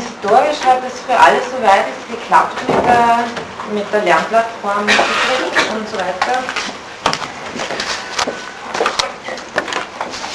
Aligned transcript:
Historisch 0.00 0.64
hat 0.64 0.80
es 0.86 1.00
für 1.00 1.18
alle 1.18 1.40
soweit 1.50 1.84
geklappt 2.08 2.56
mit 2.66 2.86
der, 2.86 3.24
mit 3.74 3.92
der 3.92 4.02
Lernplattform 4.02 4.80
und 4.80 5.88
so 5.90 5.96
weiter. 5.98 6.42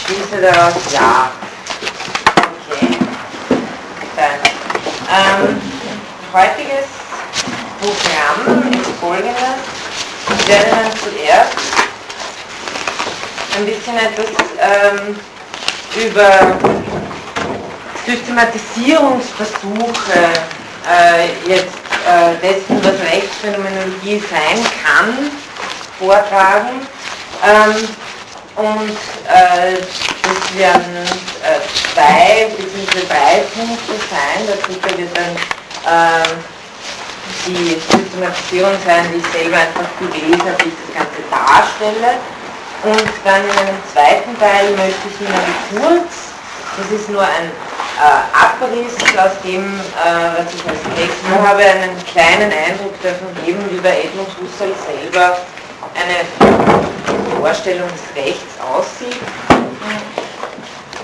Schließe 0.05 0.39
daraus 0.39 0.73
ja. 0.93 1.31
Okay. 2.69 2.97
Dann, 4.15 4.37
ähm, 5.09 5.61
heutiges 6.31 6.85
Programm 7.81 8.71
ist 8.71 8.91
folgendes. 9.01 9.35
Ich 10.29 10.47
werde 10.47 10.69
dann 10.69 10.91
zuerst 10.91 11.57
ein 13.57 13.65
bisschen 13.65 13.97
etwas 13.97 14.29
ähm, 14.59 15.19
über 15.95 16.74
Systematisierungsversuche 18.05 20.19
äh, 20.87 21.27
jetzt 21.47 21.75
äh, 22.05 22.35
dessen, 22.41 22.79
was 22.83 22.99
Rechtsphänomenologie 23.11 24.21
sein 24.29 24.59
kann, 24.83 25.31
vortragen. 25.97 26.85
Ähm, 27.43 27.87
und 28.55 28.97
äh, 29.27 29.77
das 30.21 30.53
werden 30.57 30.95
äh, 31.43 31.59
zwei 31.93 32.47
bzw. 32.55 33.05
drei 33.07 33.43
Punkte 33.53 33.95
sein. 34.09 34.47
Dritte 34.47 34.89
wird 34.97 35.13
dann 35.17 35.33
ähm, 35.87 36.31
die 37.47 37.77
Systematisierung 37.91 38.77
sein, 38.85 39.03
die 39.11 39.17
ich 39.17 39.27
selber 39.33 39.57
einfach 39.57 39.89
gelesen 39.99 40.41
habe, 40.41 40.57
wie 40.63 40.69
ich 40.69 40.77
das 40.85 40.93
Ganze 40.95 41.21
darstelle. 41.29 42.11
Und 42.83 43.09
dann 43.23 43.43
in 43.43 43.57
einem 43.57 43.81
zweiten 43.91 44.33
Teil 44.39 44.71
möchte 44.71 45.07
ich 45.09 45.19
Ihnen 45.21 45.55
kurz, 45.81 46.13
das 46.77 46.87
ist 46.99 47.09
nur 47.09 47.23
ein 47.23 47.51
äh, 47.95 48.35
Abriss 48.35 48.95
aus 49.17 49.31
dem, 49.43 49.63
äh, 49.63 50.37
was 50.37 50.53
ich 50.53 50.63
als 50.67 50.83
Text 50.95 51.17
nur 51.29 51.47
habe, 51.47 51.63
einen 51.63 51.95
kleinen 52.05 52.51
Eindruck 52.51 52.95
davon 53.01 53.27
geben, 53.45 53.63
wie 53.69 53.79
bei 53.79 54.03
Edmund 54.03 54.29
Husserl 54.39 54.73
selber 54.85 55.37
eine 55.95 57.39
Vorstellung 57.39 57.87
des 57.89 58.23
Rechts 58.23 58.59
aussieht. 58.59 59.15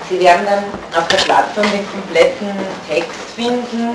Sie 0.08 0.20
werden 0.20 0.44
dann 0.44 0.64
auf 1.00 1.08
der 1.08 1.16
Plattform 1.18 1.66
den 1.72 1.88
kompletten 1.90 2.52
Text 2.88 3.32
finden, 3.34 3.94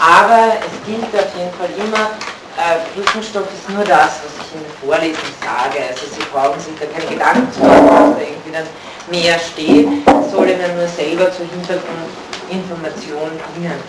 aber 0.00 0.56
es 0.60 0.86
gilt 0.86 1.12
auf 1.12 1.28
jeden 1.36 1.52
Fall 1.58 1.68
immer, 1.76 2.16
äh, 2.56 2.80
Prüfungsstoff 2.94 3.44
ist 3.52 3.68
nur 3.68 3.84
das, 3.84 4.24
was 4.24 4.32
ich 4.40 4.54
in 4.54 4.64
der 4.64 4.74
Vorlesung 4.80 5.30
sage. 5.44 5.84
Also 5.90 6.06
Sie 6.06 6.24
brauchen 6.32 6.58
sich 6.58 6.72
da 6.80 6.86
keine 6.86 7.12
Gedanken 7.12 7.52
zu 7.52 7.60
machen, 7.60 7.88
was 7.90 8.16
da 8.16 8.22
irgendwie 8.22 8.52
dann 8.52 8.66
mehr 9.10 9.38
steht. 9.38 9.88
Es 10.06 10.32
soll 10.32 10.48
Ihnen 10.48 10.76
nur 10.76 10.88
selber 10.88 11.30
zur 11.30 11.46
Hintergrund 11.46 12.27
Information 12.50 13.30
dienen. 13.56 13.82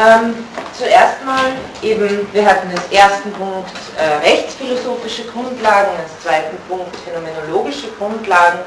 Ähm, 0.00 0.34
zuerst 0.76 1.22
mal 1.24 1.52
eben, 1.82 2.26
wir 2.32 2.46
hatten 2.46 2.68
als 2.70 2.90
ersten 2.90 3.30
Punkt 3.32 3.70
äh, 3.98 4.26
rechtsphilosophische 4.26 5.24
Grundlagen, 5.26 5.90
als 5.98 6.22
zweiten 6.22 6.56
Punkt 6.68 6.96
phänomenologische 7.04 7.88
Grundlagen. 7.98 8.60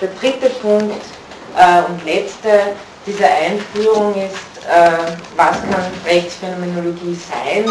Der 0.00 0.08
dritte 0.20 0.50
Punkt 0.50 1.04
äh, 1.56 1.82
und 1.88 2.04
letzte 2.04 2.74
dieser 3.06 3.28
Einführung 3.28 4.14
ist, 4.14 4.66
äh, 4.66 4.90
was 5.36 5.60
kann 5.60 5.84
Rechtsphänomenologie 6.04 7.14
sein? 7.14 7.64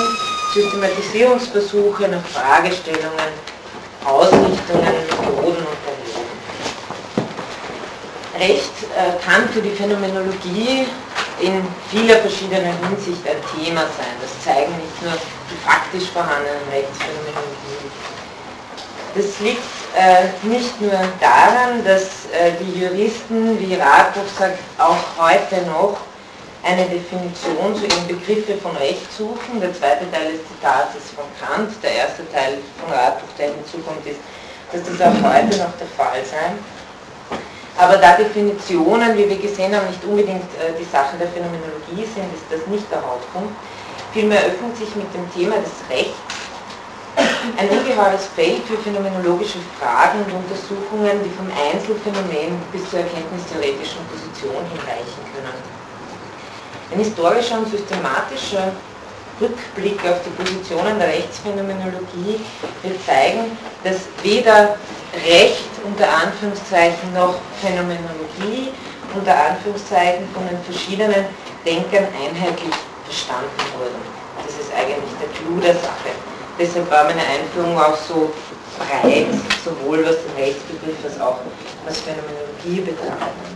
Systematisierungsversuche 0.53 2.08
nach 2.08 2.23
Fragestellungen, 2.25 3.34
Ausrichtungen, 4.06 4.94
Methoden 5.09 5.58
und 5.58 5.92
Recht 8.44 8.75
äh, 8.91 9.23
kann 9.23 9.47
für 9.47 9.61
die 9.61 9.72
Phänomenologie 9.72 10.86
in 11.39 11.63
vieler 11.89 12.17
verschiedener 12.17 12.75
Hinsicht 12.83 13.23
ein 13.25 13.39
Thema 13.55 13.81
sein. 13.95 14.16
Das 14.19 14.31
zeigen 14.44 14.75
nicht 14.75 15.02
nur 15.02 15.13
die 15.13 15.59
faktisch 15.63 16.11
vorhandenen 16.11 16.67
Rechtsphänomenologien. 16.69 17.88
Das 19.16 19.40
liegt 19.40 19.63
äh, 19.95 20.28
nicht 20.44 20.81
nur 20.81 20.91
daran, 21.22 21.85
dass 21.85 22.28
äh, 22.35 22.51
die 22.59 22.81
Juristen, 22.84 23.57
wie 23.59 23.75
Radbruch 23.75 24.28
sagt, 24.38 24.59
auch 24.78 25.00
heute 25.17 25.62
noch 25.67 25.97
eine 26.63 26.84
Definition 26.85 27.75
zu 27.75 27.85
ihren 27.85 28.07
Begriffe 28.07 28.57
von 28.57 28.75
Recht 28.75 29.07
suchen. 29.17 29.62
Der 29.62 29.73
zweite 29.73 30.09
Teil 30.12 30.34
des 30.34 30.41
Zitats 30.51 30.96
ist 30.96 31.16
von 31.16 31.28
Kant, 31.40 31.72
der 31.81 31.94
erste 31.96 32.29
Teil 32.31 32.57
von 32.79 32.91
Radbruch, 32.91 33.31
der 33.38 33.56
hinzukommt, 33.56 34.06
ist, 34.06 34.19
dass 34.72 34.84
das 34.84 35.00
auch 35.00 35.22
heute 35.31 35.56
noch 35.63 35.75
der 35.79 35.91
Fall 35.96 36.19
sein 36.28 36.59
aber 37.78 37.97
da 37.97 38.16
Definitionen, 38.16 39.17
wie 39.17 39.29
wir 39.29 39.38
gesehen 39.38 39.75
haben, 39.75 39.88
nicht 39.88 40.03
unbedingt 40.03 40.50
äh, 40.61 40.78
die 40.79 40.85
Sache 40.85 41.17
der 41.17 41.28
Phänomenologie 41.28 42.06
sind, 42.06 42.29
ist 42.34 42.45
das 42.50 42.67
nicht 42.67 42.89
der 42.91 43.01
Hauptpunkt. 43.01 43.53
Vielmehr 44.13 44.45
öffnet 44.45 44.78
sich 44.78 44.95
mit 44.95 45.09
dem 45.13 45.25
Thema 45.34 45.56
des 45.57 45.73
Rechts 45.89 46.17
ein 47.57 47.69
ungeheures 47.69 48.25
Feld 48.35 48.63
für 48.66 48.78
phänomenologische 48.78 49.59
Fragen 49.79 50.19
und 50.25 50.34
Untersuchungen, 50.34 51.22
die 51.23 51.29
vom 51.34 51.50
Einzelfenomen 51.53 52.57
bis 52.72 52.89
zur 52.89 53.00
erkenntnistheoretischen 53.00 54.01
Position 54.09 54.63
hinreichen 54.73 55.22
können. 55.34 55.57
Ein 56.91 57.00
historischer 57.00 57.59
und 57.59 57.69
systematischer 57.69 58.72
Rückblick 59.41 60.00
auf 60.05 60.22
die 60.25 60.29
Positionen 60.41 60.97
der 61.00 61.07
Rechtsphänomenologie 61.09 62.40
wird 62.81 63.05
zeigen, 63.05 63.57
dass 63.84 64.07
weder 64.22 64.78
Recht 65.25 65.72
unter 65.93 66.09
Anführungszeichen 66.09 67.13
noch 67.13 67.35
Phänomenologie 67.61 68.73
unter 69.13 69.35
Anführungszeichen 69.37 70.25
von 70.33 70.41
den 70.49 70.57
verschiedenen 70.65 71.25
Denkern 71.63 72.07
einheitlich 72.17 72.73
verstanden 73.05 73.61
wurden. 73.77 74.01
Das 74.41 74.57
ist 74.57 74.73
eigentlich 74.73 75.13
der 75.21 75.29
Clou 75.37 75.61
der 75.61 75.75
Sache. 75.75 76.17
Deshalb 76.57 76.89
war 76.89 77.03
meine 77.03 77.21
Einführung 77.21 77.77
auch 77.77 77.95
so 77.95 78.33
breit, 78.79 79.27
sowohl 79.63 80.03
was 80.03 80.17
den 80.25 80.33
Rechtsbegriff 80.43 80.97
als 81.05 81.21
auch 81.21 81.37
was 81.85 81.99
Phänomenologie 82.01 82.89
betrachtet. 82.89 83.53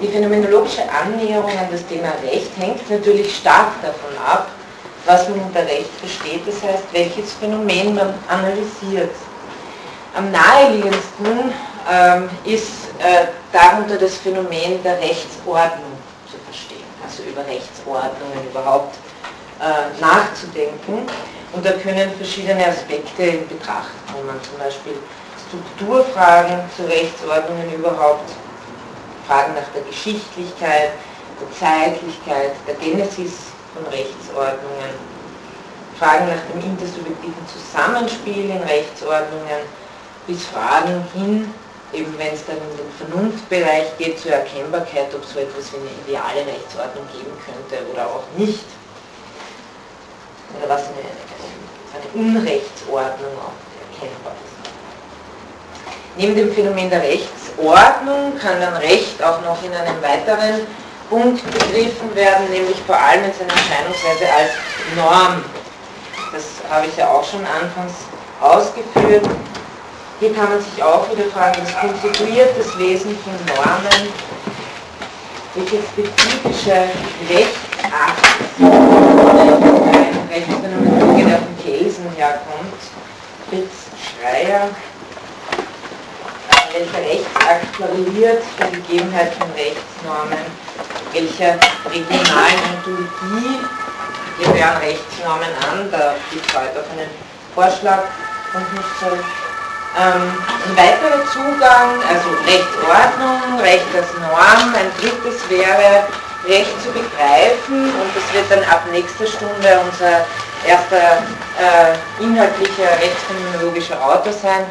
Die 0.00 0.08
phänomenologische 0.08 0.88
Annäherung 0.88 1.50
an 1.50 1.68
das 1.70 1.86
Thema 1.86 2.16
Recht 2.24 2.50
hängt 2.56 2.88
natürlich 2.88 3.36
stark 3.36 3.72
davon 3.82 4.16
ab, 4.24 4.48
was 5.04 5.28
man 5.28 5.40
unter 5.40 5.60
Recht 5.60 5.92
versteht, 6.00 6.48
das 6.48 6.62
heißt, 6.62 6.84
welches 6.92 7.34
Phänomen 7.34 7.94
man 7.94 8.14
analysiert. 8.26 9.12
Am 10.16 10.30
naheliegendsten 10.32 11.52
ähm, 11.92 12.30
ist 12.42 12.88
äh, 12.98 13.26
darunter 13.52 13.98
das 13.98 14.16
Phänomen 14.16 14.82
der 14.82 14.98
Rechtsordnung 14.98 15.92
zu 16.30 16.38
verstehen, 16.38 16.88
also 17.04 17.22
über 17.22 17.44
Rechtsordnungen 17.46 18.48
überhaupt 18.50 18.96
äh, 19.60 20.00
nachzudenken. 20.00 21.06
Und 21.52 21.66
da 21.66 21.72
können 21.72 22.10
verschiedene 22.16 22.66
Aspekte 22.66 23.24
in 23.24 23.46
Betracht 23.46 23.92
kommen, 24.10 24.40
zum 24.42 24.58
Beispiel 24.58 24.94
Strukturfragen 25.48 26.60
zu 26.74 26.84
Rechtsordnungen 26.88 27.74
überhaupt, 27.74 28.30
Fragen 29.28 29.52
nach 29.54 29.68
der 29.74 29.82
Geschichtlichkeit, 29.82 30.92
der 31.38 31.52
Zeitlichkeit, 31.60 32.52
der 32.66 32.74
Genesis 32.76 33.52
von 33.74 33.84
Rechtsordnungen, 33.92 34.96
Fragen 35.98 36.28
nach 36.28 36.40
dem 36.50 36.70
intersubjektiven 36.70 37.44
Zusammenspiel 37.52 38.48
in 38.48 38.62
Rechtsordnungen, 38.62 39.60
bis 40.26 40.44
Fragen 40.46 41.04
hin, 41.14 41.52
eben 41.92 42.18
wenn 42.18 42.34
es 42.34 42.44
dann 42.46 42.56
in 42.56 42.76
den 42.76 42.92
Vernunftbereich 42.98 43.96
geht, 43.98 44.18
zur 44.20 44.32
Erkennbarkeit, 44.32 45.14
ob 45.14 45.22
es 45.22 45.32
so 45.32 45.38
etwas 45.40 45.72
wie 45.72 45.76
eine 45.76 45.90
ideale 46.06 46.46
Rechtsordnung 46.46 47.06
geben 47.12 47.32
könnte 47.44 47.84
oder 47.92 48.06
auch 48.06 48.24
nicht. 48.36 48.64
Oder 50.58 50.74
was 50.74 50.82
eine, 50.82 51.06
eine 51.94 52.08
Unrechtsordnung 52.26 53.32
auch 53.38 53.56
erkennbar 53.92 54.32
ist. 54.32 54.56
Neben 56.16 56.34
dem 56.34 56.52
Phänomen 56.52 56.88
der 56.88 57.02
Rechtsordnung 57.02 58.38
kann 58.38 58.60
dann 58.60 58.76
Recht 58.76 59.22
auch 59.22 59.42
noch 59.42 59.62
in 59.62 59.72
einem 59.72 60.00
weiteren 60.02 60.66
Punkt 61.10 61.44
begriffen 61.44 62.14
werden, 62.14 62.50
nämlich 62.50 62.78
vor 62.86 62.96
allem 62.96 63.24
in 63.24 63.32
seiner 63.32 63.52
Erscheinungsweise 63.52 64.24
als 64.32 64.50
Norm. 64.96 65.44
Das 66.32 66.44
habe 66.70 66.86
ich 66.86 66.96
ja 66.96 67.08
auch 67.08 67.22
schon 67.22 67.44
anfangs 67.46 67.92
ausgeführt. 68.40 69.24
Hier 70.18 70.32
kann 70.32 70.48
man 70.48 70.60
sich 70.60 70.82
auch 70.82 71.10
wieder 71.10 71.28
fragen, 71.30 71.60
was 71.62 71.78
konstituiert 71.78 72.50
das 72.58 72.78
Wesen 72.78 73.16
von 73.18 73.34
Normen, 73.54 74.08
welche 75.54 75.78
spezifische 75.82 76.88
Rechtsakt, 77.28 78.26
ein 78.58 80.28
Rechtsphänomenologe, 80.30 81.24
der 81.24 81.38
von 81.38 81.56
Kelsen 81.62 82.10
herkommt, 82.16 82.80
Fritz 83.50 83.74
Schreier, 84.00 84.68
welcher 86.72 87.10
Rechtsakt 87.10 87.76
klariert 87.76 88.42
die 88.58 88.76
Gegebenheit 88.76 89.34
von 89.34 89.50
Rechtsnormen 89.52 90.46
welcher 91.16 91.58
regionalen 91.90 92.60
Ontologie 92.76 93.60
gehören 94.38 94.76
Rechtsnormen 94.78 95.48
an, 95.70 95.90
da 95.90 96.14
gibt 96.30 96.46
es 96.46 96.54
heute 96.54 96.80
auch 96.80 96.90
einen 96.92 97.10
Vorschlag 97.54 98.04
von 98.52 98.60
Husserl. 98.60 99.24
Ähm, 99.98 100.28
ein 100.68 100.76
weiterer 100.76 101.24
Zugang, 101.32 101.96
also 102.04 102.28
Rechtsordnung, 102.44 103.60
Recht 103.60 103.86
als 103.96 104.12
Norm, 104.20 104.74
ein 104.74 104.90
drittes 105.00 105.48
wäre 105.48 106.04
Recht 106.46 106.82
zu 106.82 106.92
begreifen 106.92 107.90
und 107.96 108.10
das 108.14 108.32
wird 108.34 108.44
dann 108.50 108.62
ab 108.70 108.84
nächster 108.92 109.26
Stunde 109.26 109.80
unser 109.82 110.26
erster 110.68 111.24
äh, 111.56 112.22
inhaltlicher 112.22 112.90
rechtsphänomenologischer 113.00 113.96
Autor 114.04 114.34
sein, 114.34 114.66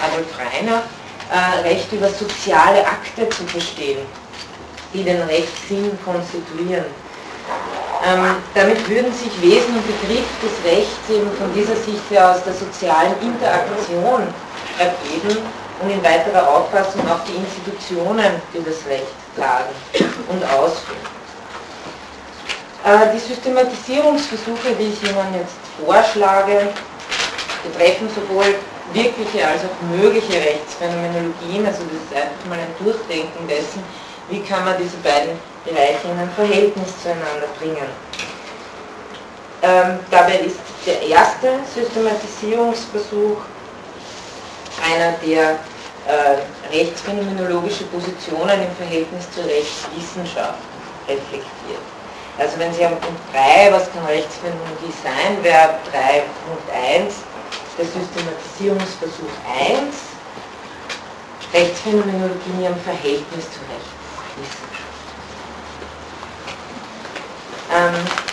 Adolf 0.00 0.28
Reiner, 0.38 0.82
äh, 1.28 1.68
Recht 1.68 1.92
über 1.92 2.08
soziale 2.08 2.86
Akte 2.86 3.28
zu 3.30 3.44
verstehen, 3.46 4.06
die 4.94 5.02
den 5.02 5.20
Rechtssinn 5.22 5.98
konstituieren. 6.04 6.86
Ähm, 8.06 8.36
damit 8.54 8.88
würden 8.88 9.12
sich 9.12 9.32
Wesen 9.42 9.74
und 9.74 9.86
Begriff 9.86 10.28
des 10.40 10.54
Rechts 10.64 11.10
eben 11.10 11.30
von 11.36 11.52
dieser 11.52 11.74
Sicht 11.74 12.08
her 12.10 12.30
aus 12.30 12.44
der 12.44 12.54
sozialen 12.54 13.14
Interaktion 13.20 14.22
ergeben 14.78 15.42
und 15.82 15.90
in 15.90 16.02
weiterer 16.02 16.48
Auffassung 16.48 17.02
auch 17.08 17.20
die 17.26 17.36
Institutionen, 17.36 18.40
die 18.52 18.64
das 18.64 18.86
Recht 18.88 19.06
tragen 19.36 19.74
und 20.28 20.42
ausführen. 20.44 21.18
Äh, 22.84 23.12
die 23.14 23.18
Systematisierungsversuche, 23.18 24.74
die 24.78 24.92
ich 24.92 25.02
Ihnen 25.02 25.34
jetzt 25.34 25.58
vorschlage, 25.84 26.68
betreffen 27.62 28.08
sowohl 28.08 28.54
wirkliche 28.92 29.46
als 29.46 29.62
auch 29.62 29.96
mögliche 29.96 30.34
Rechtsphänomenologien, 30.34 31.66
also 31.66 31.82
das 31.84 32.00
ist 32.06 32.14
einfach 32.14 32.44
mal 32.48 32.58
ein 32.58 32.74
Durchdenken 32.82 33.46
dessen, 33.46 33.82
wie 34.30 34.40
kann 34.40 34.64
man 34.64 34.76
diese 34.78 34.96
beiden 34.98 35.38
Bereiche 35.64 36.08
in 36.08 36.18
ein 36.18 36.30
Verhältnis 36.30 36.88
zueinander 37.02 37.48
bringen. 37.58 37.88
Ähm, 39.60 39.98
dabei 40.10 40.38
ist 40.38 40.60
der 40.86 41.02
erste 41.02 41.58
Systematisierungsversuch 41.74 43.38
einer, 44.82 45.14
der 45.24 45.58
äh, 46.06 46.74
rechtsphänomenologische 46.74 47.84
Positionen 47.84 48.62
im 48.62 48.76
Verhältnis 48.76 49.30
zur 49.32 49.44
Rechtswissenschaft 49.44 50.58
reflektiert. 51.06 51.84
Also 52.38 52.58
wenn 52.58 52.72
Sie 52.72 52.84
am 52.84 52.96
Punkt 53.00 53.20
3, 53.32 53.72
was 53.72 53.92
kann 53.92 54.04
Rechtsphänomenologie 54.06 54.94
sein, 55.02 55.42
wäre 55.42 55.74
3.1 55.90 57.12
der 57.76 57.84
Systematisierungsversuch 57.84 59.34
1, 59.70 59.94
Rechtsphänomenologie 61.52 62.50
in 62.54 62.62
ihrem 62.62 62.80
Verhältnis 62.80 63.44
zur 63.50 63.64
Rechtswissenschaft. 63.68 64.88
Ähm, 67.74 68.27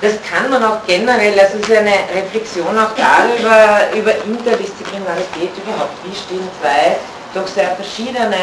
das 0.00 0.14
kann 0.22 0.48
man 0.50 0.62
auch 0.62 0.86
generell, 0.86 1.38
also 1.38 1.58
es 1.58 1.68
ist 1.68 1.76
eine 1.76 1.92
Reflexion 2.14 2.78
auch 2.78 2.94
darüber, 2.94 3.92
über 3.96 4.14
Interdisziplinarität 4.24 5.50
überhaupt. 5.56 5.96
Wie 6.04 6.14
stehen 6.14 6.48
zwei 6.60 6.96
doch 7.34 7.46
sehr 7.46 7.74
verschiedene 7.76 8.36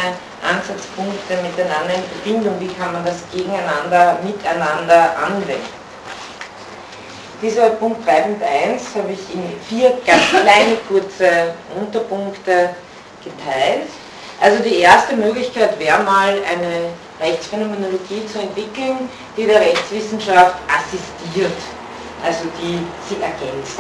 Ansatzpunkte 0.44 1.38
miteinander 1.42 1.96
in 1.96 2.04
Verbindung, 2.22 2.60
wie 2.60 2.74
kann 2.74 2.94
man 2.94 3.06
das 3.06 3.24
gegeneinander, 3.31 4.19
miteinander 4.24 5.16
anwenden. 5.18 5.86
Dieser 7.42 7.72
Punkt 7.72 8.08
3.1 8.08 8.96
habe 8.96 9.12
ich 9.12 9.34
in 9.34 9.44
vier 9.68 9.98
ganz 10.06 10.30
kleine, 10.30 10.78
kurze 10.88 11.54
Unterpunkte 11.78 12.69
geteilt. 13.24 13.90
Also 14.40 14.62
die 14.63 14.80
erste 14.80 15.16
Möglichkeit 15.16 15.80
wäre 15.80 16.04
mal 16.04 16.30
eine 16.30 16.90
Rechtsphänomenologie 17.19 18.25
zu 18.31 18.39
entwickeln, 18.39 19.09
die 19.38 19.45
der 19.45 19.62
Rechtswissenschaft 19.62 20.56
assistiert, 20.67 21.57
also 22.23 22.44
die 22.62 22.79
sie 23.07 23.21
ergänzt. 23.21 23.79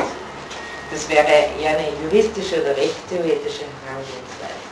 Das 0.91 1.09
wäre 1.09 1.27
eher 1.59 1.77
eine 1.77 1.89
juristische 2.03 2.61
oder 2.61 2.77
rechtstheoretische 2.77 3.65
Herangehensweise. 3.83 4.65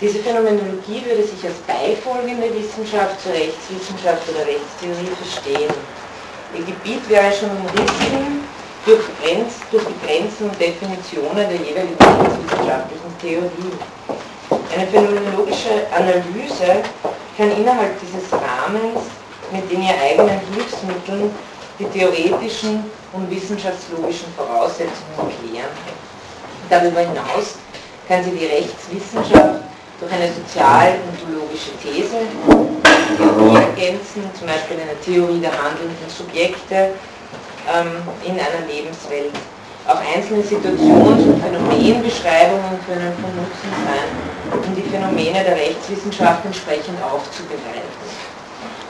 Diese 0.00 0.18
Phänomenologie 0.20 1.04
würde 1.04 1.22
sich 1.24 1.44
als 1.44 1.58
beifolgende 1.68 2.48
Wissenschaft 2.54 3.20
zur 3.20 3.32
Rechtswissenschaft 3.32 4.22
oder 4.30 4.46
Rechtstheorie 4.46 5.12
verstehen. 5.20 5.74
Ihr 6.56 6.64
Gebiet 6.64 7.06
wäre 7.10 7.30
schon 7.32 7.50
umrissen 7.50 8.48
durch, 8.86 9.04
Grenz, 9.20 9.54
durch 9.70 9.84
die 9.84 10.06
Grenzen 10.06 10.48
und 10.48 10.58
Definitionen 10.58 11.36
der 11.36 11.60
jeweiligen 11.60 12.00
rechtswissenschaftlichen 12.00 13.18
Theorie. 13.20 13.76
Eine 14.50 14.86
phänomenologische 14.86 15.86
Analyse 15.94 16.82
kann 17.36 17.50
innerhalb 17.52 17.98
dieses 18.00 18.32
Rahmens 18.32 19.00
mit 19.52 19.70
den 19.70 19.82
ihr 19.82 19.94
eigenen 20.00 20.40
Hilfsmitteln 20.54 21.30
die 21.78 21.84
theoretischen 21.86 22.84
und 23.12 23.30
wissenschaftslogischen 23.30 24.32
Voraussetzungen 24.36 25.30
klären. 25.40 25.70
Darüber 26.68 27.00
hinaus 27.00 27.56
kann 28.06 28.22
sie 28.22 28.30
die 28.30 28.46
Rechtswissenschaft 28.46 29.62
durch 30.00 30.12
eine 30.12 30.32
sozial-ontologische 30.32 31.76
These, 31.82 32.16
Theorie 33.16 33.54
ergänzen, 33.56 34.22
zum 34.38 34.46
Beispiel 34.46 34.78
eine 34.80 34.98
Theorie 35.00 35.40
der 35.40 35.52
handelnden 35.52 36.08
Subjekte 36.08 36.92
ähm, 37.68 38.02
in 38.24 38.32
einer 38.32 38.66
Lebenswelt. 38.66 39.32
Auch 39.86 40.00
einzelne 40.14 40.42
Situations- 40.42 41.24
und 41.24 41.42
Phänomenbeschreibungen 41.42 42.78
können 42.86 43.12
von 43.20 43.30
Nutzen 43.36 43.70
sein, 43.84 44.62
um 44.62 44.74
die 44.74 44.88
Phänomene 44.88 45.42
der 45.42 45.56
Rechtswissenschaft 45.56 46.44
entsprechend 46.44 47.02
aufzubereiten. 47.02 47.90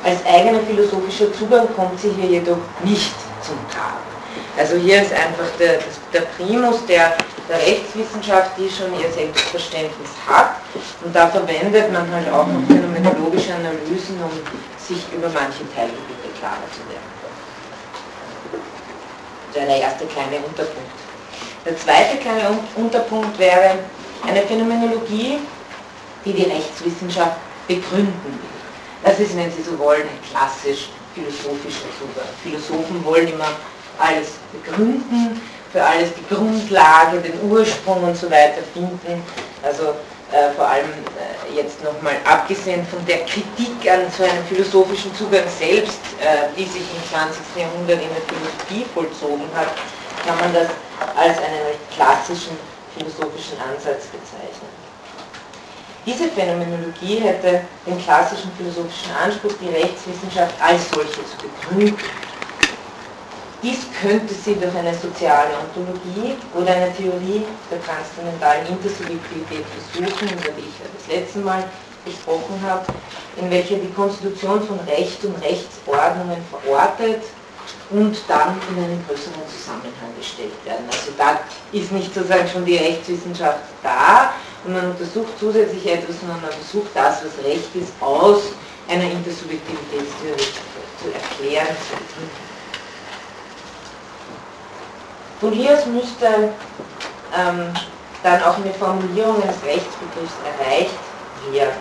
Als 0.04 0.24
eigener 0.26 0.60
philosophischer 0.60 1.32
Zugang 1.32 1.68
kommt 1.76 2.00
sie 2.00 2.10
hier 2.10 2.40
jedoch 2.40 2.58
nicht 2.82 3.14
zum 3.42 3.56
Tragen. 3.70 4.10
Also 4.56 4.76
hier 4.76 5.02
ist 5.02 5.12
einfach 5.12 5.48
der, 5.58 5.78
der 6.12 6.26
Primus 6.36 6.84
der, 6.86 7.14
der 7.48 7.58
Rechtswissenschaft, 7.58 8.52
die 8.58 8.68
schon 8.68 8.92
ihr 9.00 9.10
Selbstverständnis 9.10 10.10
hat. 10.26 10.56
Und 11.04 11.14
da 11.14 11.28
verwendet 11.28 11.92
man 11.92 12.10
halt 12.12 12.28
auch 12.28 12.46
noch 12.46 12.66
phänomenologische 12.66 13.54
Analysen, 13.54 14.16
um 14.22 14.30
sich 14.78 15.04
über 15.12 15.28
manche 15.28 15.64
Teilgebiete 15.74 16.28
klarer 16.38 16.66
zu 16.72 16.82
werden. 16.90 17.09
Wäre 19.52 19.66
der 19.66 19.80
erste 19.80 20.06
kleine 20.06 20.36
Unterpunkt. 20.36 20.90
Der 21.64 21.76
zweite 21.76 22.16
kleine 22.18 22.58
Unterpunkt 22.76 23.38
wäre 23.38 23.78
eine 24.26 24.42
Phänomenologie, 24.42 25.38
die 26.24 26.32
die 26.32 26.44
Rechtswissenschaft 26.44 27.36
begründen 27.66 28.14
will. 28.24 28.50
Das 29.02 29.18
ist, 29.18 29.36
wenn 29.36 29.50
Sie 29.50 29.62
so 29.62 29.78
wollen, 29.78 30.02
ein 30.02 30.30
klassisch 30.30 30.90
philosophischer 31.14 31.88
Zugang. 31.98 32.28
Philosophen 32.42 33.04
wollen 33.04 33.28
immer 33.28 33.48
alles 33.98 34.32
begründen, 34.52 35.40
für 35.72 35.82
alles 35.82 36.10
die 36.14 36.34
Grundlage, 36.34 37.18
den 37.20 37.50
Ursprung 37.50 38.02
und 38.04 38.16
so 38.16 38.30
weiter 38.30 38.62
finden. 38.74 39.22
Also 39.62 39.94
äh, 40.32 40.50
vor 40.56 40.66
allem 40.68 40.86
äh, 40.86 41.54
jetzt 41.56 41.82
nochmal 41.82 42.16
abgesehen 42.24 42.86
von 42.86 43.04
der 43.06 43.24
Kritik 43.26 43.90
an 43.90 44.06
so 44.16 44.22
einem 44.22 44.44
philosophischen 44.46 45.14
Zugang 45.14 45.44
selbst, 45.58 45.98
äh, 46.20 46.48
die 46.56 46.64
sich 46.64 46.82
im 46.82 47.02
20. 47.10 47.40
Jahrhundert 47.56 48.00
in 48.00 48.08
der 48.08 48.22
Philosophie 48.28 48.86
vollzogen 48.94 49.48
hat, 49.54 49.68
kann 50.24 50.38
man 50.38 50.54
das 50.54 50.68
als 51.16 51.38
einen 51.38 51.62
recht 51.66 51.90
klassischen 51.94 52.56
philosophischen 52.96 53.58
Ansatz 53.58 54.06
bezeichnen. 54.06 54.70
Diese 56.06 56.28
Phänomenologie 56.28 57.20
hätte 57.20 57.62
den 57.86 58.02
klassischen 58.02 58.50
philosophischen 58.56 59.12
Anspruch, 59.22 59.52
die 59.60 59.68
Rechtswissenschaft 59.68 60.54
als 60.60 60.90
solche 60.90 61.20
zu 61.26 61.36
begründen 61.42 61.98
dies 63.62 63.78
könnte 64.00 64.32
sie 64.32 64.54
durch 64.54 64.74
eine 64.74 64.94
soziale 64.94 65.50
Ontologie 65.60 66.36
oder 66.54 66.72
eine 66.72 66.92
Theorie 66.94 67.44
der 67.70 67.82
transzendentalen 67.82 68.66
Intersubjektivität 68.66 69.64
versuchen, 69.68 70.28
über 70.28 70.52
die 70.56 70.64
ich 70.64 70.78
ja 70.80 70.88
das 70.96 71.06
letzte 71.08 71.38
Mal 71.40 71.64
gesprochen 72.04 72.60
habe, 72.64 72.86
in 73.36 73.50
welcher 73.50 73.76
die 73.76 73.92
Konstitution 73.92 74.62
von 74.62 74.80
Recht 74.88 75.22
und 75.24 75.36
Rechtsordnungen 75.42 76.40
verortet 76.48 77.22
und 77.90 78.16
dann 78.26 78.56
in 78.70 78.82
einen 78.82 79.04
größeren 79.06 79.44
Zusammenhang 79.46 80.12
gestellt 80.16 80.56
werden. 80.64 80.86
Also 80.88 81.12
da 81.18 81.40
ist 81.72 81.92
nicht 81.92 82.14
sozusagen 82.14 82.48
schon 82.48 82.64
die 82.64 82.76
Rechtswissenschaft 82.76 83.60
da 83.82 84.32
und 84.64 84.72
man 84.72 84.90
untersucht 84.90 85.38
zusätzlich 85.38 85.86
etwas, 85.86 86.20
sondern 86.20 86.40
man 86.40 86.52
versucht 86.52 86.90
das, 86.94 87.20
was 87.24 87.44
Recht 87.44 87.74
ist, 87.74 87.92
aus 88.00 88.52
einer 88.88 89.04
Intersubjektivitätstheorie 89.04 90.52
zu 91.02 91.12
erklären, 91.12 91.76
zu 91.76 91.96
begründen. 91.96 92.49
Aus 95.42 95.86
müsste 95.86 96.26
ähm, 97.32 97.72
dann 98.22 98.42
auch 98.42 98.56
eine 98.56 98.74
Formulierung 98.74 99.42
eines 99.42 99.56
Rechtsbegriffs 99.64 100.36
erreicht 100.44 100.98
werden. 101.50 101.80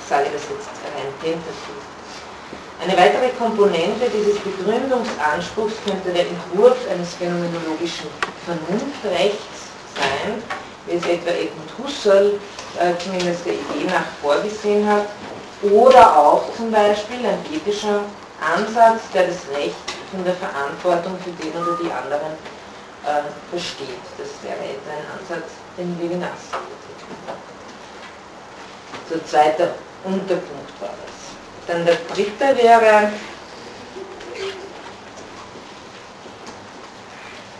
Ich 0.00 0.08
sage 0.08 0.26
das 0.32 0.42
jetzt 0.50 0.68
rein 0.82 1.06
tentativ. 1.22 1.78
Eine 2.82 2.96
weitere 2.96 3.30
Komponente 3.38 4.10
dieses 4.10 4.38
Begründungsanspruchs 4.40 5.74
könnte 5.86 6.10
der 6.10 6.26
Entwurf 6.26 6.76
eines 6.90 7.14
phänomenologischen 7.14 8.08
Vernunftrechts 8.46 9.70
sein, 9.94 10.42
wie 10.86 10.96
es 10.96 11.04
etwa 11.06 11.30
Edmund 11.30 11.70
Husserl 11.78 12.40
äh, 12.78 12.94
zumindest 13.02 13.46
der 13.46 13.54
Idee 13.54 13.86
nach 13.86 14.06
vorgesehen 14.22 14.88
hat, 14.88 15.06
oder 15.62 16.16
auch 16.16 16.44
zum 16.56 16.70
Beispiel 16.70 17.18
ein 17.26 17.38
ethischer 17.52 18.02
Ansatz, 18.40 19.02
der 19.12 19.26
das 19.26 19.42
Recht 19.54 19.74
von 20.10 20.24
der 20.24 20.34
Verantwortung 20.34 21.18
für 21.22 21.30
den 21.42 21.52
oder 21.60 21.76
die 21.82 21.90
anderen 21.90 22.38
versteht. 23.50 24.04
Das 24.16 24.28
wäre 24.42 24.58
etwa 24.58 24.90
ein 24.90 25.18
Ansatz, 25.18 25.50
den 25.76 25.98
Levinas 26.00 26.40
So 29.08 29.18
zweiter 29.20 29.74
Unterpunkt 30.04 30.80
war 30.80 30.90
das. 30.90 31.66
Dann 31.66 31.84
der 31.84 31.96
dritte 32.14 32.62
wäre 32.62 33.12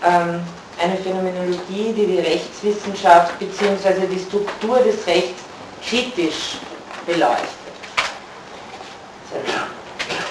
ähm, 0.05 0.41
eine 0.81 0.97
Phänomenologie, 0.97 1.93
die 1.93 2.07
die 2.07 2.21
Rechtswissenschaft 2.21 3.39
bzw. 3.39 4.07
die 4.07 4.21
Struktur 4.21 4.79
des 4.79 5.07
Rechts 5.07 5.43
kritisch 5.85 6.59
beleuchtet. 7.07 7.49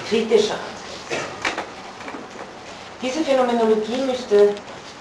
Kritischer 0.08 0.54
Ansatz. 0.54 1.22
Diese 3.02 3.20
Phänomenologie 3.20 4.00
müsste 4.06 4.54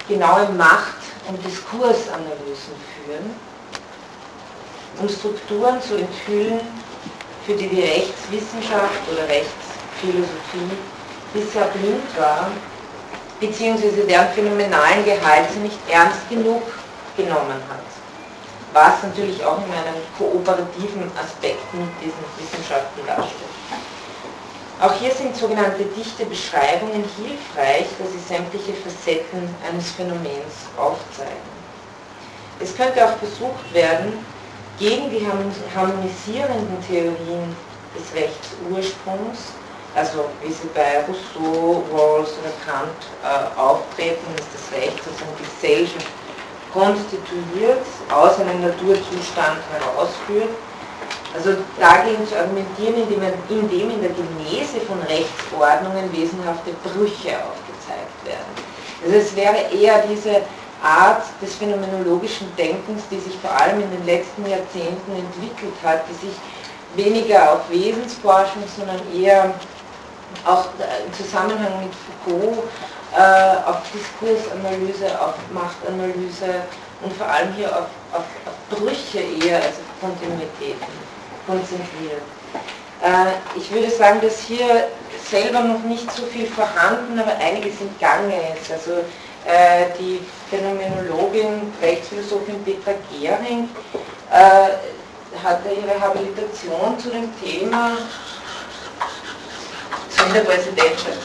genaue 0.07 0.49
Macht- 0.57 1.05
und 1.27 1.43
Diskursanalysen 1.45 2.75
führen, 2.95 3.35
um 4.99 5.09
Strukturen 5.09 5.81
zu 5.81 5.95
enthüllen, 5.97 6.61
für 7.45 7.53
die 7.53 7.67
die 7.67 7.81
Rechtswissenschaft 7.81 9.01
oder 9.11 9.27
Rechtsphilosophie 9.27 10.69
bisher 11.33 11.65
blind 11.67 12.17
war, 12.17 12.49
beziehungsweise 13.39 14.03
deren 14.05 14.27
phänomenalen 14.33 15.05
Gehalt 15.05 15.45
sie 15.53 15.59
nicht 15.59 15.79
ernst 15.89 16.29
genug 16.29 16.63
genommen 17.15 17.61
hat. 17.69 17.87
Was 18.73 19.03
natürlich 19.03 19.43
auch 19.43 19.57
in 19.57 19.71
einem 19.71 20.01
kooperativen 20.17 21.09
Aspekt 21.17 21.73
mit 21.73 21.89
diesen 22.01 22.23
Wissenschaften 22.37 23.05
darstellt. 23.05 23.56
Auch 24.79 24.93
hier 24.93 25.12
sind 25.12 25.36
sogenannte 25.36 25.84
dichte 25.86 26.24
Beschreibungen 26.25 27.03
hilfreich, 27.17 27.88
da 27.98 28.05
sie 28.05 28.19
sämtliche 28.19 28.74
Facetten 28.74 29.50
eines 29.67 29.89
Phänomens 29.91 30.69
aufzeigen. 30.77 31.57
Es 32.60 32.75
könnte 32.75 33.03
auch 33.03 33.17
versucht 33.17 33.74
werden, 33.74 34.13
gegen 34.79 35.10
die 35.10 35.25
harmonisierenden 35.75 36.77
Theorien 36.88 37.55
des 37.98 38.13
Rechtsursprungs, 38.13 39.50
also 39.96 40.25
wie 40.43 40.53
sie 40.53 40.69
bei 40.75 41.01
Rousseau, 41.07 41.81
Rawls 41.91 42.29
oder 42.38 42.53
Kant 42.63 43.01
äh, 43.24 43.60
auftreten, 43.60 44.27
dass 44.38 44.46
das 44.53 44.79
Recht 44.79 44.98
sozusagen 45.03 45.34
die 45.39 45.50
Gesellschaft 45.57 46.05
konstituiert, 46.72 47.81
aus 48.13 48.39
einem 48.39 48.62
Naturzustand 48.62 49.57
herausführt. 49.74 50.53
Also 51.36 51.51
dagegen 51.79 52.25
zu 52.27 52.38
argumentieren, 52.38 52.96
indem, 52.96 53.22
indem 53.50 53.89
in 53.91 54.01
der 54.01 54.12
Genese 54.12 54.79
von 54.88 55.00
Rechtsordnungen 55.03 56.12
wesenhafte 56.13 56.72
Brüche 56.84 57.36
aufgezeigt 57.43 58.17
werden. 58.25 58.53
Also 59.03 59.17
es 59.17 59.36
wäre 59.36 59.57
eher 59.74 60.03
diese 60.07 60.41
Art 60.81 61.24
des 61.41 61.55
phänomenologischen 61.55 62.55
Denkens, 62.55 63.03
die 63.12 63.19
sich 63.19 63.36
vor 63.41 63.51
allem 63.51 63.81
in 63.81 63.91
den 63.91 64.05
letzten 64.05 64.46
Jahrzehnten 64.46 65.12
entwickelt 65.12 65.75
hat, 65.84 66.03
die 66.10 66.27
sich 66.27 66.36
weniger 66.96 67.53
auf 67.53 67.69
Wesensforschung, 67.69 68.63
sondern 68.75 69.01
eher 69.13 69.53
auch 70.46 70.65
im 71.05 71.13
Zusammenhang 71.13 71.84
mit 71.84 71.93
Foucault 71.93 72.63
äh, 73.15 73.69
auf 73.69 73.81
Diskursanalyse, 73.91 75.19
auf 75.19 75.36
Machtanalyse 75.51 76.63
und 77.01 77.13
vor 77.13 77.27
allem 77.27 77.53
hier 77.53 77.69
auf, 77.69 77.88
auf, 78.13 78.25
auf 78.46 78.55
Brüche 78.69 79.19
eher, 79.19 79.57
also 79.57 79.81
Kontinuitäten 80.01 81.16
konzentriert. 81.47 82.21
Äh, 83.01 83.57
ich 83.57 83.71
würde 83.71 83.89
sagen, 83.89 84.19
dass 84.21 84.41
hier 84.41 84.89
selber 85.29 85.61
noch 85.61 85.83
nicht 85.83 86.11
so 86.11 86.23
viel 86.25 86.45
vorhanden, 86.45 87.19
aber 87.19 87.35
einiges 87.37 87.81
im 87.81 87.89
Gange 87.99 88.35
ist. 88.59 88.71
Also 88.71 89.03
äh, 89.45 89.85
die 89.99 90.19
Phänomenologin, 90.49 91.73
Rechtsphilosophin 91.81 92.63
Petra 92.63 92.93
Gehring 93.11 93.69
äh, 94.31 94.69
hatte 95.43 95.69
ihre 95.69 95.99
Habilitation 95.99 96.99
zu 96.99 97.09
dem 97.09 97.29
Thema 97.41 97.97
zu 100.09 100.33
der 100.33 100.41
Präsidentschaft 100.41 101.19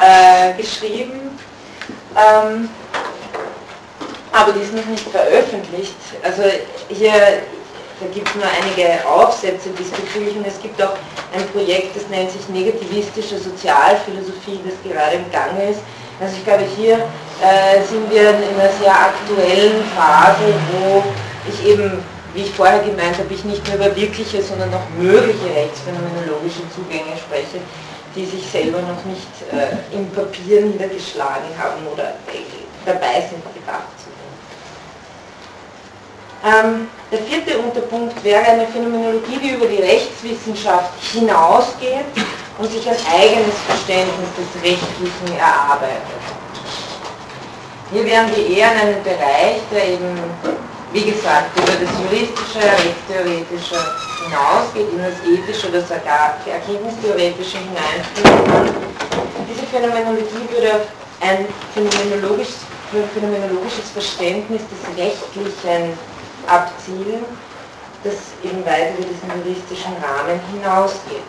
äh, 0.00 0.52
geschrieben, 0.60 1.38
ähm, 2.16 2.68
aber 4.32 4.52
die 4.52 4.60
ist 4.60 4.74
noch 4.74 4.84
nicht 4.86 5.08
veröffentlicht. 5.08 5.94
Also 6.22 6.42
hier, 6.88 7.12
da 8.00 8.06
gibt 8.12 8.28
es 8.28 8.34
nur 8.34 8.44
einige 8.44 9.06
Aufsätze 9.06 9.70
diesbezüglich 9.70 10.36
und 10.36 10.46
es 10.46 10.60
gibt 10.60 10.82
auch 10.82 10.96
ein 11.34 11.46
Projekt, 11.52 11.96
das 11.96 12.08
nennt 12.08 12.30
sich 12.30 12.48
negativistische 12.48 13.38
Sozialphilosophie, 13.38 14.60
das 14.64 14.74
gerade 14.82 15.16
im 15.16 15.30
Gange 15.30 15.70
ist 15.70 15.80
also 16.20 16.36
ich 16.36 16.44
glaube, 16.44 16.64
hier 16.76 16.94
äh, 17.42 17.82
sind 17.82 18.08
wir 18.10 18.30
in 18.30 18.54
einer 18.54 18.70
sehr 18.80 18.94
aktuellen 18.94 19.82
Phase, 19.96 20.54
wo 20.70 21.02
ich 21.48 21.66
eben, 21.66 22.04
wie 22.34 22.42
ich 22.42 22.50
vorher 22.50 22.80
gemeint 22.80 23.18
habe, 23.18 23.34
ich 23.34 23.44
nicht 23.44 23.66
nur 23.66 23.76
über 23.76 23.96
wirkliche, 23.96 24.40
sondern 24.40 24.72
auch 24.74 24.88
mögliche 24.96 25.50
rechtsphänomenologische 25.54 26.62
Zugänge 26.74 27.18
spreche, 27.18 27.58
die 28.14 28.26
sich 28.26 28.46
selber 28.46 28.78
noch 28.82 29.04
nicht 29.04 29.26
äh, 29.50 29.94
im 29.94 30.08
Papier 30.10 30.62
niedergeschlagen 30.62 31.50
haben 31.58 31.84
oder 31.92 32.14
dabei 32.86 33.20
sind, 33.28 33.42
gedacht. 33.54 34.03
Ähm, 36.44 36.88
der 37.10 37.20
vierte 37.20 37.58
Unterpunkt 37.58 38.22
wäre 38.22 38.44
eine 38.44 38.66
Phänomenologie, 38.66 39.38
die 39.42 39.50
über 39.50 39.64
die 39.64 39.80
Rechtswissenschaft 39.80 40.92
hinausgeht 41.12 42.04
und 42.58 42.70
sich 42.70 42.86
ein 42.86 42.96
eigenes 43.10 43.56
Verständnis 43.66 44.28
des 44.36 44.62
Rechtlichen 44.62 45.38
erarbeitet. 45.38 46.20
Hier 47.90 48.04
wären 48.04 48.28
wir 48.28 48.46
eher 48.46 48.72
in 48.72 48.78
einem 48.78 49.02
Bereich, 49.02 49.62
der 49.72 49.88
eben, 49.88 50.20
wie 50.92 51.04
gesagt, 51.04 51.56
über 51.56 51.72
das 51.80 51.88
juristische, 52.04 52.60
rechtstheoretische 52.60 53.80
hinausgeht, 54.28 54.92
in 54.92 55.00
das 55.00 55.16
ethische 55.24 55.68
oder 55.68 55.80
sogar 55.80 56.36
erkenntnistheoretische 56.44 57.56
hineinführen 57.56 58.44
kann. 58.52 58.68
Diese 59.48 59.64
Phänomenologie 59.66 60.44
würde 60.50 60.84
ein 61.20 61.46
phänomenologisch, 61.72 62.68
phänomenologisches 63.14 63.90
Verständnis 63.92 64.62
des 64.68 64.96
Rechtlichen 64.96 65.96
abzielen, 66.46 67.24
das 68.04 68.14
eben 68.42 68.64
weit 68.66 68.98
über 68.98 69.08
diesen 69.08 69.30
juristischen 69.44 69.94
Rahmen 70.02 70.38
hinausgeht. 70.52 71.24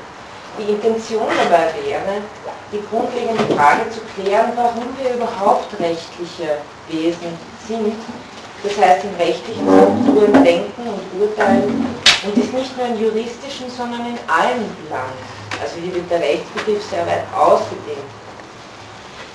Die 0.58 0.72
Intention 0.72 1.28
dabei 1.28 1.74
wäre, 1.84 2.22
die 2.72 2.84
grundlegende 2.90 3.44
Frage 3.56 3.90
zu 3.90 4.00
klären, 4.16 4.52
warum 4.56 4.88
wir 4.98 5.16
überhaupt 5.16 5.68
rechtliche 5.80 6.60
Wesen 6.88 7.38
sind. 7.68 7.96
Das 8.64 8.78
heißt, 8.78 9.06
in 9.06 9.16
rechtlichen 9.16 9.68
Strukturen 9.68 10.44
denken 10.44 10.84
und 10.88 11.22
urteilen 11.22 11.86
und 12.26 12.36
dies 12.36 12.52
nicht 12.52 12.76
nur 12.78 12.88
in 12.88 13.00
juristischen, 13.00 13.70
sondern 13.70 14.02
in 14.08 14.20
allen 14.28 14.66
Belangen. 14.84 15.20
Also 15.62 15.76
hier 15.82 15.94
wird 15.94 16.10
der 16.10 16.20
Rechtsbegriff 16.20 16.84
sehr 16.90 17.06
weit 17.06 17.24
ausgedehnt. 17.36 18.10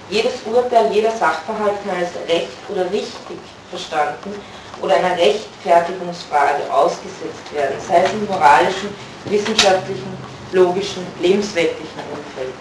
Jedes 0.08 0.42
Urteil, 0.44 0.90
jeder 0.92 1.12
Sachverhalt 1.12 1.76
kann 1.87 1.99
als 2.00 2.10
recht 2.28 2.58
oder 2.68 2.90
richtig 2.90 3.38
verstanden 3.70 4.34
oder 4.82 4.94
einer 4.96 5.16
Rechtfertigungsfrage 5.16 6.72
ausgesetzt 6.72 7.52
werden, 7.52 7.76
sei 7.87 8.02
es 8.04 8.12
im 8.12 8.26
moralischen, 8.26 8.88
wissenschaftlichen 9.26 10.16
logischen, 10.52 11.06
lebensrechtlichen 11.20 12.00
Umfeld. 12.10 12.54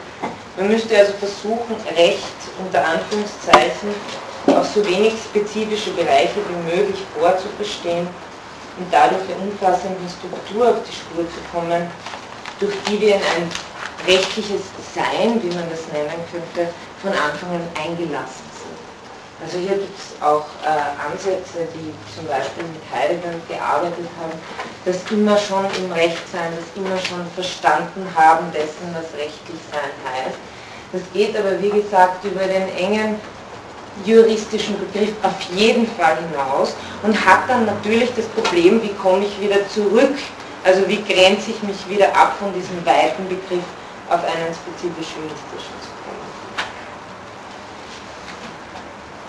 Man 0.57 0.67
müsste 0.67 0.97
also 0.97 1.13
versuchen, 1.13 1.75
Recht 1.95 2.39
unter 2.59 2.85
Anführungszeichen 2.85 3.89
auf 4.47 4.67
so 4.67 4.85
wenig 4.85 5.13
spezifische 5.23 5.91
Bereiche 5.91 6.39
wie 6.47 6.75
möglich 6.75 6.99
vorzuverstehen 7.17 8.07
und 8.77 8.87
dadurch 8.91 9.21
der 9.27 9.37
umfassenden 9.39 10.07
Struktur 10.09 10.69
auf 10.69 10.77
die 10.87 10.95
Spur 10.95 11.23
zu 11.23 11.41
kommen, 11.51 11.89
durch 12.59 12.75
die 12.87 12.99
wir 12.99 13.15
in 13.15 13.21
ein 13.21 13.49
rechtliches 14.07 14.61
Sein, 14.93 15.41
wie 15.41 15.53
man 15.55 15.69
das 15.69 15.87
nennen 15.91 16.23
könnte, 16.31 16.71
von 17.01 17.11
Anfang 17.11 17.51
an 17.51 17.67
eingelassen 17.75 18.38
also 19.41 19.57
hier 19.57 19.77
gibt 19.77 19.97
es 19.97 20.21
auch 20.21 20.45
äh, 20.63 20.99
Ansätze, 20.99 21.67
die 21.73 21.93
zum 22.13 22.27
Beispiel 22.27 22.63
mit 22.63 22.83
Heidegger 22.91 23.35
gearbeitet 23.47 24.07
haben, 24.19 24.35
das 24.83 24.97
immer 25.11 25.37
schon 25.37 25.65
im 25.79 25.91
Recht 25.91 26.27
sein, 26.31 26.51
das 26.55 26.67
immer 26.75 26.97
schon 26.97 27.25
verstanden 27.35 28.05
haben 28.15 28.51
dessen, 28.51 28.93
was 28.93 29.13
rechtlich 29.17 29.59
sein 29.71 29.91
heißt. 30.03 30.37
Das 30.91 31.01
geht 31.13 31.37
aber 31.37 31.61
wie 31.61 31.69
gesagt 31.69 32.25
über 32.25 32.43
den 32.45 32.67
engen 32.75 33.15
juristischen 34.05 34.75
Begriff 34.79 35.13
auf 35.23 35.39
jeden 35.55 35.87
Fall 35.87 36.17
hinaus 36.17 36.73
und 37.03 37.13
hat 37.25 37.47
dann 37.47 37.65
natürlich 37.65 38.13
das 38.15 38.25
Problem, 38.25 38.81
wie 38.81 38.93
komme 38.93 39.25
ich 39.25 39.39
wieder 39.39 39.67
zurück, 39.69 40.15
also 40.63 40.87
wie 40.87 41.01
grenze 41.03 41.51
ich 41.51 41.63
mich 41.63 41.87
wieder 41.87 42.07
ab 42.15 42.35
von 42.39 42.53
diesem 42.53 42.85
weiten 42.85 43.27
Begriff 43.27 43.63
auf 44.09 44.23
einen 44.23 44.53
spezifisch 44.53 45.15
juristischen 45.15 45.75
zu 45.81 45.91
kommen. 46.03 46.29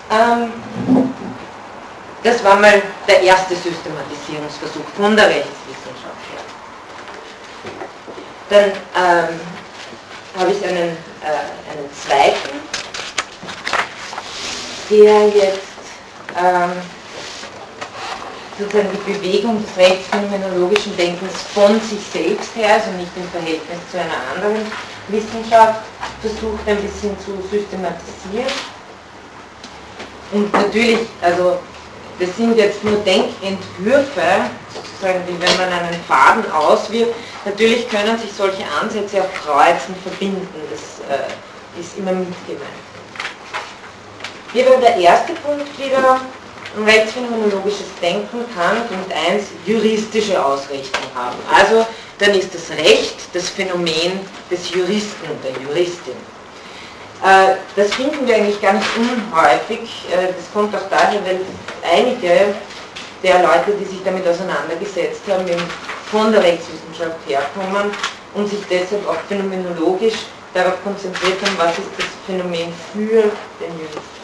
das 2.23 2.43
war 2.43 2.57
mal 2.57 2.81
der 3.07 3.21
erste 3.21 3.55
Systematisierungsversuch 3.55 4.83
von 4.97 5.15
der 5.15 5.27
Rechtswissenschaft 5.29 6.21
her. 6.29 6.41
Dann 8.49 8.71
ähm, 8.95 9.39
habe 10.37 10.51
ich 10.51 10.63
einen, 10.65 10.89
äh, 10.89 11.71
einen 11.71 11.89
zweiten, 11.93 12.59
der 14.89 15.27
jetzt 15.29 15.61
ähm, 16.37 16.71
sozusagen 18.59 18.89
die 18.91 19.13
Bewegung 19.13 19.63
des 19.63 19.77
rechtsphänomenologischen 19.77 20.95
Denkens 20.97 21.33
von 21.53 21.79
sich 21.79 22.01
selbst 22.11 22.53
her, 22.55 22.73
also 22.73 22.91
nicht 22.91 23.11
im 23.15 23.29
Verhältnis 23.29 23.79
zu 23.89 23.97
einer 23.97 24.19
anderen 24.35 24.65
Wissenschaft, 25.07 25.81
versucht 26.21 26.67
ein 26.67 26.77
bisschen 26.77 27.17
zu 27.19 27.41
systematisieren. 27.49 28.51
Und 30.31 30.51
natürlich, 30.53 30.99
also 31.21 31.57
das 32.19 32.35
sind 32.37 32.55
jetzt 32.57 32.83
nur 32.83 32.97
Denkentwürfe, 32.99 34.21
sozusagen 34.73 35.21
wie 35.27 35.41
wenn 35.41 35.57
man 35.57 35.79
einen 35.79 36.01
Faden 36.07 36.49
auswirft. 36.51 37.13
Natürlich 37.45 37.89
können 37.89 38.17
sich 38.17 38.31
solche 38.31 38.63
Ansätze 38.79 39.21
auf 39.21 39.29
Kreuzen 39.43 39.95
verbinden, 40.03 40.47
das 40.69 40.99
äh, 41.09 41.79
ist 41.79 41.97
immer 41.97 42.11
mitgemeint. 42.11 42.69
Hier 44.53 44.65
wäre 44.65 44.79
der 44.79 44.95
erste 44.97 45.33
Punkt 45.33 45.65
wieder 45.79 46.21
rechtsphänomenologisches 46.85 47.87
Denken 48.01 48.45
kann 48.55 48.87
Punkt 48.87 49.11
1 49.13 49.45
juristische 49.65 50.43
Ausrichtung 50.43 51.03
haben. 51.15 51.37
Also 51.53 51.85
dann 52.19 52.31
ist 52.31 52.53
das 52.53 52.69
Recht 52.77 53.15
das 53.33 53.49
Phänomen 53.49 54.19
des 54.49 54.69
Juristen 54.69 55.29
und 55.29 55.43
der 55.43 55.51
Juristin. 55.63 56.15
Äh, 57.23 57.55
das 57.75 57.93
finden 57.93 58.25
wir 58.27 58.35
eigentlich 58.35 58.61
nicht 58.61 58.97
unhäufig. 58.97 60.07
Äh, 60.11 60.33
das 60.35 60.51
kommt 60.53 60.75
auch 60.75 60.89
daher, 60.89 61.21
weil 61.25 61.39
einige 61.83 62.55
der 63.21 63.43
Leute, 63.43 63.77
die 63.79 63.85
sich 63.85 64.03
damit 64.03 64.27
auseinandergesetzt 64.27 65.21
haben, 65.29 65.45
von 66.11 66.31
der 66.31 66.43
Rechtswissenschaft 66.43 67.17
herkommen 67.27 67.91
und 68.33 68.49
sich 68.49 68.59
deshalb 68.69 69.07
auch 69.07 69.17
phänomenologisch 69.29 70.25
darauf 70.53 70.83
konzentriert 70.83 71.39
haben, 71.45 71.57
was 71.57 71.77
ist 71.77 71.87
das 71.97 72.07
Phänomen 72.25 72.73
für 72.91 73.23
den 73.61 73.73
Juristen. 73.79 74.21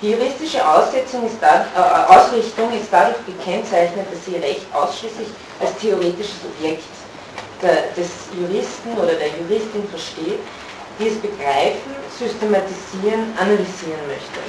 Die 0.00 0.10
juristische 0.12 0.64
Aussetzung 0.64 1.26
ist 1.26 1.38
da, 1.40 1.66
äh, 1.74 2.14
Ausrichtung 2.14 2.70
ist 2.72 2.86
dadurch 2.90 3.18
gekennzeichnet, 3.26 4.06
dass 4.12 4.24
sie 4.24 4.36
Recht 4.36 4.66
ausschließlich 4.72 5.28
als 5.58 5.76
theoretisches 5.80 6.38
Objekt 6.44 6.84
der, 7.60 7.90
des 7.96 8.30
Juristen 8.38 8.92
oder 8.96 9.14
der 9.14 9.28
Juristin 9.28 9.88
versteht, 9.90 10.38
die 10.98 11.08
es 11.08 11.18
begreifen, 11.18 11.94
systematisieren, 12.18 13.32
analysieren 13.38 14.02
möchte. 14.08 14.40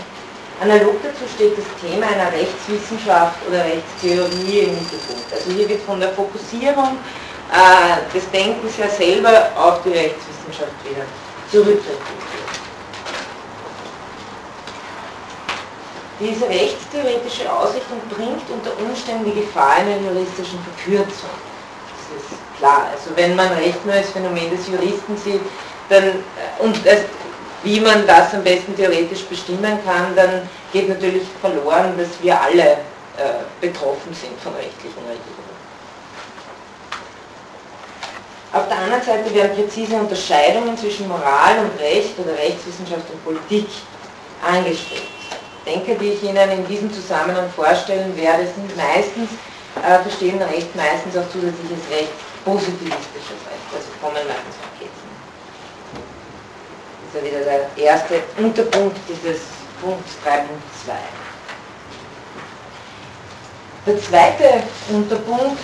Analog 0.62 0.96
dazu 1.04 1.24
steht 1.34 1.58
das 1.58 1.66
Thema 1.80 2.08
einer 2.08 2.32
Rechtswissenschaft 2.34 3.38
oder 3.48 3.64
Rechtstheorie 3.64 4.68
im 4.68 4.76
Mittelpunkt. 4.76 5.32
Also 5.32 5.52
hier 5.52 5.70
wird 5.70 5.82
von 5.84 6.00
der 6.00 6.10
Fokussierung 6.10 6.98
äh, 7.52 8.14
des 8.14 8.30
Denkens 8.32 8.78
ja 8.78 8.90
selber 8.90 9.52
auf 9.56 9.82
die 9.84 9.90
Rechtswissenschaft 9.90 10.76
wieder 10.84 11.06
zurückgeführt. 11.50 12.00
Diese 16.20 16.50
rechtstheoretische 16.50 17.50
Ausrichtung 17.50 18.02
bringt 18.10 18.44
unter 18.50 18.72
Umständen 18.84 19.24
die 19.24 19.40
Gefahr 19.40 19.78
einer 19.78 19.96
juristischen 19.96 20.60
Verkürzung. 20.68 21.32
Das 22.12 22.22
ist 22.22 22.58
klar. 22.58 22.90
Also 22.92 23.16
wenn 23.16 23.38
man 23.38 23.48
Recht 23.54 23.86
nur 23.86 23.96
als 23.96 24.10
Phänomen 24.10 24.50
des 24.52 24.68
Juristen 24.68 25.16
sieht, 25.16 25.40
dann, 25.90 26.04
äh, 26.04 26.14
und 26.60 26.86
das, 26.86 27.00
wie 27.64 27.80
man 27.80 28.08
das 28.08 28.34
am 28.34 28.44
besten 28.44 28.76
theoretisch 28.76 29.24
bestimmen 29.24 29.80
kann, 29.86 30.16
dann 30.16 30.48
geht 30.72 30.88
natürlich 30.88 31.24
verloren, 31.42 31.98
dass 31.98 32.10
wir 32.22 32.40
alle 32.40 32.64
äh, 32.64 33.44
betroffen 33.60 34.14
sind 34.14 34.40
von 34.42 34.54
rechtlichen 34.54 35.00
Regelungen. 35.00 35.50
Auf 38.52 38.68
der 38.68 38.78
anderen 38.78 39.04
Seite 39.04 39.34
werden 39.36 39.56
präzise 39.56 39.96
Unterscheidungen 39.96 40.78
zwischen 40.78 41.08
Moral 41.08 41.60
und 41.60 41.80
Recht 41.80 42.18
oder 42.18 42.34
Rechtswissenschaft 42.34 43.06
und 43.12 43.24
Politik 43.24 43.68
angestrebt. 44.42 45.04
Denke, 45.66 45.96
die 45.96 46.14
ich 46.14 46.24
Ihnen 46.24 46.50
in 46.50 46.68
diesem 46.68 46.92
Zusammenhang 46.92 47.50
vorstellen 47.56 48.16
werde, 48.18 48.46
sind 48.46 48.76
meistens, 48.76 49.30
äh, 49.84 50.00
verstehen 50.02 50.42
Recht 50.42 50.74
meistens 50.76 51.16
auch 51.18 51.30
zusätzliches 51.30 51.86
Recht, 51.92 52.14
positivistisches 52.44 53.42
Recht, 53.46 53.70
also 53.70 53.90
kommen 54.02 54.26
meistens 54.26 54.69
ja 57.14 57.24
wieder 57.24 57.40
der 57.40 57.70
erste 57.76 58.22
Unterpunkt 58.38 58.98
dieses 59.08 59.42
Punkts 59.82 60.14
3.2. 60.26 60.92
Der 63.86 64.02
zweite 64.02 64.64
Unterpunkt, 64.90 65.60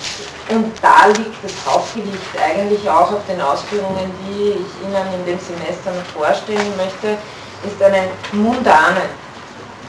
und 0.49 0.71
da 0.81 1.07
liegt 1.07 1.43
das 1.43 1.53
Hauptgewicht 1.65 2.21
eigentlich 2.41 2.89
auch 2.89 3.11
auf 3.11 3.25
den 3.27 3.41
Ausführungen, 3.41 4.11
die 4.27 4.51
ich 4.51 4.87
Ihnen 4.87 5.13
in 5.13 5.25
dem 5.25 5.39
Semester 5.39 5.91
noch 5.91 6.21
vorstellen 6.21 6.73
möchte, 6.77 7.17
ist 7.65 7.81
eine 7.83 8.07
mundane 8.31 9.01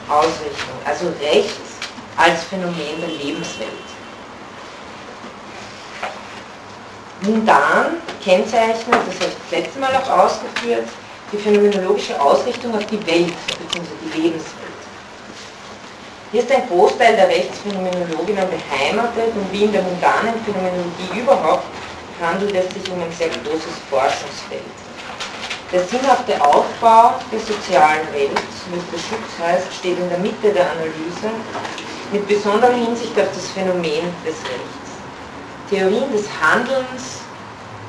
Ausrichtung, 0.09 0.75
also 0.85 1.11
Rechts 1.21 1.77
als 2.17 2.43
Phänomen 2.43 2.99
der 2.99 3.09
Lebenswelt. 3.09 3.71
Mundan 7.21 7.97
kennzeichnet, 8.23 8.77
das 8.87 9.15
habe 9.15 9.31
ich 9.31 9.37
das 9.49 9.59
letzte 9.59 9.79
Mal 9.79 9.95
auch 9.95 10.09
ausgeführt, 10.09 10.87
die 11.31 11.37
phänomenologische 11.37 12.19
Ausrichtung 12.21 12.75
auf 12.75 12.85
die 12.87 13.05
Welt 13.05 13.33
bzw. 13.59 13.87
die 14.03 14.21
Lebenswelt. 14.21 14.67
Hier 16.31 16.41
ist 16.41 16.51
ein 16.51 16.67
Großteil 16.67 17.15
der 17.15 17.27
Rechtsphänomenologinnen 17.27 18.47
beheimatet 18.49 19.31
und 19.35 19.51
wie 19.51 19.63
in 19.63 19.71
der 19.71 19.81
mundanen 19.81 20.33
Phänomenologie 20.43 21.19
überhaupt 21.21 21.65
handelt 22.21 22.55
es 22.55 22.73
sich 22.73 22.91
um 22.91 23.01
ein 23.01 23.11
sehr 23.17 23.29
großes 23.29 23.77
Forschungsfeld. 23.89 24.75
Der 25.71 25.83
sinnhafte 25.83 26.41
Aufbau 26.41 27.15
der 27.31 27.39
sozialen 27.39 28.07
Welt, 28.13 28.31
wie 28.71 28.77
es 28.77 28.87
der 28.91 28.97
Schutz 28.97 29.29
heißt, 29.39 29.67
steht 29.79 29.99
in 29.99 30.09
der 30.09 30.17
Mitte 30.19 30.51
der 30.53 30.71
Analyse 30.71 31.29
mit 32.11 32.27
besonderer 32.27 32.73
Hinsicht 32.73 33.19
auf 33.19 33.27
das 33.33 33.49
Phänomen 33.51 34.07
des 34.25 34.39
Rechts. 34.47 34.87
Theorien 35.69 36.11
des 36.11 36.25
Handelns, 36.41 37.26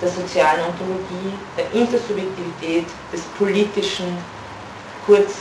der 0.01 0.09
sozialen 0.09 0.61
Ontologie, 0.65 1.33
der 1.57 1.73
Intersubjektivität, 1.73 2.87
des 3.13 3.21
Politischen, 3.39 4.17
kurz 5.07 5.35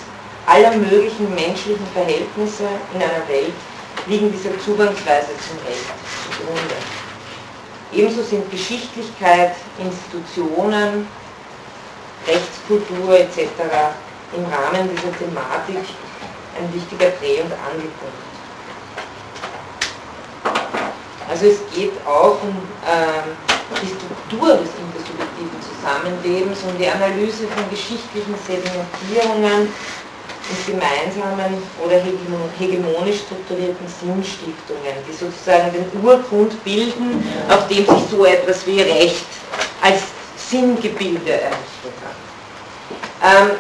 aller 0.46 0.72
möglichen 0.76 1.34
menschlichen 1.36 1.86
Verhältnisse 1.94 2.64
in 2.94 3.02
einer 3.02 3.28
Welt 3.28 3.54
liegen 4.08 4.32
dieser 4.32 4.58
Zugangsweise 4.60 5.28
zum 5.48 5.58
Recht 5.68 5.92
zugrunde. 6.24 6.76
Ebenso 7.92 8.22
sind 8.24 8.50
Geschichtlichkeit, 8.50 9.56
Institutionen, 9.80 11.08
Rechtskultur 12.28 13.20
etc. 13.20 13.48
im 14.36 14.44
Rahmen 14.46 14.90
dieser 14.90 15.18
Thematik 15.18 15.84
ein 16.58 16.74
wichtiger 16.74 17.12
Dreh- 17.20 17.42
und 17.42 17.52
Angelpunkt. 17.52 18.28
Also 21.30 21.46
es 21.48 21.60
geht 21.76 21.94
auch 22.06 22.42
um 22.42 22.50
ähm, 22.50 23.57
die 23.82 23.88
Struktur 23.88 24.58
des 24.58 24.72
intersubjektiven 24.80 25.60
Zusammenlebens, 25.60 26.60
um 26.64 26.78
die 26.78 26.88
Analyse 26.88 27.48
von 27.48 27.70
geschichtlichen 27.70 28.36
Sedimentierungen 28.46 29.70
und 30.50 30.66
gemeinsamen 30.66 31.62
oder 31.84 32.00
hegemonisch 32.58 33.28
strukturierten 33.28 33.88
Sinnstiftungen, 33.88 34.96
die 35.08 35.14
sozusagen 35.14 35.72
den 35.74 35.88
Urgrund 36.02 36.64
bilden, 36.64 37.24
auf 37.50 37.68
dem 37.68 37.86
sich 37.86 38.04
so 38.10 38.26
etwas 38.26 38.66
wie 38.66 38.82
Recht 38.82 39.26
als 39.82 40.04
Sinngebilde 40.38 41.32
errichtet 41.32 41.96
hat. 42.02 42.18
Ähm, 43.24 43.52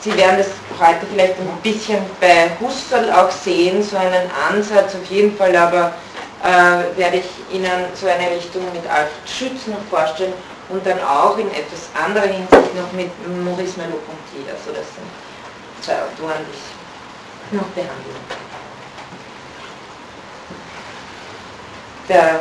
Sie 0.00 0.16
werden 0.16 0.38
das 0.38 0.48
heute 0.80 1.06
vielleicht 1.12 1.34
ein 1.38 1.48
bisschen 1.62 1.98
bei 2.20 2.50
Husserl 2.60 3.12
auch 3.12 3.30
sehen, 3.30 3.84
so 3.84 3.96
einen 3.96 4.28
Ansatz 4.50 4.96
auf 4.96 5.08
jeden 5.08 5.36
Fall, 5.36 5.54
aber 5.54 5.94
äh, 6.42 6.96
werde 6.98 7.18
ich 7.18 7.54
Ihnen 7.56 7.86
so 7.94 8.06
eine 8.06 8.30
Richtung 8.30 8.64
mit 8.72 8.86
Alfred 8.88 9.28
Schütz 9.28 9.66
noch 9.66 9.82
vorstellen 9.88 10.34
und 10.68 10.84
dann 10.84 11.00
auch 11.00 11.36
in 11.38 11.48
etwas 11.52 11.88
anderer 11.94 12.26
Hinsicht 12.26 12.74
noch 12.74 12.92
mit 12.92 13.10
Maurice 13.44 13.78
Merleau-Ponty. 13.78 14.50
Also 14.50 14.70
das 14.70 14.86
sind 14.94 15.06
zwei 15.80 15.94
Autoren, 15.94 16.44
die 16.46 16.56
ich 16.56 17.58
noch 17.58 17.68
behandle. 17.68 18.14
Der 22.08 22.40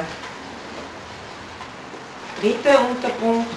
dritte 2.39 2.79
Unterpunkt 2.79 3.51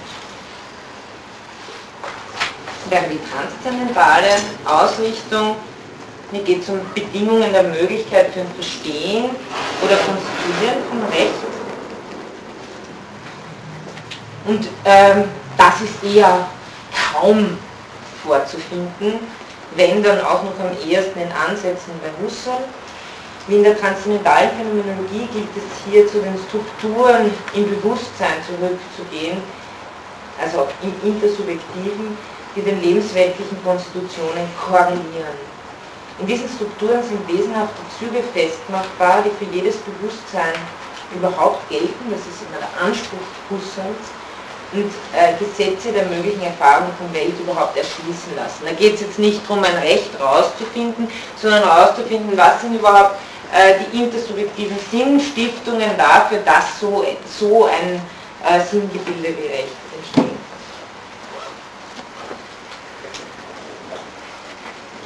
wäre 2.89 3.05
die 3.09 3.19
transzendentale 3.31 4.35
Ausrichtung. 4.65 5.55
Hier 6.31 6.41
geht 6.43 6.63
es 6.63 6.69
um 6.69 6.79
Bedingungen 6.93 7.53
der 7.53 7.63
Möglichkeit 7.63 8.31
für 8.33 8.41
ein 8.41 8.51
Verstehen 8.55 9.25
oder 9.83 9.95
Konstruieren 9.95 10.81
von 10.89 11.03
Recht. 11.11 11.33
Und 14.45 14.67
ähm, 14.85 15.23
das 15.57 15.81
ist 15.81 16.03
eher 16.03 16.47
kaum 17.13 17.57
vorzufinden, 18.23 19.19
wenn 19.75 20.03
dann 20.03 20.21
auch 20.21 20.43
noch 20.43 20.59
am 20.59 20.71
ehesten 20.87 21.19
in 21.19 21.31
Ansätzen 21.31 21.93
bei 22.01 22.09
Husserl. 22.23 22.63
Wie 23.47 23.57
in 23.57 23.63
der 23.63 23.79
transzendentalen 23.79 24.49
Phänomenologie 24.57 25.27
gilt 25.31 25.49
es 25.55 25.91
hier 25.91 26.07
zu 26.07 26.19
den 26.19 26.35
Strukturen 26.47 27.31
im 27.53 27.69
Bewusstsein 27.69 28.41
zurückzugehen, 28.45 29.37
also 30.41 30.67
im 30.81 30.93
Intersubjektiven, 31.07 32.17
die 32.55 32.61
den 32.61 32.81
lebensweltlichen 32.81 33.63
Konstitutionen 33.63 34.47
korrelieren. 34.59 35.54
In 36.19 36.27
diesen 36.27 36.47
Strukturen 36.47 37.03
sind 37.03 37.27
wesenhafte 37.27 37.81
Züge 37.99 38.23
festmachbar, 38.33 39.23
die 39.25 39.35
für 39.35 39.51
jedes 39.51 39.75
Bewusstsein 39.83 40.55
überhaupt 41.13 41.67
gelten, 41.69 42.09
das 42.09 42.21
ist 42.21 42.47
immer 42.47 42.59
der 42.59 42.71
Anspruch 42.81 43.27
Husserls, 43.49 44.07
und 44.73 44.91
äh, 45.13 45.33
Gesetze 45.39 45.91
der 45.91 46.05
möglichen 46.05 46.41
Erfahrung 46.41 46.89
von 46.97 47.13
Welt 47.13 47.33
überhaupt 47.39 47.77
erschließen 47.77 48.35
lassen. 48.35 48.63
Da 48.65 48.71
geht 48.71 48.95
es 48.95 49.01
jetzt 49.01 49.19
nicht 49.19 49.41
darum, 49.47 49.63
ein 49.63 49.75
Recht 49.75 50.09
rauszufinden, 50.19 51.07
sondern 51.41 51.63
rauszufinden, 51.63 52.37
was 52.37 52.61
sind 52.61 52.75
überhaupt 52.75 53.15
äh, 53.53 53.75
die 53.79 54.03
intersubjektiven 54.03 54.77
Sinnstiftungen 54.91 55.91
dafür, 55.97 56.39
dass 56.39 56.79
so, 56.79 57.05
so 57.39 57.65
ein 57.65 58.01
äh, 58.43 58.63
Sinngebilde 58.65 59.35
wie 59.37 59.47
Recht 59.47 59.75
entsteht. 59.97 60.44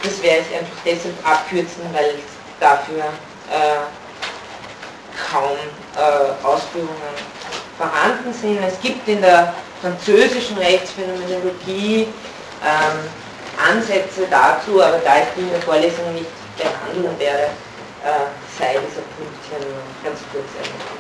Das 0.04 0.22
werde 0.24 0.44
ich 0.50 0.58
einfach 0.58 0.78
deshalb 0.86 1.16
abkürzen, 1.28 1.84
weil 1.94 2.16
dafür 2.60 3.04
äh, 3.52 3.80
kaum 5.32 5.58
äh, 5.96 6.46
Ausführungen 6.46 7.16
vorhanden 7.78 8.34
sind. 8.34 8.60
Es 8.64 8.80
gibt 8.82 9.08
in 9.08 9.22
der 9.22 9.54
französischen 9.82 10.58
Rechtsphänomenologie 10.58 12.08
ähm, 12.64 13.00
Ansätze 13.58 14.28
dazu, 14.30 14.82
aber 14.82 15.00
da 15.00 15.18
ich 15.20 15.28
die 15.36 15.42
in 15.42 15.52
der 15.52 15.62
Vorlesung 15.62 16.14
nicht 16.14 16.30
behandeln 16.58 17.18
werde, 17.20 17.44
äh, 18.04 18.28
sei 18.58 18.72
dieser 18.74 19.04
Punkt 19.16 19.36
hier 19.50 19.60
nur 19.60 19.80
ganz 20.04 20.20
kurz 20.32 20.48
erwähnt. 20.58 21.00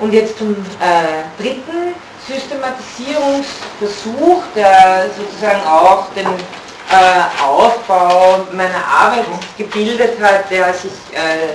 Und 0.00 0.12
jetzt 0.12 0.38
zum 0.38 0.52
äh, 0.80 1.42
dritten 1.42 1.94
Systematisierungsversuch, 2.26 4.42
der 4.54 5.08
sozusagen 5.16 5.66
auch 5.66 6.08
den 6.14 6.26
äh, 6.26 7.24
Aufbau 7.42 8.44
meiner 8.52 8.84
Arbeit 8.84 9.24
gebildet 9.56 10.20
hat, 10.20 10.50
der 10.50 10.74
sich 10.74 10.92
äh, 11.12 11.54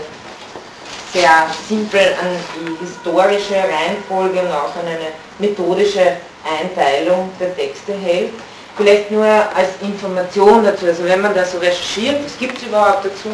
sehr 1.14 1.46
simpel 1.68 2.16
an 2.22 2.40
die 2.56 2.76
historische 2.86 3.56
Reihenfolge 3.56 4.40
und 4.42 4.52
auch 4.52 4.76
an 4.76 4.88
eine 4.88 5.12
methodische 5.40 6.18
Einteilung 6.44 7.32
der 7.40 7.56
Texte 7.56 7.94
hält. 7.94 8.34
Vielleicht 8.78 9.12
nur 9.12 9.26
als 9.26 9.70
Information 9.82 10.66
dazu, 10.66 10.88
also 10.88 11.06
wenn 11.06 11.22
man 11.22 11.34
da 11.34 11.46
so 11.46 11.60
recherchiert, 11.60 12.26
was 12.26 12.38
gibt 12.38 12.58
es 12.58 12.64
überhaupt 12.64 13.06
dazu, 13.06 13.34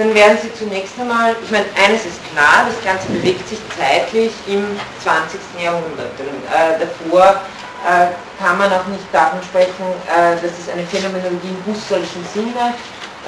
dann 0.00 0.14
werden 0.14 0.38
Sie 0.40 0.52
zunächst 0.54 0.98
einmal, 0.98 1.36
ich 1.44 1.50
meine, 1.50 1.66
eines 1.76 2.06
ist 2.06 2.20
klar, 2.32 2.64
das 2.66 2.82
Ganze 2.82 3.06
bewegt 3.08 3.46
sich 3.46 3.58
zeitlich 3.76 4.32
im 4.46 4.64
20. 5.02 5.38
Jahrhundert. 5.62 6.16
Äh, 6.18 6.80
davor 6.80 7.42
äh, 7.84 8.08
kann 8.42 8.56
man 8.56 8.72
auch 8.72 8.86
nicht 8.86 9.04
davon 9.12 9.42
sprechen, 9.42 9.84
äh, 10.08 10.40
dass 10.40 10.56
es 10.58 10.72
eine 10.72 10.86
Phänomenologie 10.86 11.52
im 11.52 11.60
Husserlschen 11.66 12.24
Sinne 12.32 12.72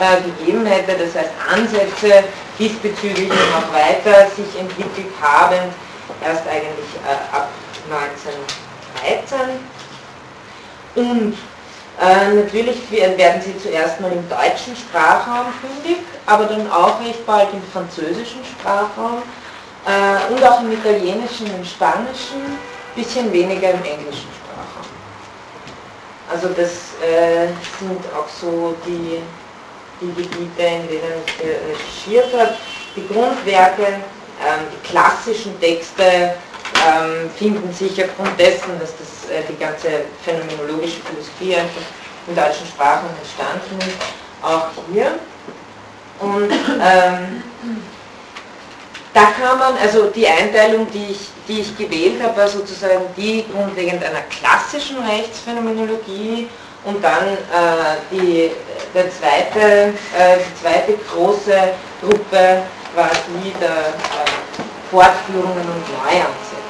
äh, 0.00 0.22
gegeben 0.24 0.64
hätte, 0.64 0.96
das 0.96 1.14
heißt 1.14 1.32
Ansätze 1.52 2.24
diesbezüglich 2.58 3.28
noch 3.28 3.68
weiter 3.74 4.30
sich 4.32 4.58
entwickelt 4.58 5.12
haben, 5.20 5.60
erst 6.24 6.48
eigentlich 6.48 6.88
äh, 7.04 7.36
ab 7.36 7.50
1913. 8.96 9.60
Und 10.94 11.36
äh, 12.02 12.34
natürlich 12.34 12.90
werden 12.90 13.40
sie 13.40 13.56
zuerst 13.58 14.00
mal 14.00 14.10
im 14.10 14.28
deutschen 14.28 14.74
Sprachraum 14.76 15.46
fündig, 15.60 16.02
aber 16.26 16.44
dann 16.44 16.70
auch 16.70 17.00
recht 17.00 17.24
bald 17.24 17.48
im 17.52 17.62
französischen 17.72 18.44
Sprachraum 18.44 19.22
äh, 19.86 20.32
und 20.32 20.44
auch 20.44 20.60
im 20.60 20.72
italienischen 20.72 21.46
und 21.54 21.66
spanischen, 21.66 22.58
bisschen 22.96 23.32
weniger 23.32 23.70
im 23.70 23.84
englischen 23.84 24.28
Sprachraum. 24.34 24.90
Also 26.30 26.48
das 26.48 26.94
äh, 27.02 27.46
sind 27.78 28.00
auch 28.16 28.28
so 28.28 28.74
die 28.86 29.22
die 30.02 30.22
Gebiete, 30.22 30.62
in 30.62 30.88
denen 30.88 31.22
ich 31.26 31.40
recherchiert 31.40 32.32
habe. 32.34 32.54
Die 32.96 33.06
Grundwerke, 33.06 33.86
ähm, 33.86 34.66
die 34.72 34.88
klassischen 34.88 35.58
Texte 35.60 36.34
ähm, 36.86 37.30
finden 37.36 37.72
sich 37.72 38.02
aufgrund 38.04 38.38
dessen, 38.38 38.78
dass 38.80 38.92
das, 38.96 39.30
äh, 39.30 39.42
die 39.48 39.56
ganze 39.56 39.88
phänomenologische 40.24 41.00
Philosophie 41.00 41.56
einfach 41.56 41.82
in 42.26 42.34
deutschen 42.34 42.66
Sprachen 42.66 43.08
entstanden 43.20 43.78
ist, 43.78 43.98
auch 44.42 44.68
hier. 44.92 45.18
Und 46.20 46.50
ähm, 46.52 47.42
da 49.14 49.22
kann 49.38 49.58
man, 49.58 49.74
also 49.82 50.06
die 50.06 50.26
Einteilung, 50.26 50.86
die 50.90 51.12
ich, 51.12 51.28
die 51.46 51.60
ich 51.60 51.76
gewählt 51.76 52.22
habe, 52.22 52.36
war 52.36 52.48
sozusagen 52.48 53.04
die 53.16 53.44
grundlegend 53.52 54.02
einer 54.04 54.22
klassischen 54.22 54.98
Rechtsphänomenologie 54.98 56.48
und 56.84 57.02
dann 57.02 57.28
äh, 57.28 57.96
die, 58.10 58.50
der 58.94 59.10
zweite, 59.10 59.92
äh, 60.18 60.38
die 60.38 60.62
zweite 60.62 60.98
große 61.12 61.54
Gruppe 62.00 62.62
war 62.94 63.10
die 63.28 63.52
der 63.60 63.68
äh, 63.68 64.32
Fortführungen 64.90 65.58
und 65.58 66.04
Neuansätze. 66.04 66.61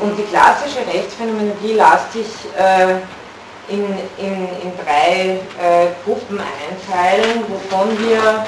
Und 0.00 0.16
die 0.18 0.24
klassische 0.24 0.80
Rechtsphänomenologie 0.86 1.72
lässt 1.72 2.12
sich 2.12 2.26
äh, 2.56 2.96
in, 3.68 3.84
in, 4.18 4.48
in 4.62 4.72
drei 4.84 5.40
äh, 5.60 5.88
Gruppen 6.04 6.38
einteilen, 6.38 7.44
wovon 7.48 7.98
wir 7.98 8.44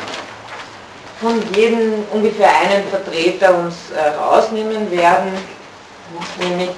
von 1.21 1.43
jedem 1.55 2.05
ungefähr 2.13 2.51
einen 2.51 2.87
Vertreter 2.89 3.59
uns 3.59 3.75
äh, 3.91 4.11
rausnehmen 4.11 4.91
werden, 4.91 5.33
nämlich 6.39 6.71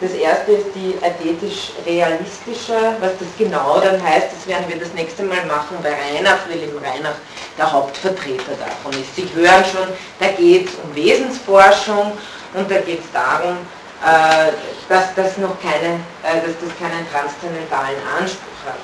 das 0.00 0.12
erste 0.12 0.52
ist 0.52 0.66
die 0.76 0.94
ästhetisch-realistische, 1.02 2.94
was 3.00 3.18
das 3.18 3.26
genau 3.36 3.80
dann 3.80 4.00
heißt, 4.00 4.28
das 4.32 4.46
werden 4.46 4.66
wir 4.68 4.78
das 4.78 4.94
nächste 4.94 5.24
Mal 5.24 5.44
machen 5.46 5.76
bei 5.82 5.90
Reinach, 5.90 6.38
eben 6.54 6.78
Reinach 6.78 7.16
der 7.58 7.72
Hauptvertreter 7.72 8.52
davon 8.60 8.92
ist. 8.92 9.16
Sie 9.16 9.28
hören 9.34 9.64
schon, 9.64 9.88
da 10.20 10.28
geht 10.28 10.68
es 10.68 10.74
um 10.84 10.94
Wesensforschung 10.94 12.12
und 12.54 12.70
da 12.70 12.78
geht 12.78 13.00
es 13.00 13.10
darum, 13.12 13.56
äh, 14.04 14.52
dass, 14.88 15.14
das 15.14 15.38
noch 15.38 15.56
keine, 15.60 16.00
äh, 16.22 16.40
dass 16.44 16.54
das 16.60 16.76
keinen 16.78 17.08
transzendentalen 17.10 17.96
Anspruch 18.18 18.60
hat. 18.66 18.78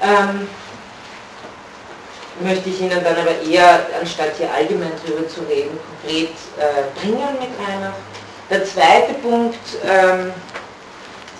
Ähm, 0.00 0.48
möchte 2.40 2.68
ich 2.70 2.80
Ihnen 2.80 3.02
dann 3.02 3.16
aber 3.16 3.40
eher, 3.42 3.80
anstatt 4.00 4.36
hier 4.38 4.48
allgemein 4.52 4.92
darüber 5.04 5.28
zu 5.28 5.40
reden, 5.42 5.76
konkret 6.00 6.30
äh, 6.56 6.84
bringen 7.00 7.36
mit 7.40 7.50
Reinach. 7.66 7.96
Der 8.50 8.64
zweite 8.64 9.14
Punkt 9.14 9.58
ähm, 9.84 10.32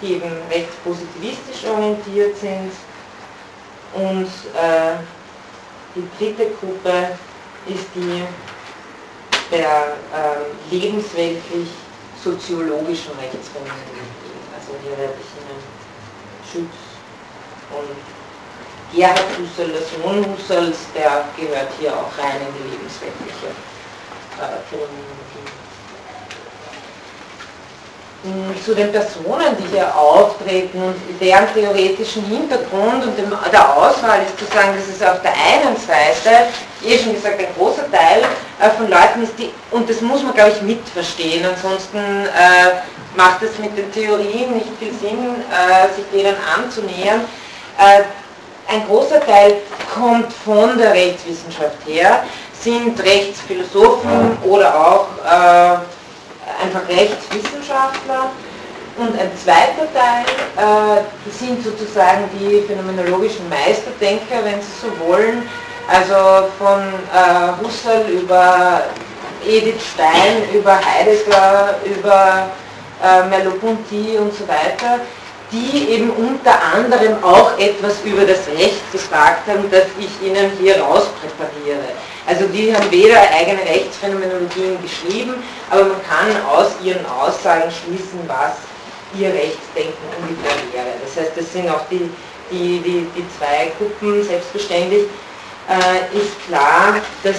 die 0.00 0.14
eben 0.14 0.30
rechtspositivistisch 0.50 1.64
orientiert 1.70 2.36
sind. 2.36 2.72
Und 3.94 4.26
äh, 4.26 4.96
die 5.94 6.06
dritte 6.18 6.50
Gruppe 6.60 7.16
ist 7.66 7.86
die 7.94 8.22
der 9.50 9.96
äh, 10.12 10.74
lebensweltlich 10.74 11.68
soziologischen 12.22 13.12
Rechtsphänomenologie. 13.20 14.34
Also 14.56 14.72
hier 14.82 14.96
werde 14.98 15.14
ich 15.20 15.30
Ihnen 15.38 15.60
Schütz 16.50 16.76
und 17.70 18.13
Gerhard 18.94 19.24
Husserl, 19.38 19.72
der 19.72 19.82
Sohn 19.82 20.24
Husserls, 20.24 20.78
der 20.94 21.24
gehört 21.36 21.68
hier 21.80 21.92
auch 21.92 22.12
rein 22.18 22.36
in 22.40 22.54
die 22.54 22.70
lebensweltliche 22.70 23.50
äh. 24.40 24.76
Hm, 28.24 28.64
zu 28.64 28.74
den 28.74 28.90
Personen, 28.90 29.54
die 29.58 29.76
hier 29.76 29.94
auftreten 29.94 30.82
und 30.82 30.94
deren 31.20 31.46
theoretischen 31.52 32.24
Hintergrund 32.24 33.04
und 33.04 33.18
dem, 33.18 33.30
der 33.52 33.76
Auswahl 33.76 34.22
ist 34.22 34.38
zu 34.38 34.46
sagen, 34.46 34.70
dass 34.74 34.96
es 34.96 35.02
auf 35.02 35.20
der 35.20 35.32
einen 35.32 35.76
Seite, 35.76 36.46
eh 36.82 36.98
schon 36.98 37.12
gesagt, 37.12 37.38
ein 37.38 37.54
großer 37.58 37.90
Teil 37.90 38.22
äh, 38.60 38.70
von 38.78 38.88
Leuten 38.88 39.24
ist, 39.24 39.38
die, 39.38 39.50
und 39.72 39.90
das 39.90 40.00
muss 40.00 40.22
man 40.22 40.32
glaube 40.32 40.52
ich 40.56 40.62
mitverstehen, 40.62 41.44
ansonsten 41.44 41.98
äh, 41.98 42.80
macht 43.14 43.42
es 43.42 43.58
mit 43.58 43.76
den 43.76 43.92
Theorien 43.92 44.54
nicht 44.54 44.70
viel 44.78 44.94
Sinn, 44.94 45.18
äh, 45.50 45.94
sich 45.94 46.06
denen 46.10 46.36
anzunähern. 46.56 47.20
Ein 48.68 48.86
großer 48.86 49.20
Teil 49.20 49.56
kommt 49.94 50.32
von 50.32 50.78
der 50.78 50.92
Rechtswissenschaft 50.92 51.86
her, 51.86 52.24
sind 52.52 52.98
Rechtsphilosophen 52.98 54.38
oder 54.44 54.74
auch 54.74 55.06
äh, 55.24 56.64
einfach 56.64 56.88
Rechtswissenschaftler. 56.88 58.30
Und 58.96 59.18
ein 59.18 59.30
zweiter 59.36 59.88
Teil 59.92 60.24
äh, 60.56 61.30
sind 61.30 61.64
sozusagen 61.64 62.28
die 62.38 62.62
phänomenologischen 62.62 63.48
Meisterdenker, 63.48 64.44
wenn 64.44 64.60
Sie 64.60 64.70
so 64.80 65.06
wollen, 65.06 65.48
also 65.88 66.48
von 66.58 66.80
äh, 67.12 67.62
Husserl 67.62 68.08
über 68.08 68.82
Edith 69.46 69.82
Stein, 69.92 70.48
über 70.54 70.76
Heidegger, 70.76 71.74
über 71.84 72.48
äh, 73.02 73.28
Merleau-Ponty 73.28 74.16
und 74.16 74.32
so 74.32 74.46
weiter, 74.46 75.00
die 75.54 75.88
eben 75.90 76.10
unter 76.10 76.60
anderem 76.74 77.22
auch 77.22 77.56
etwas 77.58 77.94
über 78.04 78.24
das 78.24 78.46
Recht 78.58 78.90
gefragt 78.90 79.46
haben, 79.46 79.70
das 79.70 79.84
ich 79.98 80.26
Ihnen 80.26 80.50
hier 80.60 80.80
rauspräpariere. 80.80 81.94
Also 82.26 82.46
die 82.46 82.74
haben 82.74 82.90
weder 82.90 83.20
eigene 83.20 83.60
Rechtsphänomenologien 83.60 84.78
geschrieben, 84.82 85.34
aber 85.70 85.84
man 85.84 86.02
kann 86.02 86.44
aus 86.50 86.72
ihren 86.82 87.04
Aussagen 87.06 87.70
schließen, 87.70 88.18
was 88.26 88.54
ihr 89.18 89.28
Rechtsdenken 89.28 90.04
ungefähr 90.18 90.56
wäre. 90.72 90.94
Das 91.04 91.22
heißt, 91.22 91.36
das 91.36 91.52
sind 91.52 91.68
auch 91.68 91.86
die, 91.90 92.10
die, 92.50 92.80
die, 92.80 93.06
die 93.14 93.26
zwei 93.38 93.70
Gruppen 93.78 94.24
selbstverständlich. 94.24 95.04
Äh, 95.68 96.18
ist 96.18 96.32
klar, 96.46 96.96
dass 97.22 97.36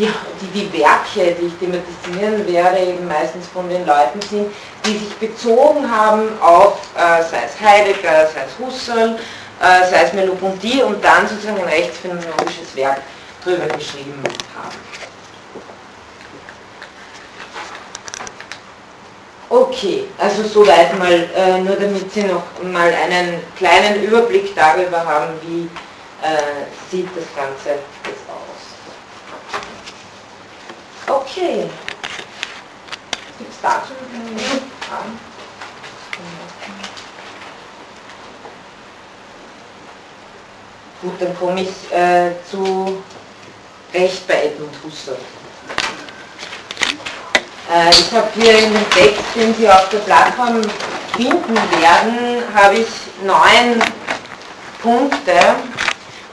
die, 0.00 0.08
die, 0.40 0.60
die 0.60 0.78
Werke, 0.78 1.36
die 1.38 1.46
ich 1.46 1.54
thematisieren 1.58 2.46
werde, 2.46 2.78
eben 2.78 3.06
meistens 3.06 3.46
von 3.52 3.68
den 3.68 3.86
Leuten 3.86 4.20
sind, 4.22 4.46
die 4.84 4.98
sich 4.98 5.14
bezogen 5.16 5.90
haben 5.90 6.28
auf, 6.40 6.78
äh, 6.96 7.22
sei 7.22 7.44
es 7.46 7.60
Heidegger, 7.60 8.28
sei 8.32 8.44
es 8.46 8.58
Husserl, 8.58 9.18
äh, 9.60 9.90
sei 9.90 10.04
es 10.04 10.12
Merleau-Ponty 10.12 10.82
und 10.82 11.04
dann 11.04 11.28
sozusagen 11.28 11.58
ein 11.58 11.68
rechtsphänomenologisches 11.68 12.74
Werk 12.76 13.02
drüber 13.44 13.66
geschrieben 13.66 14.22
haben. 14.56 14.90
Okay, 19.52 20.04
also 20.16 20.44
soweit 20.44 20.96
mal, 20.96 21.28
äh, 21.34 21.58
nur 21.58 21.74
damit 21.74 22.12
Sie 22.12 22.22
noch 22.22 22.44
mal 22.62 22.92
einen 22.94 23.42
kleinen 23.56 24.02
Überblick 24.04 24.54
darüber 24.54 25.04
haben, 25.04 25.32
wie 25.42 25.68
äh, 26.22 26.66
sieht 26.90 27.08
das 27.16 27.24
Ganze 27.34 27.70
jetzt 28.06 28.20
Okay. 31.10 31.68
Gibt 33.40 33.54
es 33.54 33.60
dazu 33.62 33.94
Fragen? 34.86 35.18
Gut, 41.00 41.14
dann 41.18 41.38
komme 41.38 41.62
ich 41.62 41.90
äh, 41.90 42.32
zu 42.50 43.02
Recht 43.94 44.28
bei 44.28 44.34
Edmund 44.44 44.74
Husserl. 44.84 45.16
Äh, 47.72 47.88
ich 47.88 48.12
habe 48.12 48.28
hier 48.34 48.58
in 48.58 48.74
dem 48.74 48.90
Text, 48.90 49.22
den 49.34 49.54
Sie 49.54 49.70
auf 49.70 49.88
der 49.88 50.00
Plattform 50.00 50.60
finden 51.16 51.56
werden, 51.80 52.42
habe 52.54 52.74
ich 52.74 52.88
neun 53.24 53.82
Punkte 54.82 55.56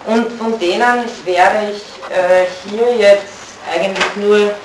und 0.08 0.38
von 0.38 0.60
denen 0.60 1.06
werde 1.24 1.72
ich 1.72 1.84
äh, 2.12 2.48
hier 2.70 2.98
jetzt 2.98 3.28
eigentlich 3.74 4.16
nur 4.18 4.56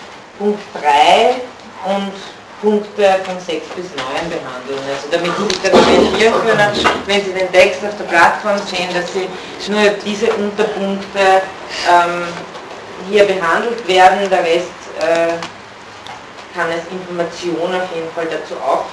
Punkt 0.40 0.61
3 0.83 1.37
und 1.85 2.12
Punkte 2.62 3.03
von 3.27 3.38
6 3.38 3.66
bis 3.75 3.90
9 3.90 4.31
behandeln. 4.31 4.81
Also 4.87 5.11
damit 5.11 5.33
Sie 5.37 5.48
sich 5.51 5.62
das 5.62 5.75
orientieren 5.75 6.35
können, 6.46 6.70
wenn 7.07 7.25
Sie 7.25 7.33
den 7.33 7.51
Text 7.51 7.85
auf 7.85 7.96
der 7.98 8.05
Plattform 8.05 8.57
sehen, 8.64 8.88
dass 8.94 9.12
Sie 9.12 9.27
nur 9.70 9.83
diese 10.07 10.33
Unterpunkte 10.33 11.42
ähm, 11.90 12.25
hier 13.11 13.25
behandelt 13.25 13.87
werden, 13.87 14.31
der 14.31 14.44
Rest 14.44 14.79
äh, 15.01 15.35
kann 16.55 16.70
als 16.70 16.87
Information 16.90 17.75
auf 17.75 17.90
jeden 17.94 18.11
Fall 18.14 18.29
dazu 18.31 18.55
auch 18.62 18.87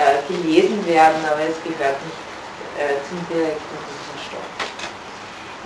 äh, 0.00 0.24
gelesen 0.26 0.84
werden, 0.86 1.20
aber 1.28 1.42
es 1.44 1.60
gehört 1.62 2.00
nicht 2.00 2.18
äh, 2.80 2.98
zum 3.06 3.20
direkten 3.28 3.84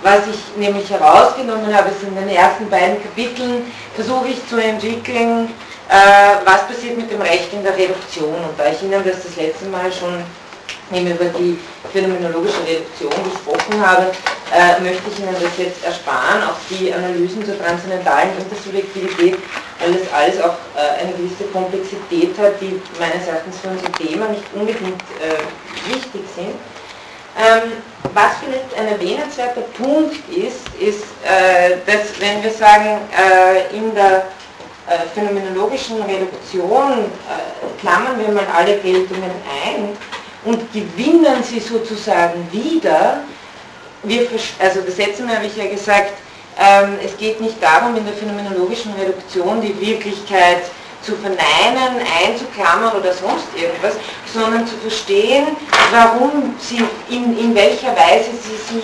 was 0.01 0.27
ich 0.27 0.55
nämlich 0.57 0.89
herausgenommen 0.89 1.75
habe, 1.75 1.89
ist 1.89 2.03
in 2.03 2.15
den 2.15 2.29
ersten 2.29 2.69
beiden 2.69 3.01
Kapiteln, 3.01 3.69
versuche 3.95 4.29
ich 4.29 4.47
zu 4.47 4.57
entwickeln, 4.57 5.49
äh, 5.89 6.45
was 6.45 6.67
passiert 6.67 6.97
mit 6.97 7.11
dem 7.11 7.21
Recht 7.21 7.51
in 7.51 7.63
der 7.63 7.75
Reduktion. 7.75 8.35
Und 8.35 8.57
da 8.57 8.71
ich 8.71 8.81
Ihnen 8.83 9.03
das 9.03 9.23
das 9.23 9.35
letzte 9.35 9.65
Mal 9.65 9.91
schon 9.91 10.23
eben 10.91 11.11
über 11.11 11.25
die 11.25 11.59
phänomenologische 11.91 12.61
Reduktion 12.65 13.13
gesprochen 13.23 13.85
habe, 13.85 14.11
äh, 14.53 14.81
möchte 14.81 15.03
ich 15.11 15.19
Ihnen 15.19 15.33
das 15.33 15.57
jetzt 15.57 15.83
ersparen, 15.83 16.43
auch 16.43 16.57
die 16.69 16.93
Analysen 16.93 17.43
zur 17.45 17.57
transzendentalen 17.59 18.29
Intersubjektivität, 18.37 19.37
weil 19.79 19.93
das 19.93 20.13
alles 20.13 20.41
auch 20.41 20.57
äh, 20.75 21.01
eine 21.01 21.13
gewisse 21.13 21.45
Komplexität 21.51 22.37
hat, 22.37 22.61
die 22.61 22.81
meines 22.99 23.27
Erachtens 23.27 23.57
für 23.59 23.69
unser 23.69 23.91
Thema 23.93 24.29
nicht 24.29 24.45
unbedingt 24.53 25.01
äh, 25.21 25.91
wichtig 25.91 26.21
sind. 26.35 26.53
Ähm, 27.37 27.71
was 28.13 28.31
vielleicht 28.43 28.77
ein 28.77 28.87
erwähnenswerter 28.87 29.61
Punkt 29.77 30.15
ist, 30.29 30.65
ist, 30.79 31.05
äh, 31.23 31.77
dass 31.85 32.19
wenn 32.19 32.43
wir 32.43 32.51
sagen, 32.51 32.99
äh, 33.15 33.75
in 33.75 33.93
der 33.93 34.23
phänomenologischen 35.13 36.01
Reduktion 36.01 36.91
äh, 36.91 37.79
klammern 37.79 38.19
wir 38.19 38.33
mal 38.33 38.47
alle 38.55 38.77
Geltungen 38.77 39.31
ein 39.65 39.97
und 40.45 40.71
gewinnen 40.73 41.43
sie 41.43 41.59
sozusagen 41.59 42.47
wieder, 42.51 43.21
wir, 44.03 44.27
also 44.59 44.81
das 44.81 44.97
letzte 44.97 45.23
Mal 45.23 45.35
habe 45.35 45.45
ich 45.45 45.57
ja 45.57 45.67
gesagt, 45.67 46.13
ähm, 46.57 46.97
es 47.03 47.15
geht 47.17 47.39
nicht 47.41 47.61
darum, 47.61 47.95
in 47.95 48.05
der 48.05 48.13
phänomenologischen 48.13 48.93
Reduktion 48.93 49.61
die 49.61 49.79
Wirklichkeit 49.79 50.63
zu 51.01 51.15
verneinen, 51.15 52.01
einzuklammern 52.21 52.97
oder 52.97 53.13
sonst 53.13 53.47
irgendwas, 53.55 53.93
sondern 54.33 54.67
zu 54.67 54.75
verstehen, 54.77 55.47
warum 55.91 56.55
sie, 56.59 56.83
in, 57.09 57.37
in 57.37 57.55
welcher 57.55 57.95
Weise 57.95 58.31
sie, 58.31 58.57
sie, 58.67 58.83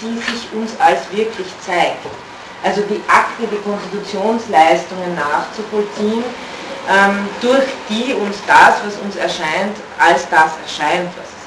sie 0.00 0.32
sich 0.32 0.52
uns 0.52 0.72
als 0.78 1.00
wirklich 1.12 1.48
zeigt. 1.64 2.06
Also 2.64 2.82
die 2.82 3.00
Akte, 3.08 3.46
die 3.50 3.62
Konstitutionsleistungen 3.62 5.14
nachzuvollziehen, 5.14 6.24
ähm, 6.88 7.28
durch 7.40 7.66
die 7.88 8.14
uns 8.14 8.36
das, 8.46 8.80
was 8.84 8.96
uns 9.02 9.16
erscheint, 9.16 9.76
als 9.98 10.28
das 10.30 10.52
erscheint, 10.62 11.10
was 11.16 11.26
es 11.26 11.36
ist. 11.36 11.46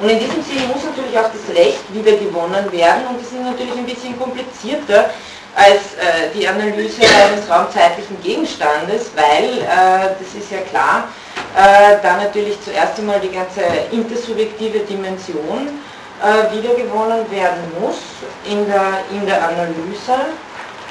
Und 0.00 0.08
in 0.08 0.18
diesem 0.18 0.42
Sinne 0.42 0.72
muss 0.72 0.84
natürlich 0.84 1.18
auch 1.18 1.30
das 1.30 1.54
Recht 1.54 1.82
wieder 1.92 2.12
gewonnen 2.12 2.72
werden 2.72 3.06
und 3.08 3.20
das 3.20 3.32
ist 3.32 3.42
natürlich 3.42 3.76
ein 3.76 3.86
bisschen 3.86 4.18
komplizierter, 4.18 5.10
als 5.54 5.94
äh, 5.98 6.30
die 6.34 6.46
Analyse 6.46 7.02
eines 7.02 7.48
raumzeitlichen 7.50 8.20
Gegenstandes, 8.22 9.10
weil, 9.16 9.58
äh, 9.58 10.14
das 10.18 10.34
ist 10.38 10.50
ja 10.50 10.60
klar, 10.70 11.08
äh, 11.56 11.96
da 12.02 12.16
natürlich 12.16 12.56
zuerst 12.64 12.98
einmal 12.98 13.20
die 13.20 13.30
ganze 13.30 13.60
intersubjektive 13.90 14.80
Dimension 14.80 15.80
äh, 16.22 16.56
wiedergewonnen 16.56 17.30
werden 17.30 17.62
muss 17.80 17.96
in 18.44 18.66
der, 18.66 19.04
in 19.10 19.26
der 19.26 19.42
Analyse, 19.42 20.14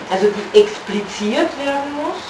also 0.09 0.27
die 0.27 0.59
expliziert 0.59 1.49
werden 1.63 1.93
muss. 1.95 2.21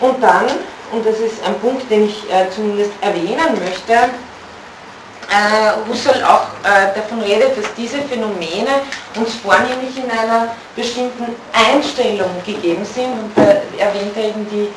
Und 0.00 0.22
dann, 0.22 0.46
und 0.92 1.04
das 1.04 1.18
ist 1.18 1.42
ein 1.44 1.54
Punkt, 1.60 1.90
den 1.90 2.06
ich 2.06 2.30
äh, 2.30 2.50
zumindest 2.50 2.92
erwähnen 3.00 3.58
möchte, 3.62 3.92
äh, 5.30 5.88
Husserl 5.88 6.24
auch 6.24 6.48
äh, 6.64 6.94
davon 6.94 7.20
redet, 7.20 7.56
dass 7.56 7.72
diese 7.76 7.98
Phänomene 8.02 8.82
uns 9.14 9.34
vornehmlich 9.36 9.96
in 9.96 10.10
einer 10.10 10.48
bestimmten 10.74 11.36
Einstellung 11.52 12.30
gegeben 12.44 12.84
sind 12.84 13.12
und 13.12 13.32
da 13.36 13.42
erwähnt 13.78 14.16
er 14.16 14.24
eben 14.24 14.46
die 14.50 14.68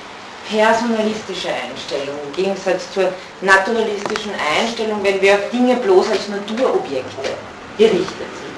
personalistische 0.50 1.50
Einstellung 1.50 2.16
im 2.26 2.34
Gegensatz 2.34 2.92
zur 2.94 3.12
naturalistischen 3.42 4.32
Einstellung, 4.60 5.00
wenn 5.04 5.22
wir 5.22 5.36
auf 5.36 5.50
Dinge 5.52 5.76
bloß 5.78 6.12
als 6.12 6.28
Naturobjekte 6.28 7.30
gerichtet 7.78 8.08
sind. 8.18 8.54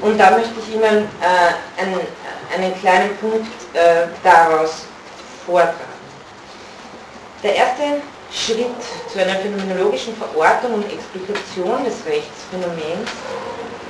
Und 0.00 0.18
da 0.18 0.30
möchte 0.30 0.52
ich 0.60 0.74
Ihnen 0.74 1.08
äh, 1.20 1.80
einen, 1.80 2.00
einen, 2.54 2.80
kleinen 2.80 3.16
Punkt 3.16 3.46
äh, 3.74 4.06
daraus 4.22 4.84
vortragen. 5.44 5.74
Der 7.42 7.54
erste 7.54 7.82
Schritt 8.32 8.66
zu 9.12 9.20
einer 9.20 9.36
phänomenologischen 9.36 10.14
Verortung 10.16 10.74
und 10.74 10.84
Explikation 10.84 11.84
des 11.84 11.94
Rechtsphänomens 12.06 13.10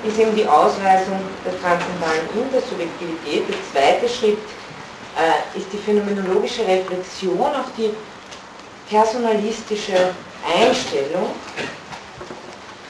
ist 0.05 0.19
eben 0.19 0.35
die 0.35 0.47
Ausweisung 0.47 1.21
der 1.45 1.61
transzendentalen 1.61 2.29
Intersubjektivität. 2.35 3.49
Der 3.49 3.57
zweite 3.73 4.09
Schritt 4.09 4.39
äh, 4.39 4.68
ist 5.55 5.67
die 5.73 5.79
phänomenologische 5.79 6.67
Reflexion 6.67 7.55
auf 7.55 7.67
die 7.77 7.91
personalistische 8.89 10.15
Einstellung. 10.47 11.31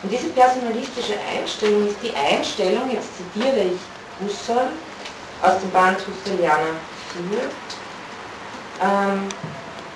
Und 0.02 0.12
diese 0.12 0.28
personalistische 0.28 1.14
Einstellung 1.34 1.88
ist 1.88 1.96
die 2.02 2.14
Einstellung, 2.14 2.90
jetzt 2.92 3.08
zitiere 3.16 3.64
ich 3.64 3.80
Husserl 4.20 4.68
aus 5.42 5.60
dem 5.60 5.70
Band 5.70 5.98
Husserlianer 6.06 6.74
4, 7.30 7.40
ähm, 8.82 9.28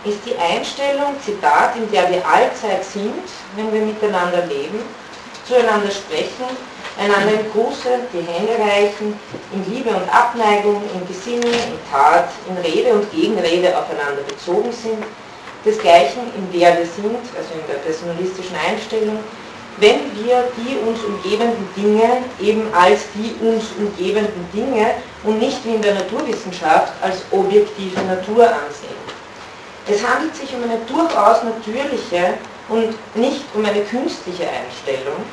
ist 0.05 0.19
die 0.27 0.37
Einstellung, 0.37 1.15
Zitat, 1.25 1.77
in 1.77 1.89
der 1.93 2.11
wir 2.11 2.27
allzeit 2.27 2.85
sind, 2.85 3.23
wenn 3.55 3.73
wir 3.73 3.83
miteinander 3.83 4.45
leben, 4.47 4.81
zueinander 5.53 5.91
sprechen, 5.91 6.49
einander 6.97 7.41
im 7.41 7.53
Gruße 7.53 8.09
die 8.09 8.25
Hände 8.25 8.57
reichen, 8.57 9.13
in 9.53 9.61
Liebe 9.69 9.91
und 9.91 10.09
Abneigung, 10.09 10.81
in 10.95 11.07
Gesinnung, 11.07 11.53
in 11.53 11.77
Tat, 11.93 12.31
in 12.49 12.57
Rede 12.57 12.95
und 12.95 13.11
Gegenrede 13.13 13.77
aufeinander 13.77 14.23
bezogen 14.25 14.73
sind, 14.73 15.05
desgleichen 15.65 16.23
in 16.37 16.59
der 16.59 16.79
wir 16.79 16.87
sind, 16.87 17.21
also 17.37 17.53
in 17.53 17.67
der 17.69 17.85
personalistischen 17.85 18.57
Einstellung, 18.57 19.19
wenn 19.77 20.01
wir 20.17 20.45
die 20.57 20.77
uns 20.89 21.01
umgebenden 21.05 21.69
Dinge 21.77 22.25
eben 22.41 22.73
als 22.73 23.05
die 23.15 23.33
uns 23.45 23.65
umgebenden 23.79 24.47
Dinge 24.53 24.87
und 25.25 25.39
nicht 25.39 25.65
wie 25.65 25.75
in 25.75 25.83
der 25.83 25.95
Naturwissenschaft 25.95 26.93
als 27.03 27.25
objektive 27.31 28.01
Natur 28.05 28.45
ansehen. 28.45 29.01
Es 29.89 30.07
handelt 30.07 30.35
sich 30.37 30.55
um 30.55 30.63
eine 30.63 30.79
durchaus 30.87 31.43
natürliche 31.43 32.35
und 32.69 32.95
nicht 33.17 33.43
um 33.55 33.65
eine 33.65 33.81
künstliche 33.83 34.45
Einstellung, 34.45 35.25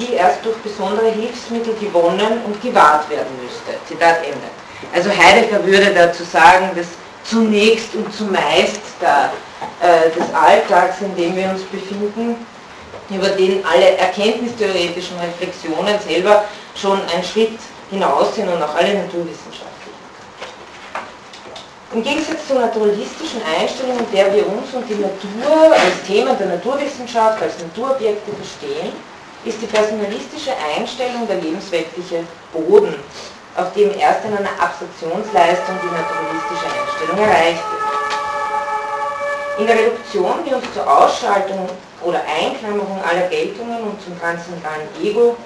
die 0.00 0.14
erst 0.14 0.44
durch 0.44 0.56
besondere 0.58 1.10
Hilfsmittel 1.10 1.74
gewonnen 1.74 2.40
und 2.46 2.60
gewahrt 2.62 3.08
werden 3.10 3.28
müsste. 3.42 3.78
Zitat 3.86 4.24
Ende. 4.24 4.48
Also 4.94 5.10
Heidegger 5.10 5.64
würde 5.64 5.92
dazu 5.94 6.24
sagen, 6.24 6.70
dass 6.74 6.86
zunächst 7.22 7.94
und 7.94 8.12
zumeist 8.14 8.80
der, 9.00 9.30
äh, 9.82 10.10
des 10.10 10.34
Alltags, 10.34 11.02
in 11.02 11.14
dem 11.16 11.36
wir 11.36 11.50
uns 11.50 11.62
befinden, 11.64 12.46
über 13.10 13.28
den 13.28 13.64
alle 13.66 13.96
erkenntnistheoretischen 13.98 15.18
Reflexionen 15.18 15.98
selber 16.06 16.44
schon 16.74 16.98
einen 17.12 17.24
Schritt 17.24 17.58
hinaus 17.90 18.34
sind 18.34 18.48
und 18.48 18.62
auch 18.62 18.74
alle 18.74 18.94
Naturwissenschaften. 18.94 19.68
Im 21.92 22.04
Gegensatz 22.04 22.46
zur 22.46 22.60
naturalistischen 22.60 23.40
Einstellung, 23.42 23.98
in 23.98 24.16
der 24.16 24.32
wir 24.32 24.46
uns 24.46 24.72
und 24.72 24.88
die 24.88 24.94
Natur 24.94 25.72
als 25.72 26.06
Thema 26.06 26.34
der 26.34 26.46
Naturwissenschaft, 26.46 27.42
als 27.42 27.54
Naturobjekte 27.58 28.30
verstehen, 28.32 28.92
ist 29.44 29.60
die 29.62 29.66
personalistische 29.66 30.52
Einstellung 30.76 31.26
der 31.26 31.36
lebensweltliche 31.36 32.24
Boden, 32.52 32.94
auf 33.56 33.72
dem 33.72 33.90
erst 33.98 34.24
in 34.24 34.36
einer 34.36 34.52
Abstraktionsleistung 34.60 35.76
die 35.82 35.90
naturalistische 35.90 36.68
Einstellung 36.68 37.18
erreicht 37.18 37.64
wird. 37.70 37.80
In 39.60 39.66
der 39.66 39.76
Reduktion, 39.76 40.44
die 40.46 40.54
uns 40.54 40.64
zur 40.72 40.86
Ausschaltung 40.86 41.68
oder 42.02 42.22
Einklammerung 42.24 43.00
aller 43.02 43.28
Geltungen 43.28 43.82
und 43.82 44.00
zum 44.02 44.18
transzendentalen 44.20 44.88
Ego 45.02 45.36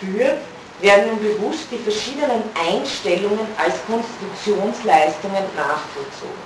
führt, 0.00 0.38
werden 0.80 1.06
nun 1.08 1.20
bewusst 1.20 1.66
die 1.70 1.78
verschiedenen 1.78 2.42
Einstellungen 2.52 3.46
als 3.56 3.74
Konstitutionsleistungen 3.86 5.44
nachvollzogen. 5.56 6.44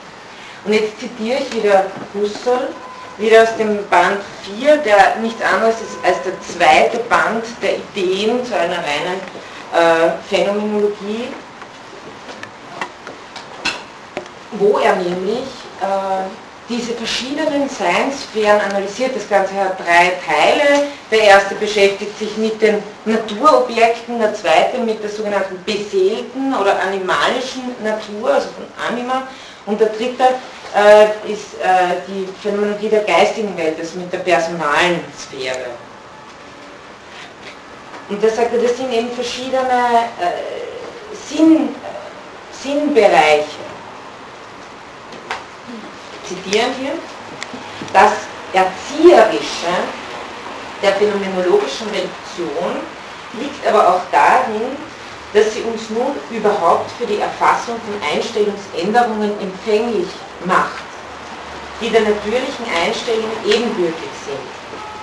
Und 0.64 0.72
jetzt 0.72 1.00
zitiere 1.00 1.38
ich 1.40 1.54
wieder 1.54 1.86
Husserl, 2.14 2.68
wieder 3.18 3.42
aus 3.42 3.56
dem 3.56 3.86
Band 3.88 4.18
4, 4.58 4.76
der 4.78 5.16
nichts 5.20 5.42
anderes 5.42 5.76
ist 5.80 5.96
als 6.04 6.16
der 6.22 6.40
zweite 6.40 6.98
Band 7.08 7.44
der 7.62 7.76
Ideen 7.76 8.44
zu 8.44 8.54
einer 8.56 8.78
reinen 8.78 9.20
äh, 9.74 10.10
Phänomenologie, 10.28 11.28
wo 14.52 14.78
er 14.78 14.96
nämlich 14.96 15.44
äh, 15.80 16.28
diese 16.68 16.92
verschiedenen 16.92 17.68
Seinssphären 17.68 18.60
analysiert. 18.60 19.16
Das 19.16 19.28
Ganze 19.28 19.54
hat 19.54 19.78
drei 19.80 20.12
Teile. 20.24 20.86
Der 21.10 21.20
erste 21.20 21.54
beschäftigt 21.54 22.18
sich 22.18 22.36
mit 22.36 22.60
den 22.60 22.82
Naturobjekten, 23.06 24.18
der 24.18 24.34
zweite 24.34 24.78
mit 24.78 25.02
der 25.02 25.08
sogenannten 25.08 25.58
beseelten 25.64 26.54
oder 26.54 26.78
animalischen 26.80 27.62
Natur, 27.82 28.34
also 28.34 28.48
von 28.50 28.66
Anima. 28.86 29.26
Und 29.64 29.80
der 29.80 29.88
dritte 29.88 30.24
äh, 30.76 31.32
ist 31.32 31.54
äh, 31.62 32.00
die 32.06 32.28
Phänomenologie 32.42 32.88
der 32.88 33.04
geistigen 33.04 33.56
Welt, 33.56 33.76
also 33.78 33.98
mit 33.98 34.12
der 34.12 34.18
personalen 34.18 35.00
Sphäre. 35.18 35.70
Und 38.08 38.22
da 38.22 38.28
sagt 38.28 38.54
er, 38.54 38.60
das 38.60 38.76
sind 38.76 38.92
eben 38.92 39.10
verschiedene 39.10 39.60
äh, 40.20 41.28
Sinn, 41.28 41.74
Sinnbereiche 42.52 43.68
zitieren 46.26 46.70
wir, 46.80 46.92
das 47.92 48.12
Erzieherische 48.52 49.72
der 50.82 50.92
phänomenologischen 50.92 51.88
Reduktion 51.88 52.76
liegt 53.40 53.66
aber 53.66 53.88
auch 53.88 54.00
darin, 54.10 54.76
dass 55.34 55.52
sie 55.52 55.62
uns 55.62 55.90
nun 55.90 56.16
überhaupt 56.30 56.90
für 56.98 57.06
die 57.06 57.20
Erfassung 57.20 57.76
von 57.76 58.00
Einstellungsänderungen 58.14 59.32
empfänglich 59.40 60.08
macht, 60.44 60.82
die 61.80 61.90
der 61.90 62.02
natürlichen 62.02 62.66
Einstellung 62.84 63.30
ebenbürtig 63.44 64.10
sind, 64.26 64.46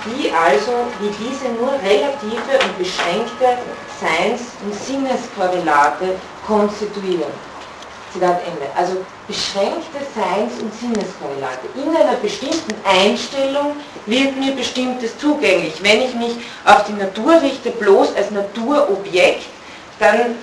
die 0.06 0.32
also 0.32 0.71
wie 1.00 1.10
diese 1.10 1.50
nur 1.60 1.74
relative 1.74 2.63
und 2.63 2.78
beschränkte 2.78 3.58
Seins- 4.00 4.52
und 4.63 4.74
Sinneskorrelate 4.74 6.15
konstituieren. 6.45 7.32
Zitat 8.15 8.41
Ende. 8.48 8.67
Also 8.76 9.06
beschränkte 9.28 10.00
Seins- 10.15 10.62
und 10.62 10.74
Sinneskorrelate. 10.74 11.67
In 11.76 11.95
einer 11.95 12.15
bestimmten 12.17 12.76
Einstellung 12.86 13.76
wird 14.06 14.38
mir 14.38 14.56
Bestimmtes 14.56 15.17
zugänglich. 15.17 15.76
Wenn 15.82 16.02
ich 16.02 16.13
mich 16.15 16.38
auf 16.63 16.86
die 16.86 16.93
Natur 16.93 17.41
richte, 17.41 17.71
bloß 17.71 18.15
als 18.15 18.32
Naturobjekt, 18.32 19.45
dann 20.00 20.36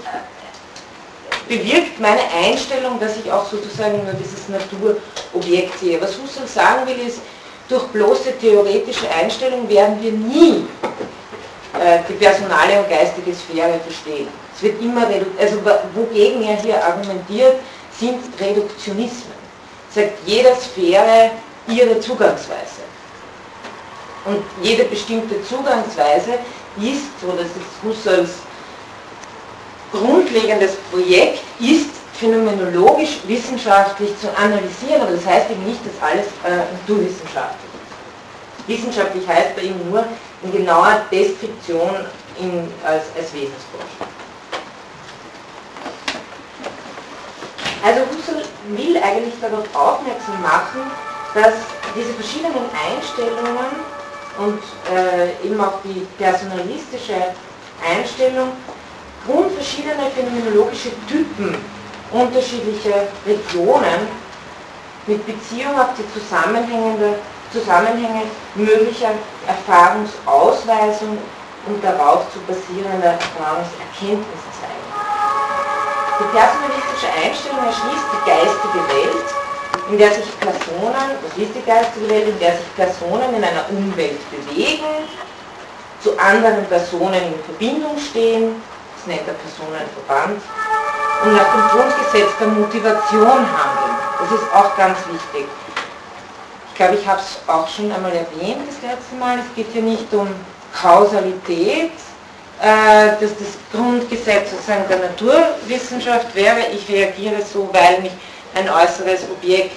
bewirkt 1.52 2.00
meine 2.00 2.22
Einstellung, 2.34 2.98
dass 2.98 3.18
ich 3.18 3.30
auch 3.30 3.44
sozusagen 3.50 4.02
nur 4.04 4.14
dieses 4.14 4.48
Naturobjekt 4.48 5.78
sehe. 5.78 6.00
Was 6.00 6.16
Husserl 6.18 6.46
sagen 6.46 6.86
will, 6.86 7.06
ist, 7.06 7.20
durch 7.68 7.84
bloße 7.88 8.38
theoretische 8.38 9.08
Einstellung 9.10 9.68
werden 9.68 10.02
wir 10.02 10.12
nie 10.12 10.66
äh, 11.78 11.98
die 12.08 12.14
personale 12.14 12.78
und 12.80 12.88
geistige 12.88 13.34
Sphäre 13.34 13.78
verstehen. 13.80 14.28
Es 14.54 14.62
wird 14.62 14.80
immer, 14.80 15.06
also 15.38 15.58
wogegen 15.94 16.42
er 16.42 16.56
hier 16.56 16.82
argumentiert, 16.82 17.56
sind 17.98 18.20
Reduktionismen. 18.40 19.42
Sagt 19.94 20.26
jeder 20.26 20.54
Sphäre 20.56 21.30
ihre 21.68 22.00
Zugangsweise. 22.00 22.82
Und 24.24 24.42
jede 24.62 24.84
bestimmte 24.84 25.42
Zugangsweise 25.44 26.38
ist, 26.78 27.20
so 27.20 27.32
das 27.32 27.46
ist 27.46 27.82
Husserls 27.84 28.30
grundlegendes 29.92 30.76
Projekt, 30.90 31.31
ist 31.62 31.90
phänomenologisch 32.14 33.20
wissenschaftlich 33.26 34.10
zu 34.18 34.28
analysieren, 34.36 35.02
aber 35.02 35.12
das 35.12 35.24
heißt 35.24 35.50
eben 35.50 35.64
nicht, 35.64 35.80
dass 35.86 36.10
alles 36.10 36.26
äh, 36.44 36.64
naturwissenschaftlich 36.72 37.70
ist. 37.74 38.68
Wissenschaftlich 38.68 39.26
heißt 39.26 39.56
bei 39.56 39.62
ihm 39.62 39.90
nur 39.90 40.04
in 40.42 40.52
genauer 40.52 41.02
Deskription 41.10 41.90
in, 42.40 42.68
als, 42.84 43.04
als 43.16 43.32
Wesensforschung. 43.32 44.06
Also 47.84 48.00
Husserl 48.10 48.44
will 48.68 48.96
eigentlich 48.98 49.34
darauf 49.40 49.64
aufmerksam 49.74 50.40
machen, 50.40 50.82
dass 51.34 51.54
diese 51.96 52.12
verschiedenen 52.14 52.54
Einstellungen 52.70 53.92
und 54.38 54.62
äh, 54.94 55.46
eben 55.46 55.60
auch 55.60 55.78
die 55.84 56.06
personalistische 56.18 57.34
Einstellung 57.84 58.52
Grund 59.26 59.52
verschiedener 59.52 60.10
phänomenologische 60.14 60.90
Typen 61.06 61.56
unterschiedlicher 62.10 63.06
Regionen 63.24 64.08
mit 65.06 65.24
Beziehung 65.26 65.78
auf 65.78 65.90
die 65.96 66.06
zusammenhängende, 66.18 67.14
Zusammenhänge 67.52 68.22
möglicher 68.54 69.10
Erfahrungsausweisung 69.46 71.18
und 71.66 71.84
darauf 71.84 72.32
zu 72.32 72.40
basierender 72.48 73.12
Erfahrungserkenntnisse 73.20 74.50
zeigen. 74.56 74.88
Die 76.18 76.28
personalistische 76.32 77.12
Einstellung 77.12 77.60
erschließt 77.66 78.08
die 78.08 78.24
geistige 78.30 78.80
Welt, 78.88 79.28
in 79.90 79.98
der 79.98 80.10
sich 80.12 80.40
Personen, 80.40 81.18
was 81.20 81.36
ist 81.36 81.54
die 81.54 81.66
geistige 81.66 82.08
Welt, 82.08 82.28
in 82.28 82.38
der 82.38 82.56
sich 82.56 82.74
Personen 82.74 83.34
in 83.34 83.44
einer 83.44 83.68
Umwelt 83.68 84.20
bewegen, 84.30 85.06
zu 86.00 86.18
anderen 86.18 86.64
Personen 86.66 87.34
in 87.34 87.44
Verbindung 87.44 87.98
stehen, 87.98 88.62
das 89.02 89.06
nennt 89.06 89.26
der 89.26 89.34
Personenverband, 89.34 90.40
und 91.24 91.32
nach 91.34 91.52
dem 91.52 91.78
Grundgesetz 91.78 92.30
der 92.38 92.48
Motivation 92.48 93.28
handeln. 93.28 93.96
Das 94.20 94.32
ist 94.32 94.54
auch 94.54 94.76
ganz 94.76 94.98
wichtig. 95.10 95.48
Ich 96.68 96.74
glaube, 96.74 96.94
ich 96.94 97.06
habe 97.06 97.20
es 97.20 97.38
auch 97.48 97.68
schon 97.68 97.92
einmal 97.92 98.12
erwähnt 98.12 98.62
das 98.66 98.90
letzte 98.90 99.14
Mal. 99.16 99.38
Es 99.38 99.54
geht 99.54 99.66
hier 99.72 99.82
nicht 99.82 100.12
um 100.12 100.28
Kausalität, 100.72 101.92
äh, 102.60 103.10
dass 103.20 103.36
das 103.38 103.58
Grundgesetz 103.72 104.50
sozusagen 104.50 104.88
der 104.88 104.98
Naturwissenschaft 104.98 106.34
wäre, 106.34 106.60
ich 106.72 106.88
reagiere 106.88 107.42
so, 107.42 107.68
weil 107.72 108.00
mich 108.00 108.12
ein 108.54 108.68
äußeres 108.68 109.24
Objekt 109.30 109.76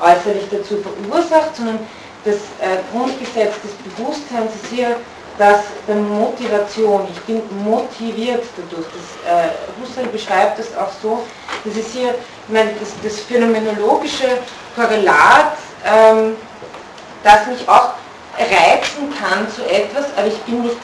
äußerlich 0.00 0.44
dazu 0.50 0.82
verursacht, 0.82 1.56
sondern 1.56 1.78
das 2.24 2.36
äh, 2.36 2.78
Grundgesetz 2.92 3.54
des 3.62 3.72
Bewusstseins 3.84 4.52
ist 4.54 4.72
hier 4.72 4.96
das 5.38 5.60
der 5.88 5.96
Motivation. 5.96 7.06
Ich 7.12 7.20
bin 7.22 7.42
motiviert 7.64 8.44
dadurch. 8.56 8.86
Das, 8.86 9.32
äh, 9.32 9.48
Husserl 9.80 10.06
beschreibt 10.06 10.58
das 10.58 10.76
auch 10.76 10.90
so, 11.02 11.24
das 11.64 11.76
ist 11.76 11.90
hier 11.92 12.14
ich 12.48 12.70
das, 12.80 12.90
das 13.02 13.20
phänomenologische 13.20 14.38
Korrelat, 14.76 15.56
ähm, 15.84 16.36
das 17.22 17.46
mich 17.46 17.68
auch 17.68 17.94
reizen 18.38 19.12
kann 19.18 19.48
zu 19.50 19.64
etwas, 19.68 20.06
aber 20.16 20.26
ich 20.26 20.38
bin 20.42 20.62
nicht 20.62 20.76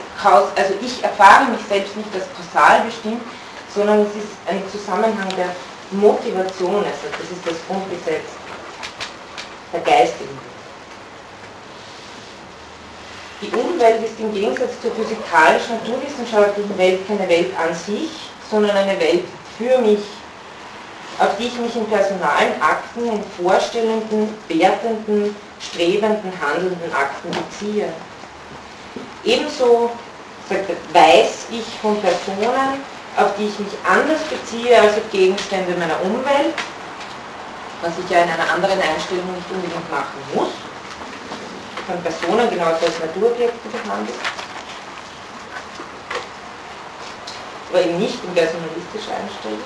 also 0.56 0.74
ich 0.80 1.02
erfahre 1.02 1.44
mich 1.50 1.60
selbst 1.68 1.96
nicht 1.96 2.08
als 2.14 2.24
kausal 2.36 2.82
bestimmt, 2.82 3.22
sondern 3.74 4.00
es 4.02 4.14
ist 4.16 4.32
ein 4.48 4.62
Zusammenhang 4.70 5.28
der 5.36 5.50
Motivation, 5.90 6.76
also 6.76 7.06
das 7.10 7.30
ist 7.30 7.46
das 7.46 7.56
Grundgesetz 7.66 8.24
der 9.72 9.80
geistigen. 9.80 10.49
Die 13.42 13.50
Umwelt 13.56 14.04
ist 14.04 14.20
im 14.20 14.34
Gegensatz 14.34 14.80
zur 14.82 14.90
physikalisch-naturwissenschaftlichen 14.92 16.76
Welt 16.76 17.06
keine 17.08 17.28
Welt 17.28 17.52
an 17.56 17.74
sich, 17.74 18.10
sondern 18.50 18.76
eine 18.76 19.00
Welt 19.00 19.24
für 19.56 19.78
mich. 19.78 20.00
auf 21.20 21.36
die 21.38 21.46
ich 21.48 21.58
mich 21.58 21.76
in 21.76 21.86
personalen 21.86 22.60
Akten, 22.62 23.06
in 23.06 23.22
vorstellenden, 23.44 24.34
wertenden, 24.48 25.36
strebenden, 25.60 26.32
handelnden 26.40 26.92
Akten 26.94 27.30
beziehe. 27.30 27.92
Ebenso 29.22 29.90
weiß 30.48 31.46
ich 31.50 31.64
von 31.82 32.00
Personen, 32.00 32.80
auf 33.16 33.36
die 33.38 33.48
ich 33.48 33.58
mich 33.58 33.72
anders 33.86 34.20
beziehe 34.22 34.80
als 34.80 34.94
auf 34.94 35.10
Gegenstände 35.12 35.72
meiner 35.78 36.00
Umwelt, 36.02 36.54
was 37.82 37.92
ich 38.02 38.10
ja 38.10 38.22
in 38.22 38.30
einer 38.30 38.50
anderen 38.50 38.80
Einstellung 38.80 39.34
nicht 39.34 39.50
unbedingt 39.50 39.90
machen 39.90 40.20
muss. 40.34 40.59
Von 41.86 42.02
Personen 42.02 42.50
genauso 42.50 42.86
als 42.86 43.00
Naturobjekte 43.00 43.68
behandelt. 43.68 44.14
Aber 47.68 47.80
eben 47.80 47.98
nicht 47.98 48.18
in 48.24 48.34
personalistischer 48.34 49.12
Einstellung. 49.16 49.60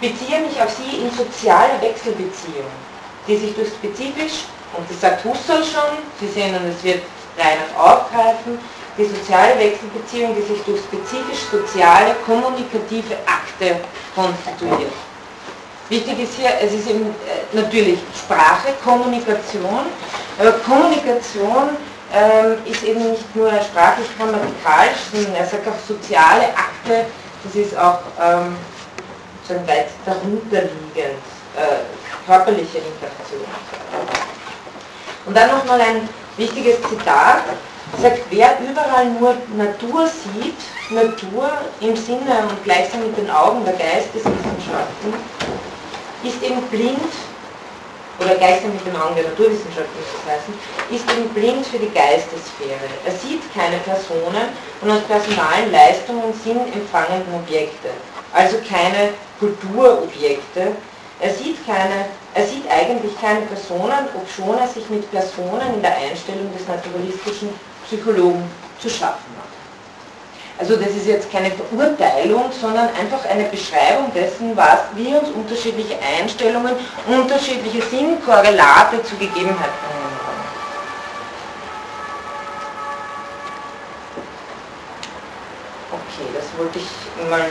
Ich 0.00 0.10
beziehe 0.10 0.40
mich 0.40 0.60
auf 0.60 0.70
sie 0.70 1.02
in 1.02 1.10
soziale 1.10 1.80
Wechselbeziehungen, 1.80 2.78
die 3.26 3.36
sich 3.36 3.54
durch 3.54 3.68
spezifisch, 3.68 4.44
und 4.76 4.88
das 4.88 5.00
sagt 5.00 5.24
Husserl 5.24 5.64
schon, 5.64 5.98
Sie 6.20 6.28
sehen, 6.28 6.54
und 6.54 6.68
es 6.68 6.82
wird 6.84 7.02
Reinhard 7.36 7.74
aufgreifen, 7.76 8.58
die 8.96 9.04
soziale 9.06 9.58
Wechselbeziehung, 9.58 10.34
die 10.34 10.42
sich 10.42 10.62
durch 10.62 10.80
spezifisch 10.80 11.46
soziale, 11.50 12.14
kommunikative 12.26 13.16
Akte 13.26 13.80
konstituiert. 14.14 14.92
Wichtig 15.88 16.18
ist 16.20 16.34
hier, 16.34 16.50
es 16.60 16.74
ist 16.74 16.88
eben 16.90 17.06
äh, 17.06 17.56
natürlich 17.56 17.98
Sprache, 18.14 18.74
Kommunikation, 18.84 19.86
aber 20.38 20.52
Kommunikation 20.52 21.70
ähm, 22.12 22.58
ist 22.66 22.82
eben 22.82 23.10
nicht 23.10 23.34
nur 23.34 23.50
sprachlich 23.50 24.06
grammatikalisch, 24.18 24.98
sondern 25.12 25.34
er 25.34 25.46
sagt 25.46 25.66
auch 25.66 25.78
soziale 25.86 26.48
Akte, 26.48 27.06
das 27.42 27.54
ist 27.54 27.76
auch 27.76 28.00
ähm, 28.20 28.56
so 29.46 29.54
ein 29.54 29.66
weit 29.66 29.88
darunterliegend, 30.04 31.24
äh, 31.56 32.26
körperliche 32.26 32.78
Interaktion. 32.78 33.44
Und 35.24 35.36
dann 35.36 35.50
nochmal 35.50 35.80
ein 35.80 36.08
wichtiges 36.36 36.76
Zitat, 36.82 37.44
sagt, 38.00 38.20
wer 38.30 38.58
überall 38.60 39.06
nur 39.18 39.34
Natur 39.56 40.06
sieht, 40.06 40.56
Natur 40.90 41.50
im 41.80 41.96
Sinne 41.96 42.42
und 42.48 42.62
gleichsam 42.64 43.00
mit 43.00 43.16
den 43.16 43.30
Augen 43.30 43.64
der 43.64 43.74
Geisteswissenschaften, 43.74 45.14
ist 46.22 46.42
eben 46.42 46.62
blind, 46.70 47.12
oder 48.20 48.34
gleichsam 48.34 48.72
mit 48.72 48.84
den 48.84 48.96
Augen 48.96 49.14
der 49.14 49.24
Naturwissenschaften 49.24 49.94
muss 49.94 50.10
das 50.18 50.34
heißen, 50.34 50.54
ist 50.90 51.06
eben 51.12 51.28
blind 51.30 51.64
für 51.64 51.78
die 51.78 51.90
Geistesphäre. 51.90 52.90
Er 53.06 53.12
sieht 53.12 53.42
keine 53.54 53.78
Personen 53.78 54.50
und 54.80 54.90
aus 54.90 55.02
personalen 55.02 55.70
Leistungen 55.70 56.34
sind 56.42 56.74
empfangenden 56.74 57.34
Objekte, 57.34 57.90
also 58.32 58.56
keine 58.68 59.14
Kulturobjekte, 59.38 60.74
er 61.20 61.34
sieht, 61.34 61.66
keine, 61.66 62.06
er 62.34 62.46
sieht 62.46 62.62
eigentlich 62.70 63.20
keine 63.20 63.40
Personen, 63.46 64.06
obschon 64.14 64.56
er 64.56 64.68
sich 64.68 64.88
mit 64.88 65.10
Personen 65.10 65.74
in 65.74 65.82
der 65.82 65.96
Einstellung 65.96 66.52
des 66.56 66.66
naturalistischen 66.68 67.48
Psychologen 67.86 68.44
zu 68.80 68.88
schaffen 68.88 69.34
hat. 69.36 69.57
Also 70.58 70.74
das 70.74 70.88
ist 70.88 71.06
jetzt 71.06 71.30
keine 71.30 71.52
Verurteilung, 71.52 72.50
sondern 72.60 72.88
einfach 72.88 73.24
eine 73.30 73.44
Beschreibung 73.44 74.12
dessen, 74.12 74.56
was 74.56 74.80
wir 74.94 75.20
uns 75.20 75.28
unterschiedliche 75.30 75.96
Einstellungen, 76.18 76.72
unterschiedliche 77.06 77.80
Sinnkorrelate 77.82 79.02
zu 79.04 79.14
Gegebenheiten 79.16 79.54
nehmen. 79.54 80.08
Okay, 85.92 86.28
das 86.34 86.44
wollte 86.58 86.80
ich 86.80 87.30
mal 87.30 87.46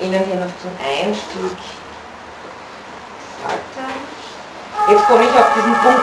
Ihnen 0.00 0.24
hier 0.24 0.36
noch 0.36 0.52
zum 0.62 0.70
Einstieg 0.78 1.58
haben. 3.44 4.08
Jetzt 4.90 5.06
komme 5.06 5.24
ich 5.24 5.30
auf 5.30 5.52
diesen 5.54 5.74
Punkt 5.74 6.00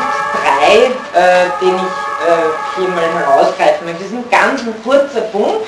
3, 1.14 1.20
äh, 1.20 1.50
den 1.62 1.76
ich 1.76 2.05
äh, 2.28 2.80
hier 2.80 2.90
mal 2.90 3.08
herausgreifen 3.14 3.86
möchte. 3.86 4.04
Das 4.04 4.12
ist 4.12 4.18
ein 4.18 4.30
ganz 4.30 4.62
ein 4.62 4.76
kurzer 4.84 5.22
Punkt, 5.32 5.68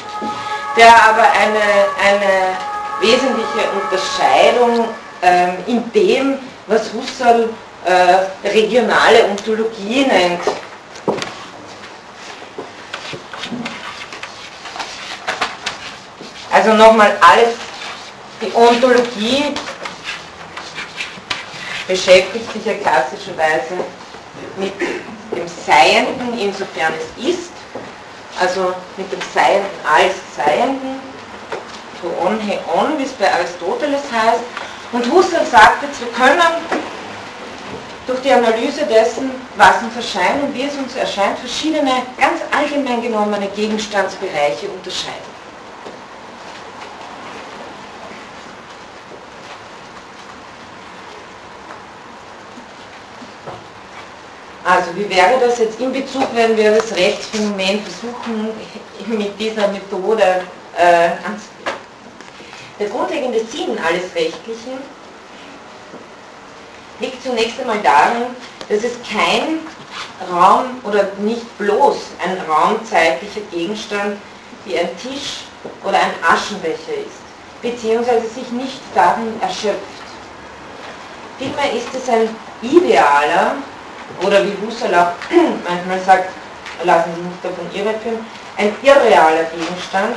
der 0.78 0.88
aber 0.88 1.24
eine, 1.24 1.64
eine 2.04 2.58
wesentliche 3.02 3.70
Unterscheidung 3.82 4.88
äh, 5.22 5.70
in 5.70 5.92
dem, 5.92 6.40
was 6.68 6.92
Husserl 6.94 7.50
äh, 7.86 8.48
regionale 8.48 9.26
Ontologie 9.26 10.06
nennt, 10.06 10.42
Also 16.58 16.74
nochmal 16.74 17.16
alles 17.22 17.50
die 18.42 18.52
Ontologie 18.56 19.54
beschäftigt 21.88 22.52
sich 22.52 22.66
ja 22.66 22.74
klassischerweise 22.74 23.76
mit 24.58 24.74
dem 24.80 25.48
Seienden, 25.66 26.38
insofern 26.40 26.94
es 26.96 27.30
ist, 27.30 27.52
also 28.40 28.74
mit 28.98 29.12
dem 29.12 29.20
Seienden 29.34 29.70
als 29.84 30.14
Seienden, 30.36 31.00
to 32.02 32.08
on 32.26 32.40
he 32.40 32.58
on, 32.74 32.98
wie 32.98 33.04
es 33.04 33.14
bei 33.14 33.32
Aristoteles 33.32 34.02
heißt. 34.12 34.42
Und 34.92 35.12
Husserl 35.12 35.46
sagt 35.46 35.84
jetzt, 35.84 36.00
wir 36.00 36.12
können 36.14 36.42
durch 38.06 38.22
die 38.22 38.32
Analyse 38.32 38.86
dessen, 38.86 39.32
was 39.58 39.82
uns 39.84 39.96
erscheint 39.96 40.44
und 40.44 40.54
wie 40.54 40.64
es 40.64 40.76
uns 40.76 40.96
erscheint, 40.96 41.38
verschiedene 41.40 41.92
ganz 42.18 42.40
allgemein 42.56 43.02
genommene 43.02 43.48
Gegenstandsbereiche 43.48 44.68
unterscheiden. 44.70 45.37
Also 54.68 54.94
wie 54.98 55.10
wäre 55.10 55.40
das 55.40 55.60
jetzt 55.60 55.80
in 55.80 55.94
Bezug, 55.94 56.28
wenn 56.34 56.58
wir 56.58 56.76
das 56.76 56.94
Rechtsphänomen 56.94 57.80
versuchen, 57.84 58.50
mit 59.18 59.40
dieser 59.40 59.70
Methode 59.70 60.42
äh, 60.78 61.12
anzugehen? 61.26 61.78
Der 62.78 62.90
grundlegende 62.90 63.40
Sinn 63.46 63.80
alles 63.80 64.14
Rechtlichen 64.14 64.78
liegt 67.00 67.24
zunächst 67.24 67.62
einmal 67.62 67.80
darin, 67.80 68.26
dass 68.68 68.84
es 68.84 68.98
kein 69.10 69.60
Raum 70.30 70.66
oder 70.84 71.12
nicht 71.20 71.58
bloß 71.58 71.96
ein 72.22 72.38
raumzeitlicher 72.46 73.48
Gegenstand 73.50 74.18
wie 74.66 74.78
ein 74.78 74.90
Tisch 74.98 75.46
oder 75.86 75.98
ein 75.98 76.12
Aschenbecher 76.22 76.94
ist, 77.06 77.22
beziehungsweise 77.62 78.28
sich 78.28 78.52
nicht 78.52 78.82
darin 78.94 79.34
erschöpft. 79.40 79.80
Vielmehr 81.40 81.72
ist 81.72 81.88
es 81.96 82.10
ein 82.10 82.28
idealer, 82.62 83.56
oder 84.22 84.44
wie 84.46 84.56
Husserl 84.66 84.94
auch 84.96 85.12
manchmal 85.68 86.00
sagt, 86.06 86.30
lassen 86.84 87.12
Sie 87.16 87.22
mich 87.22 87.38
davon 87.42 87.66
irreführen, 87.74 88.26
ein 88.58 88.76
irrealer 88.82 89.44
Gegenstand, 89.46 90.16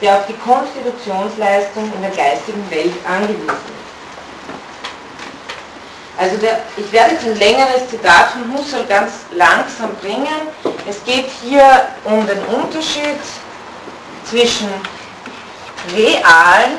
der 0.00 0.16
auf 0.16 0.26
die 0.26 0.34
Konstitutionsleistung 0.34 1.92
in 1.94 2.02
der 2.02 2.10
geistigen 2.10 2.70
Welt 2.70 2.94
angewiesen 3.06 3.46
ist. 3.48 3.74
Also 6.16 6.36
der, 6.36 6.62
ich 6.76 6.90
werde 6.92 7.14
jetzt 7.14 7.24
ein 7.24 7.36
längeres 7.38 7.88
Zitat 7.90 8.30
von 8.30 8.52
Husserl 8.54 8.84
ganz 8.86 9.12
langsam 9.32 9.94
bringen. 9.96 10.48
Es 10.88 11.02
geht 11.04 11.26
hier 11.42 11.88
um 12.04 12.24
den 12.26 12.38
Unterschied 12.44 13.18
zwischen 14.24 14.68
realen 15.94 16.78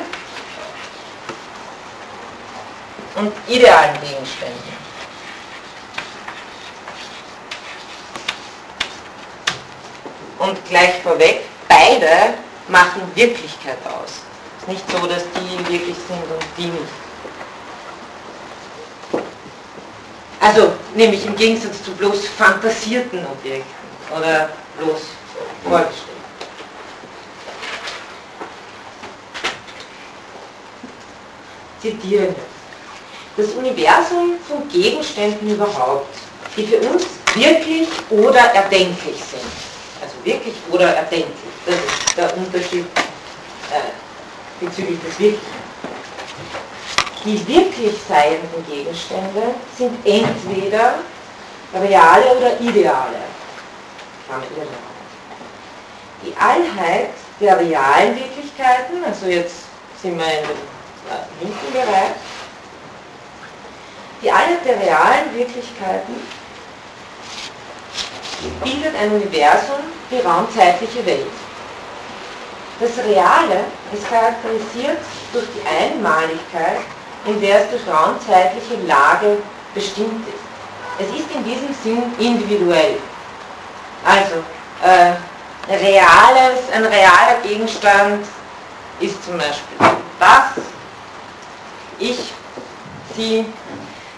und 3.16 3.32
idealen 3.46 3.94
Gegenständen. 4.00 4.65
Und 10.38 10.62
gleich 10.68 11.02
vorweg, 11.02 11.42
beide 11.68 12.34
machen 12.68 13.02
Wirklichkeit 13.14 13.78
aus. 13.86 14.10
Es 14.56 14.62
ist 14.62 14.68
nicht 14.68 14.90
so, 14.90 15.06
dass 15.06 15.22
die 15.34 15.72
wirklich 15.72 15.96
sind 15.96 16.22
und 16.30 16.44
die 16.58 16.66
nicht. 16.66 17.06
Also, 20.40 20.72
nämlich 20.94 21.24
im 21.26 21.34
Gegensatz 21.34 21.82
zu 21.82 21.92
bloß 21.92 22.28
fantasierten 22.28 23.26
Objekten 23.26 23.64
oder 24.16 24.50
bloß 24.78 25.00
vorgestellt. 25.64 26.02
Zitieren. 31.80 32.34
Das 33.36 33.48
Universum 33.48 34.34
von 34.46 34.68
Gegenständen 34.68 35.50
überhaupt, 35.50 36.14
die 36.56 36.66
für 36.66 36.78
uns 36.78 37.06
wirklich 37.34 37.88
oder 38.10 38.40
erdenklich 38.40 39.16
sind 39.16 39.75
wirklich 40.26 40.54
oder 40.70 40.94
erdenklich. 40.94 41.54
Das 41.64 41.76
ist 41.76 42.16
der 42.16 42.36
Unterschied 42.36 42.86
äh, 43.70 44.64
bezüglich 44.64 45.00
des 45.00 45.18
Wirklichen. 45.18 45.66
Die 47.24 47.48
wirklich 47.48 47.94
seienden 48.08 48.64
Gegenstände 48.68 49.54
sind 49.76 49.94
entweder 50.04 50.94
reale 51.74 52.36
oder 52.36 52.60
ideale. 52.60 53.16
Die 56.22 56.34
Allheit 56.36 57.10
der 57.40 57.58
realen 57.58 58.16
Wirklichkeiten, 58.16 59.04
also 59.04 59.26
jetzt 59.26 59.56
sind 60.00 60.18
wir 60.18 60.26
in 60.26 60.46
dem 60.46 60.50
äh, 60.50 61.44
linken 61.44 61.72
Bereich, 61.72 62.14
die 64.22 64.30
Einheit 64.30 64.64
der 64.64 64.80
realen 64.80 65.34
Wirklichkeiten 65.34 66.14
bildet 68.62 68.94
ein 68.96 69.12
Universum, 69.12 69.80
die 70.10 70.20
raumzeitliche 70.20 71.04
Welt. 71.06 71.26
Das 72.78 72.90
Reale 73.04 73.64
ist 73.92 74.08
charakterisiert 74.08 74.98
durch 75.32 75.46
die 75.54 75.66
Einmaligkeit, 75.66 76.80
in 77.24 77.40
der 77.40 77.62
es 77.62 77.70
durch 77.70 77.82
raumzeitliche 77.88 78.76
Lage 78.86 79.38
bestimmt 79.74 80.26
ist. 80.28 80.46
Es 80.98 81.08
ist 81.18 81.30
in 81.34 81.44
diesem 81.44 81.74
Sinn 81.82 82.02
individuell. 82.18 82.98
Also, 84.04 84.36
äh, 84.82 85.14
reales, 85.74 86.60
ein 86.72 86.84
realer 86.84 87.40
Gegenstand 87.42 88.24
ist 89.00 89.24
zum 89.24 89.36
Beispiel 89.36 89.76
das, 90.18 90.64
ich, 91.98 92.18
sie. 93.16 93.44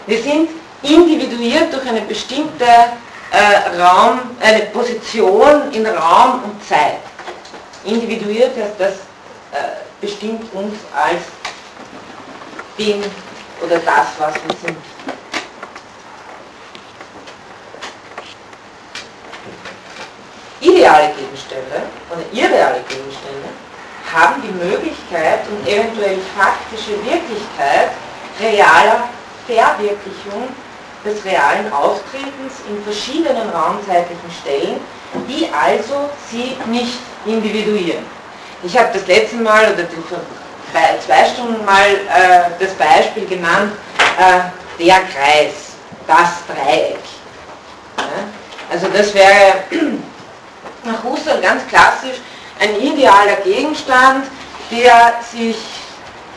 Wir 0.05 0.21
sind 0.21 0.49
individuiert 0.81 1.73
durch 1.73 1.87
eine 1.87 2.01
bestimmte 2.01 2.65
äh, 3.31 3.81
Raum, 3.81 4.19
eine 4.39 4.65
Position 4.67 5.71
in 5.71 5.85
Raum 5.85 6.43
und 6.43 6.67
Zeit. 6.67 6.99
Individuiert 7.83 8.55
heißt, 8.57 8.79
das 8.79 8.93
äh, 9.51 9.79
bestimmt 10.01 10.53
uns 10.53 10.75
als 10.93 11.21
den 12.77 13.03
oder 13.63 13.79
das, 13.79 14.07
was 14.17 14.33
wir 14.35 14.55
sind. 14.61 14.77
Ideale 20.61 21.13
Gegenstände 21.13 21.83
oder 22.09 22.21
irreale 22.33 22.81
Gegenstände 22.87 23.49
haben 24.13 24.41
die 24.41 24.65
Möglichkeit 24.65 25.41
und 25.49 25.67
eventuell 25.67 26.17
faktische 26.37 26.91
Wirklichkeit 27.05 27.91
realer 28.39 29.07
Verwirklichung 29.45 30.49
des 31.05 31.23
realen 31.23 31.71
Auftretens 31.71 32.61
in 32.67 32.83
verschiedenen 32.83 33.49
raumzeitlichen 33.49 34.31
Stellen, 34.41 34.79
die 35.27 35.49
also 35.53 36.09
sie 36.29 36.57
nicht 36.67 36.99
individuieren. 37.25 38.05
Ich 38.63 38.77
habe 38.77 38.89
das 38.93 39.07
letzte 39.07 39.37
Mal 39.37 39.73
oder 39.73 39.85
vor 40.09 40.19
zwei 41.05 41.25
Stunden 41.25 41.63
mal 41.65 41.87
äh, 41.87 42.49
das 42.59 42.73
Beispiel 42.73 43.25
genannt, 43.25 43.71
äh, 44.17 44.83
der 44.83 44.99
Kreis, 44.99 45.73
das 46.05 46.45
Dreieck. 46.47 46.99
Ja? 47.97 48.03
Also 48.71 48.87
das 48.89 49.13
wäre 49.13 49.63
nach 50.83 51.03
Husserl 51.03 51.41
ganz 51.41 51.65
klassisch 51.67 52.19
ein 52.59 52.79
idealer 52.79 53.37
Gegenstand, 53.43 54.25
der 54.69 55.15
sich 55.31 55.57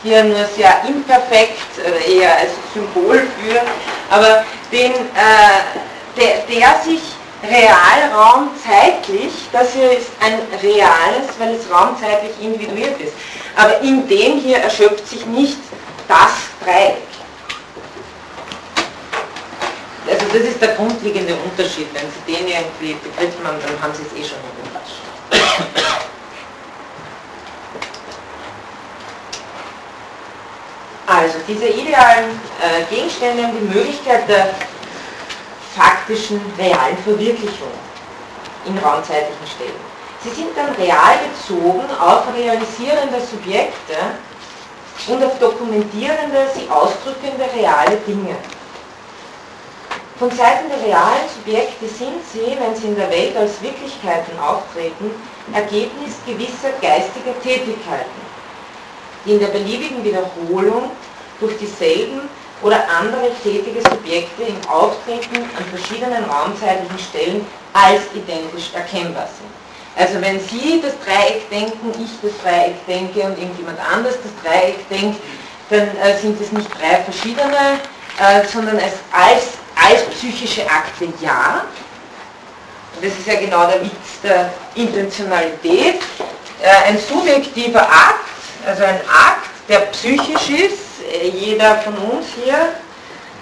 hier 0.03 0.23
nur 0.23 0.45
sehr 0.55 0.83
imperfekt, 0.87 1.59
äh, 1.79 2.19
eher 2.19 2.37
als 2.37 2.51
Symbol 2.73 3.19
für, 3.39 3.61
aber 4.09 4.45
den, 4.71 4.91
äh, 4.91 6.17
der, 6.17 6.43
der 6.49 6.81
sich 6.83 7.01
Realraum 7.43 8.51
zeitlich, 8.63 9.31
das 9.51 9.73
hier 9.73 9.91
ist 9.91 10.11
ein 10.21 10.39
reales, 10.61 11.27
weil 11.39 11.55
es 11.55 11.69
raumzeitlich 11.69 12.31
individuiert 12.41 12.99
ist. 13.01 13.13
Aber 13.55 13.81
in 13.81 14.07
dem 14.07 14.39
hier 14.39 14.57
erschöpft 14.57 15.07
sich 15.07 15.25
nicht 15.25 15.57
das 16.07 16.31
Dreieck. 16.63 16.97
Also 20.09 20.25
das 20.33 20.41
ist 20.41 20.61
der 20.61 20.75
grundlegende 20.75 21.35
Unterschied. 21.35 21.87
Wenn 21.93 22.03
Sie 22.11 22.33
den 22.33 22.47
irgendwie 22.47 22.95
begriffen 22.95 23.45
haben, 23.45 23.57
dann 23.61 23.81
haben 23.81 23.93
Sie 23.93 24.03
es 24.03 24.25
eh 24.25 24.29
schon 24.29 24.37
überrascht. 24.61 26.09
Also 31.05 31.35
diese 31.47 31.67
idealen 31.67 32.39
äh, 32.61 32.83
Gegenstände 32.93 33.43
haben 33.43 33.57
die 33.59 33.77
Möglichkeit 33.77 34.27
der 34.29 34.53
faktischen, 35.75 36.39
realen 36.57 36.97
Verwirklichung 37.03 37.71
in 38.65 38.77
raumzeitlichen 38.77 39.47
Stellen. 39.47 39.93
Sie 40.23 40.29
sind 40.29 40.55
dann 40.55 40.73
real 40.75 41.19
bezogen 41.27 41.83
auf 41.99 42.33
realisierende 42.33 43.19
Subjekte 43.19 43.97
und 45.07 45.21
auf 45.21 45.37
dokumentierende, 45.39 46.47
sie 46.55 46.69
ausdrückende 46.69 47.49
reale 47.53 47.97
Dinge. 48.07 48.37
Von 50.17 50.31
Seiten 50.31 50.69
der 50.69 50.87
realen 50.87 51.27
Subjekte 51.27 51.85
sind 51.87 52.23
sie, 52.31 52.55
wenn 52.57 52.73
sie 52.75 52.87
in 52.87 52.95
der 52.95 53.09
Welt 53.09 53.35
als 53.35 53.61
Wirklichkeiten 53.61 54.39
auftreten, 54.39 55.11
Ergebnis 55.51 56.13
gewisser 56.25 56.71
geistiger 56.79 57.37
Tätigkeiten 57.41 58.22
die 59.25 59.31
in 59.31 59.39
der 59.39 59.47
beliebigen 59.47 60.03
Wiederholung 60.03 60.91
durch 61.39 61.57
dieselben 61.57 62.21
oder 62.61 62.83
andere 62.89 63.29
tätige 63.43 63.81
Subjekte 63.81 64.43
im 64.43 64.69
Auftreten 64.69 65.35
an 65.35 65.65
verschiedenen 65.69 66.23
raumzeitlichen 66.25 66.99
Stellen 66.99 67.45
als 67.73 68.01
identisch 68.13 68.71
erkennbar 68.73 69.27
sind. 69.27 69.51
Also 69.95 70.19
wenn 70.21 70.39
Sie 70.39 70.81
das 70.81 70.93
Dreieck 71.05 71.49
denken, 71.49 71.91
ich 72.01 72.11
das 72.21 72.31
Dreieck 72.41 72.85
denke 72.87 73.21
und 73.21 73.37
irgendjemand 73.37 73.77
anders 73.79 74.15
das 74.23 74.31
Dreieck 74.43 74.89
denkt, 74.89 75.19
dann 75.69 75.95
äh, 75.97 76.17
sind 76.19 76.39
es 76.41 76.51
nicht 76.51 76.69
drei 76.79 77.01
verschiedene, 77.03 77.79
äh, 78.19 78.45
sondern 78.47 78.77
es 78.77 78.93
als, 79.11 79.43
als 79.75 80.03
psychische 80.15 80.63
Akte 80.63 81.07
ja. 81.21 81.65
Das 83.01 83.11
ist 83.11 83.27
ja 83.27 83.39
genau 83.39 83.67
der 83.67 83.81
Witz 83.81 84.21
der 84.23 84.53
Intentionalität. 84.75 86.01
Äh, 86.61 86.89
ein 86.89 86.97
subjektiver 86.97 87.81
Akt 87.81 88.29
also 88.65 88.83
ein 88.83 88.99
Akt, 89.07 89.49
der 89.67 89.79
psychisch 89.91 90.49
ist, 90.49 91.03
äh, 91.11 91.27
jeder 91.27 91.77
von 91.77 91.95
uns 91.95 92.27
hier, 92.43 92.73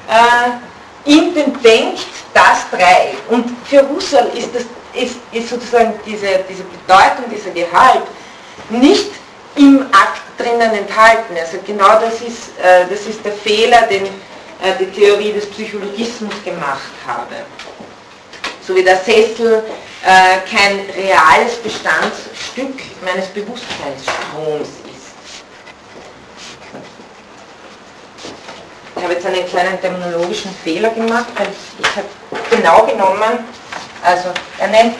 äh, 0.09 1.09
in 1.09 1.33
dem 1.33 1.61
denkt 1.61 2.05
das 2.33 2.69
Dreieck. 2.69 3.17
Und 3.29 3.55
für 3.65 3.87
Husserl 3.89 4.27
ist, 4.35 4.49
das, 4.53 4.63
ist, 4.93 5.17
ist 5.31 5.49
sozusagen 5.49 5.93
diese, 6.05 6.27
diese 6.49 6.63
Bedeutung, 6.63 7.25
dieser 7.33 7.51
Gehalt 7.51 8.03
nicht 8.69 9.11
im 9.55 9.85
Akt 9.91 10.21
drinnen 10.37 10.71
enthalten. 10.71 11.35
Also 11.39 11.57
genau 11.65 11.99
das 11.99 12.21
ist, 12.21 12.57
äh, 12.61 12.85
das 12.89 13.01
ist 13.01 13.23
der 13.25 13.33
Fehler, 13.33 13.83
den 13.83 14.05
äh, 14.05 14.73
die 14.79 14.85
Theorie 14.91 15.33
des 15.33 15.49
Psychologismus 15.49 16.33
gemacht 16.43 16.91
habe. 17.07 17.35
So 18.65 18.75
wie 18.75 18.83
der 18.83 18.97
Sessel 18.97 19.63
äh, 20.03 20.37
kein 20.49 20.85
reales 20.95 21.55
Bestandsstück 21.63 22.79
meines 23.03 23.27
Bewusstseinsstroms 23.27 24.80
Ich 29.01 29.05
habe 29.05 29.15
jetzt 29.15 29.25
einen 29.25 29.47
kleinen 29.47 29.81
terminologischen 29.81 30.53
Fehler 30.63 30.91
gemacht, 30.91 31.25
weil 31.35 31.47
ich 31.79 31.95
habe 31.95 32.07
genau 32.51 32.85
genommen, 32.85 33.39
also 34.03 34.29
er 34.59 34.67
nennt, 34.67 34.95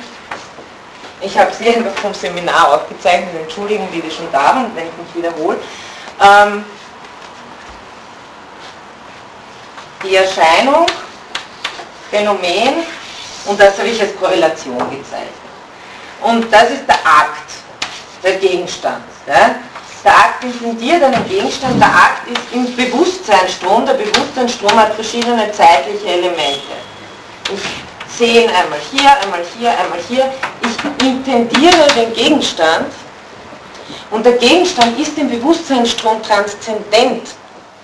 ich 1.22 1.38
habe 1.38 1.54
sie 1.54 1.70
einfach 1.70 1.94
vom 2.02 2.12
Seminar 2.12 2.74
aufgezeichnet, 2.74 3.30
entschuldigen, 3.44 3.88
die, 3.94 4.02
die 4.02 4.10
schon 4.10 4.26
da 4.32 4.56
waren, 4.56 4.72
wenn 4.74 4.86
ich 4.88 4.94
mich 4.98 5.24
wiederhole. 5.24 5.60
Ähm, 6.20 6.66
die 10.04 10.16
Erscheinung, 10.16 10.88
Phänomen 12.10 12.84
und 13.46 13.60
das 13.62 13.78
habe 13.78 13.88
ich 13.88 14.02
als 14.02 14.18
Korrelation 14.20 14.80
gezeichnet. 14.80 15.30
Und 16.22 16.52
das 16.52 16.72
ist 16.72 16.88
der 16.88 16.96
Akt, 17.06 17.52
der 18.24 18.38
Gegenstand. 18.38 19.04
Ja? 19.28 19.58
Der 20.04 20.18
Akt 20.18 20.44
intendiert 20.44 21.04
einen 21.04 21.28
Gegenstand, 21.30 21.80
der 21.80 21.88
Akt 21.88 22.28
ist 22.28 22.42
im 22.52 22.76
Bewusstseinsstrom, 22.76 23.86
der 23.86 23.94
Bewusstseinsstrom 23.94 24.74
hat 24.74 24.96
verschiedene 24.96 25.52
zeitliche 25.52 26.08
Elemente. 26.08 26.74
Ich 27.54 28.18
sehe 28.18 28.44
ihn 28.44 28.50
einmal 28.50 28.80
hier, 28.92 29.12
einmal 29.22 29.42
hier, 29.58 29.70
einmal 29.70 30.00
hier. 30.08 30.34
Ich 30.64 31.06
intendiere 31.08 31.88
den 31.96 32.14
Gegenstand 32.14 32.88
und 34.10 34.26
der 34.26 34.34
Gegenstand 34.34 35.00
ist 35.00 35.16
im 35.20 35.30
Bewusstseinsstrom 35.30 36.24
transzendent. 36.24 37.30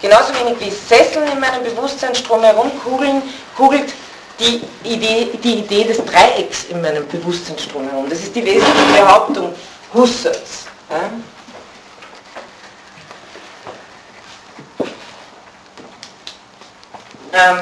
Genauso 0.01 0.33
wenig 0.33 0.59
wie 0.59 0.71
Sesseln 0.71 1.31
in 1.31 1.39
meinem 1.39 1.63
Bewusstseinsstrom 1.63 2.41
herumkugeln, 2.41 3.21
kugelt 3.55 3.93
die 4.39 4.61
Idee, 4.83 5.29
die 5.43 5.59
Idee 5.59 5.83
des 5.83 6.03
Dreiecks 6.03 6.65
in 6.69 6.81
meinem 6.81 7.07
Bewusstseinsstrom 7.07 7.89
herum. 7.89 8.09
Das 8.09 8.19
ist 8.19 8.35
die 8.35 8.45
wesentliche 8.45 9.01
Behauptung 9.03 9.53
Husserls. 9.93 10.65
Ja? 10.89 11.09
Ähm, 17.37 17.59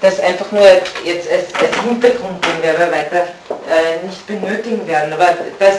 das 0.00 0.20
einfach 0.20 0.50
nur 0.52 0.62
jetzt 0.62 1.30
als, 1.30 1.54
als 1.54 1.82
Hintergrund, 1.82 2.44
den 2.44 2.62
wir 2.62 2.74
aber 2.74 2.92
weiter 2.92 3.28
äh, 3.68 4.06
nicht 4.06 4.26
benötigen 4.26 4.86
werden. 4.86 5.12
Aber 5.12 5.28
das 5.58 5.76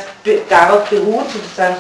darauf 0.50 0.90
beruht 0.90 1.26
sozusagen 1.32 1.78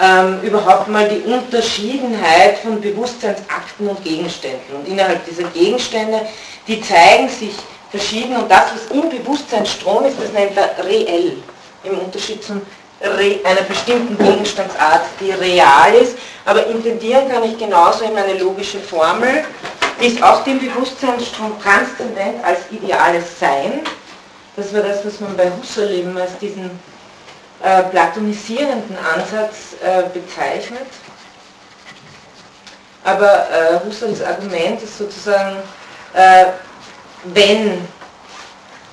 ähm, 0.00 0.40
überhaupt 0.42 0.88
mal 0.88 1.08
die 1.08 1.20
Unterschiedenheit 1.30 2.58
von 2.58 2.80
Bewusstseinsakten 2.80 3.88
und 3.88 4.04
Gegenständen. 4.04 4.76
Und 4.76 4.88
innerhalb 4.88 5.24
dieser 5.24 5.44
Gegenstände, 5.44 6.20
die 6.66 6.80
zeigen 6.80 7.28
sich 7.28 7.54
verschieden 7.90 8.36
und 8.36 8.50
das, 8.50 8.64
was 8.74 8.96
im 8.96 9.08
Bewusstseinsstrom 9.08 10.04
ist, 10.04 10.16
das 10.20 10.32
nennt 10.32 10.56
er 10.56 10.84
reell, 10.84 11.32
im 11.84 11.98
Unterschied 11.98 12.44
zum 12.44 12.60
einer 13.00 13.62
bestimmten 13.62 14.18
Gegenstandsart, 14.18 15.02
die 15.20 15.30
real 15.30 15.94
ist, 15.94 16.18
aber 16.44 16.66
intendieren 16.66 17.28
kann 17.28 17.44
ich 17.44 17.56
genauso 17.56 18.04
in 18.04 18.14
meine 18.14 18.34
logische 18.38 18.80
Formel, 18.80 19.44
ist 20.00 20.22
auch 20.22 20.44
dem 20.44 20.60
Bewusstseinsstrom 20.60 21.60
transzendent 21.60 22.44
als 22.44 22.60
ideales 22.70 23.38
Sein. 23.38 23.80
Das 24.56 24.72
war 24.72 24.82
das, 24.82 25.04
was 25.04 25.20
man 25.20 25.36
bei 25.36 25.50
Husserl 25.50 25.90
eben 25.90 26.16
als 26.16 26.36
diesen 26.38 26.70
äh, 27.62 27.82
platonisierenden 27.84 28.96
Ansatz 28.98 29.74
äh, 29.82 30.02
bezeichnet. 30.16 30.86
Aber 33.04 33.48
äh, 33.50 33.84
Husserls 33.84 34.22
Argument 34.22 34.82
ist 34.82 34.98
sozusagen, 34.98 35.56
äh, 36.14 36.46
wenn 37.24 37.86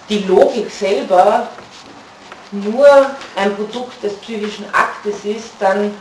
die 0.09 0.19
Logik 0.19 0.71
selber 0.71 1.47
nur 2.51 2.87
ein 3.35 3.55
Produkt 3.55 4.01
des 4.03 4.15
psychischen 4.17 4.65
Aktes 4.73 5.25
ist, 5.25 5.49
dann 5.59 5.93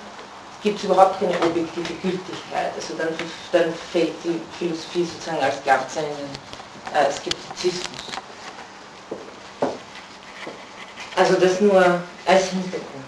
gibt 0.64 0.78
es 0.78 0.84
überhaupt 0.84 1.20
keine 1.20 1.34
objektive 1.42 1.92
Gültigkeit. 2.02 2.72
Also 2.74 2.94
dann, 2.96 3.08
dann 3.52 3.72
fällt 3.92 4.14
die 4.24 4.40
Philosophie 4.58 5.04
sozusagen 5.04 5.42
als 5.42 5.62
Ganze 5.62 6.00
in 6.00 6.06
den 6.06 6.98
äh, 6.98 7.12
Skeptizismus. 7.12 8.02
Also 11.16 11.34
das 11.34 11.60
nur 11.60 12.00
als 12.26 12.48
Hintergrund. 12.48 13.04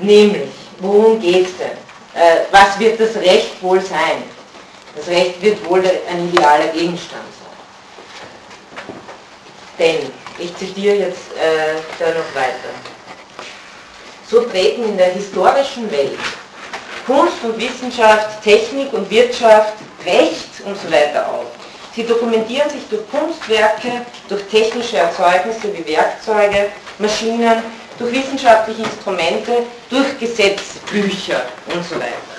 Nämlich, 0.00 0.50
worum 0.80 1.20
geht 1.20 1.46
es 1.46 1.56
denn? 1.56 1.78
Äh, 2.20 2.40
was 2.50 2.78
wird 2.78 2.98
das 2.98 3.14
Recht 3.16 3.62
wohl 3.62 3.80
sein? 3.80 4.24
Das 4.96 5.06
Recht 5.06 5.40
wird 5.40 5.64
wohl 5.68 5.82
ein 6.10 6.28
idealer 6.28 6.68
Gegenstand 6.68 7.24
sein. 7.38 8.96
Denn, 9.78 10.12
ich 10.38 10.56
zitiere 10.56 10.96
jetzt 10.96 11.32
äh, 11.36 11.76
da 11.98 12.08
noch 12.08 12.34
weiter. 12.34 12.93
So 14.30 14.40
treten 14.40 14.84
in 14.84 14.96
der 14.96 15.12
historischen 15.12 15.90
Welt 15.90 16.18
Kunst 17.06 17.36
und 17.42 17.58
Wissenschaft, 17.58 18.42
Technik 18.42 18.92
und 18.92 19.10
Wirtschaft, 19.10 19.74
Recht 20.06 20.48
und 20.64 20.76
so 20.80 20.90
weiter 20.90 21.28
auf. 21.28 21.46
Sie 21.94 22.04
dokumentieren 22.04 22.68
sich 22.70 22.82
durch 22.88 23.02
Kunstwerke, 23.10 24.04
durch 24.28 24.42
technische 24.44 24.96
Erzeugnisse 24.96 25.72
wie 25.72 25.86
Werkzeuge, 25.86 26.70
Maschinen, 26.98 27.62
durch 27.98 28.12
wissenschaftliche 28.12 28.82
Instrumente, 28.82 29.64
durch 29.88 30.18
Gesetzbücher 30.18 31.42
und 31.72 31.84
so 31.84 31.94
weiter. 31.96 32.34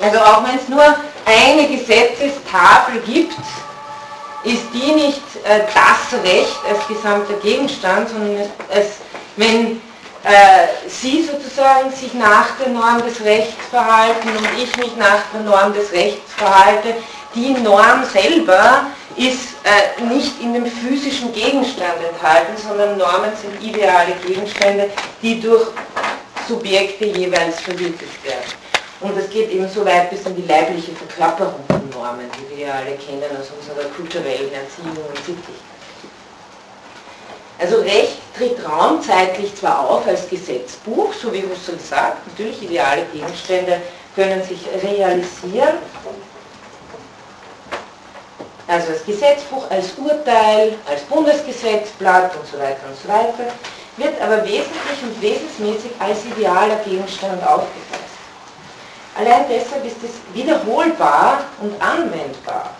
Also 0.00 0.18
auch 0.18 0.42
wenn 0.44 0.56
es 0.58 0.68
nur 0.68 0.96
eine 1.26 1.68
Gesetzestafel 1.68 3.00
gibt, 3.04 3.34
ist 4.44 4.64
die 4.72 4.92
nicht 4.92 5.20
äh, 5.44 5.60
das 5.74 6.22
Recht 6.24 6.58
als 6.66 6.86
gesamter 6.88 7.34
Gegenstand, 7.42 8.08
sondern 8.08 8.48
es, 8.70 8.86
wenn 9.36 9.72
äh, 9.72 9.76
Sie 10.86 11.22
sozusagen 11.22 11.90
sich 11.90 12.12
nach 12.12 12.48
der 12.62 12.68
Norm 12.68 13.02
des 13.02 13.24
Rechts 13.24 13.64
verhalten 13.70 14.28
und 14.28 14.62
ich 14.62 14.76
mich 14.76 14.94
nach 14.96 15.22
der 15.32 15.40
Norm 15.40 15.72
des 15.72 15.90
Rechts 15.92 16.34
verhalte, 16.36 16.94
die 17.34 17.52
Norm 17.54 18.04
selber 18.04 18.86
ist 19.16 19.54
äh, 19.64 20.02
nicht 20.04 20.40
in 20.40 20.54
dem 20.54 20.66
physischen 20.66 21.32
Gegenstand 21.32 22.02
enthalten, 22.12 22.52
sondern 22.56 22.98
Normen 22.98 23.30
sind 23.40 23.62
ideale 23.62 24.14
Gegenstände, 24.26 24.90
die 25.22 25.40
durch 25.40 25.68
Subjekte 26.48 27.06
jeweils 27.06 27.60
verwirklicht 27.60 28.24
werden. 28.24 28.50
Und 29.00 29.16
das 29.16 29.30
geht 29.30 29.50
eben 29.50 29.68
so 29.68 29.84
weit 29.84 30.10
bis 30.10 30.26
in 30.26 30.36
die 30.36 30.46
leibliche 30.46 30.92
Verkörperung 30.92 31.64
von 31.68 31.88
Normen, 31.90 32.30
die 32.36 32.56
wir 32.56 32.66
ja 32.66 32.74
alle 32.74 32.96
kennen 32.96 33.22
aus 33.38 33.50
unserer 33.58 33.88
kulturellen 33.90 34.52
Erziehung 34.52 34.96
und 34.96 35.16
Sittlichkeit. 35.16 35.69
Also 37.60 37.76
Recht 37.76 38.16
tritt 38.36 38.56
raumzeitlich 38.66 39.54
zwar 39.54 39.88
auf 39.90 40.06
als 40.06 40.28
Gesetzbuch, 40.30 41.12
so 41.12 41.30
wie 41.30 41.42
Husserl 41.42 41.78
sagt, 41.78 42.26
natürlich 42.28 42.62
ideale 42.62 43.02
Gegenstände 43.12 43.82
können 44.14 44.42
sich 44.42 44.60
realisieren, 44.82 45.76
also 48.66 48.92
als 48.92 49.04
Gesetzbuch, 49.04 49.68
als 49.70 49.92
Urteil, 49.98 50.74
als 50.88 51.02
Bundesgesetzblatt 51.02 52.34
und 52.36 52.46
so 52.46 52.58
weiter 52.58 52.80
und 52.88 52.96
so 52.96 53.08
weiter, 53.08 53.52
wird 53.96 54.20
aber 54.22 54.42
wesentlich 54.44 55.02
und 55.02 55.20
wesensmäßig 55.20 55.90
als 55.98 56.24
idealer 56.24 56.76
Gegenstand 56.76 57.42
aufgefasst. 57.42 58.00
Allein 59.18 59.44
deshalb 59.50 59.84
ist 59.84 59.96
es 60.02 60.12
wiederholbar 60.32 61.40
und 61.60 61.74
anwendbar 61.82 62.70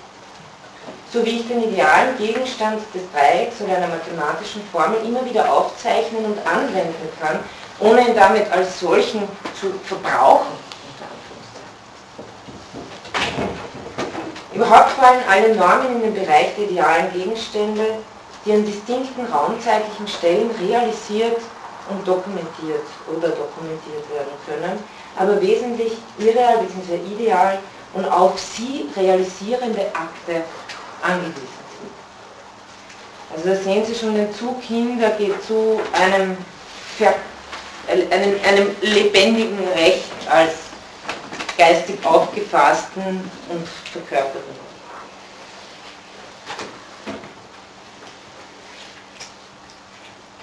so 1.12 1.24
wie 1.24 1.40
ich 1.40 1.48
den 1.48 1.62
idealen 1.62 2.16
Gegenstand 2.16 2.80
des 2.94 3.02
Dreiecks 3.12 3.60
oder 3.60 3.76
einer 3.76 3.88
mathematischen 3.88 4.62
Formel 4.70 4.98
immer 5.04 5.24
wieder 5.24 5.52
aufzeichnen 5.52 6.24
und 6.24 6.38
anwenden 6.46 7.08
kann, 7.20 7.40
ohne 7.80 8.08
ihn 8.08 8.14
damit 8.14 8.50
als 8.52 8.78
solchen 8.78 9.22
zu 9.58 9.72
verbrauchen. 9.84 10.60
Überhaupt 14.52 14.90
fallen 14.90 15.22
alle 15.28 15.54
Normen 15.54 15.96
in 15.96 16.02
den 16.02 16.14
Bereich 16.14 16.54
der 16.56 16.70
idealen 16.70 17.12
Gegenstände, 17.12 17.98
die 18.44 18.52
an 18.52 18.64
distinkten 18.64 19.26
raumzeitlichen 19.26 20.06
Stellen 20.06 20.50
realisiert 20.60 21.40
und 21.88 22.06
dokumentiert 22.06 22.86
oder 23.08 23.28
dokumentiert 23.28 24.08
werden 24.12 24.32
können, 24.46 24.84
aber 25.16 25.40
wesentlich 25.40 25.92
irreal 26.18 26.58
bzw. 26.58 26.96
ideal 27.14 27.58
und 27.94 28.04
auf 28.06 28.38
sie 28.38 28.88
realisierende 28.96 29.86
Akte 29.94 30.42
sind. 31.34 31.48
Also 33.32 33.48
da 33.48 33.56
sehen 33.56 33.84
Sie 33.84 33.94
schon 33.94 34.14
den 34.14 34.34
Zug 34.34 34.62
hin, 34.62 34.98
der 34.98 35.10
geht 35.10 35.42
zu 35.44 35.80
einem, 35.92 36.36
einem, 38.10 38.40
einem 38.44 38.76
lebendigen 38.80 39.58
Recht 39.68 40.10
als 40.28 40.52
geistig 41.56 42.04
aufgefassten 42.04 43.30
und 43.48 43.68
verkörperten. 43.92 44.70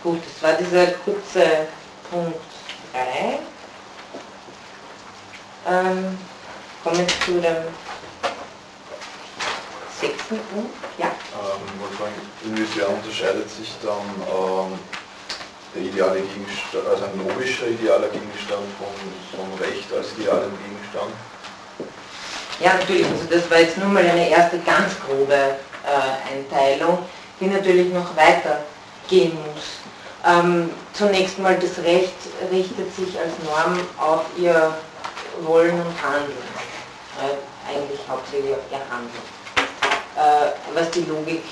Gut, 0.03 0.21
das 0.23 0.43
war 0.43 0.57
dieser 0.57 0.87
kurze 0.87 1.67
Punkt 2.09 2.39
3. 2.93 3.39
Ähm, 5.69 6.17
kommen 6.83 6.97
wir 6.99 7.07
zu 7.25 7.41
dem 7.41 7.55
sechsten 9.99 10.39
Punkt. 10.53 10.75
Ja. 10.97 11.07
Ähm, 11.07 12.11
inwiefern 12.45 12.95
unterscheidet 12.95 13.49
sich 13.49 13.75
dann 13.83 14.05
ähm, 14.29 14.79
der 15.73 15.81
ideale 15.81 16.21
Gegenstand, 16.21 16.87
also 16.87 17.05
ein 17.05 17.27
logischer 17.27 17.67
idealer 17.67 18.09
Gegenstand 18.09 18.65
von, 18.77 18.93
von 19.33 19.59
Recht 19.59 19.91
als 19.93 20.07
idealem 20.17 20.51
Gegenstand? 20.63 21.13
Ja, 22.59 22.73
natürlich. 22.73 23.05
Also 23.05 23.25
das 23.29 23.49
war 23.51 23.59
jetzt 23.59 23.77
nur 23.77 23.87
mal 23.87 24.03
eine 24.03 24.29
erste 24.29 24.59
ganz 24.59 24.93
grobe 25.05 25.33
äh, 25.33 26.33
Einteilung, 26.33 26.99
die 27.39 27.47
natürlich 27.47 27.93
noch 27.93 28.15
weiter 28.15 28.63
gehen 29.07 29.37
muss. 29.53 29.77
Ähm, 30.25 30.71
zunächst 30.93 31.37
mal, 31.39 31.55
das 31.55 31.83
Recht 31.83 32.15
richtet 32.51 32.93
sich 32.95 33.17
als 33.19 33.33
Norm 33.45 33.79
auf 33.99 34.25
ihr 34.37 34.73
Wollen 35.41 35.79
und 35.79 36.03
Handeln. 36.03 36.33
Äh, 37.21 37.71
eigentlich 37.71 37.99
hauptsächlich 38.09 38.53
auf 38.53 38.63
ihr 38.71 38.79
Handeln 38.89 39.36
was 40.73 40.89
die 40.91 41.05
Logik 41.07 41.43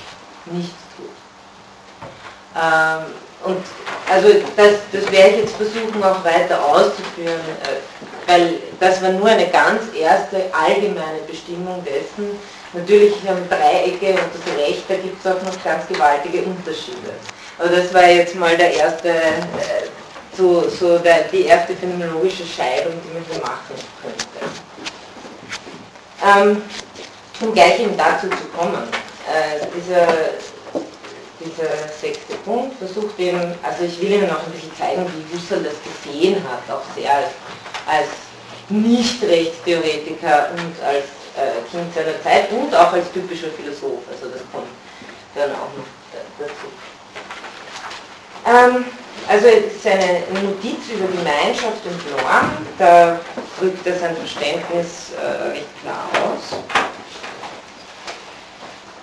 nicht 0.46 0.74
tut. 0.96 1.10
Ähm, 2.56 3.06
und 3.44 3.64
also 4.10 4.30
das, 4.56 4.74
das 4.92 5.12
werde 5.12 5.30
ich 5.30 5.38
jetzt 5.42 5.56
versuchen 5.56 6.04
auch 6.04 6.24
weiter 6.24 6.64
auszuführen, 6.64 7.40
äh, 7.64 8.32
weil 8.32 8.54
das 8.80 9.02
war 9.02 9.10
nur 9.10 9.28
eine 9.28 9.48
ganz 9.48 9.84
erste 9.98 10.44
allgemeine 10.54 11.20
Bestimmung 11.28 11.84
dessen. 11.84 12.40
Natürlich 12.74 13.14
haben 13.28 13.48
Dreiecke 13.50 14.20
und 14.20 14.30
das 14.34 14.58
Recht, 14.58 14.84
da 14.88 14.96
gibt 14.96 15.24
es 15.24 15.32
auch 15.32 15.42
noch 15.42 15.64
ganz 15.64 15.88
gewaltige 15.88 16.42
Unterschiede. 16.44 17.14
Aber 17.58 17.70
das 17.70 17.94
war 17.94 18.08
jetzt 18.10 18.36
mal 18.36 18.58
der 18.58 18.74
erste, 18.74 19.10
äh, 19.10 19.88
so, 20.36 20.68
so 20.68 20.98
der, 20.98 21.24
die 21.32 21.44
erste 21.44 21.76
phänomenologische 21.76 22.46
Scheidung, 22.46 22.94
die 23.04 23.14
man 23.14 23.24
hier 23.30 23.42
machen 23.42 23.76
könnte. 24.02 24.26
Ähm, 26.26 26.62
um 27.42 27.54
gleich 27.54 27.80
eben 27.80 27.98
dazu 27.98 28.28
zu 28.30 28.46
kommen. 28.58 28.84
Äh, 29.28 29.66
dieser, 29.76 30.08
dieser 31.40 31.70
sechste 32.00 32.36
Punkt 32.46 32.78
versucht 32.78 33.20
eben, 33.20 33.54
also 33.64 33.84
ich 33.84 34.00
will 34.00 34.12
Ihnen 34.12 34.30
auch 34.30 34.46
ein 34.46 34.52
bisschen 34.52 34.76
zeigen, 34.78 35.06
wie 35.06 35.36
Husserl 35.36 35.64
das 35.64 35.76
gesehen 35.84 36.38
hat, 36.44 36.62
auch 36.74 36.84
sehr 36.96 37.12
als, 37.12 37.32
als 37.88 38.10
Nicht-Rechtstheoretiker 38.70 40.50
und 40.52 40.84
als 40.84 41.06
äh, 41.36 41.62
Kind 41.70 41.94
seiner 41.94 42.22
Zeit 42.24 42.52
und 42.52 42.74
auch 42.74 42.94
als 42.94 43.12
typischer 43.12 43.48
Philosoph, 43.58 44.04
also 44.10 44.32
das 44.32 44.42
kommt 44.52 44.70
dann 45.36 45.52
auch 45.52 45.74
noch 45.76 45.86
dazu. 46.40 46.70
Ähm, 48.48 48.86
also 49.28 49.48
es 49.48 49.76
ist 49.76 49.88
eine 49.88 50.22
Notiz 50.44 50.90
über 50.94 51.08
Gemeinschaft 51.08 51.84
und 51.86 52.12
Norm, 52.12 52.52
da 52.78 53.20
drückt 53.60 53.86
er 53.88 53.98
sein 53.98 54.16
Verständnis 54.16 55.12
äh, 55.18 55.50
recht 55.50 55.82
klar 55.82 56.08
aus. 56.14 56.60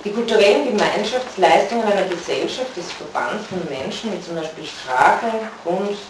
Die 0.05 0.11
kulturellen 0.11 0.64
Gemeinschaftsleistungen 0.64 1.84
einer 1.84 2.09
Gesellschaft 2.09 2.76
des 2.76 2.90
Verbands 2.90 3.46
von 3.46 3.62
Menschen, 3.70 4.12
wie 4.12 4.20
zum 4.20 4.34
Beispiel 4.34 4.64
Sprache, 4.66 5.30
Kunst, 5.62 6.03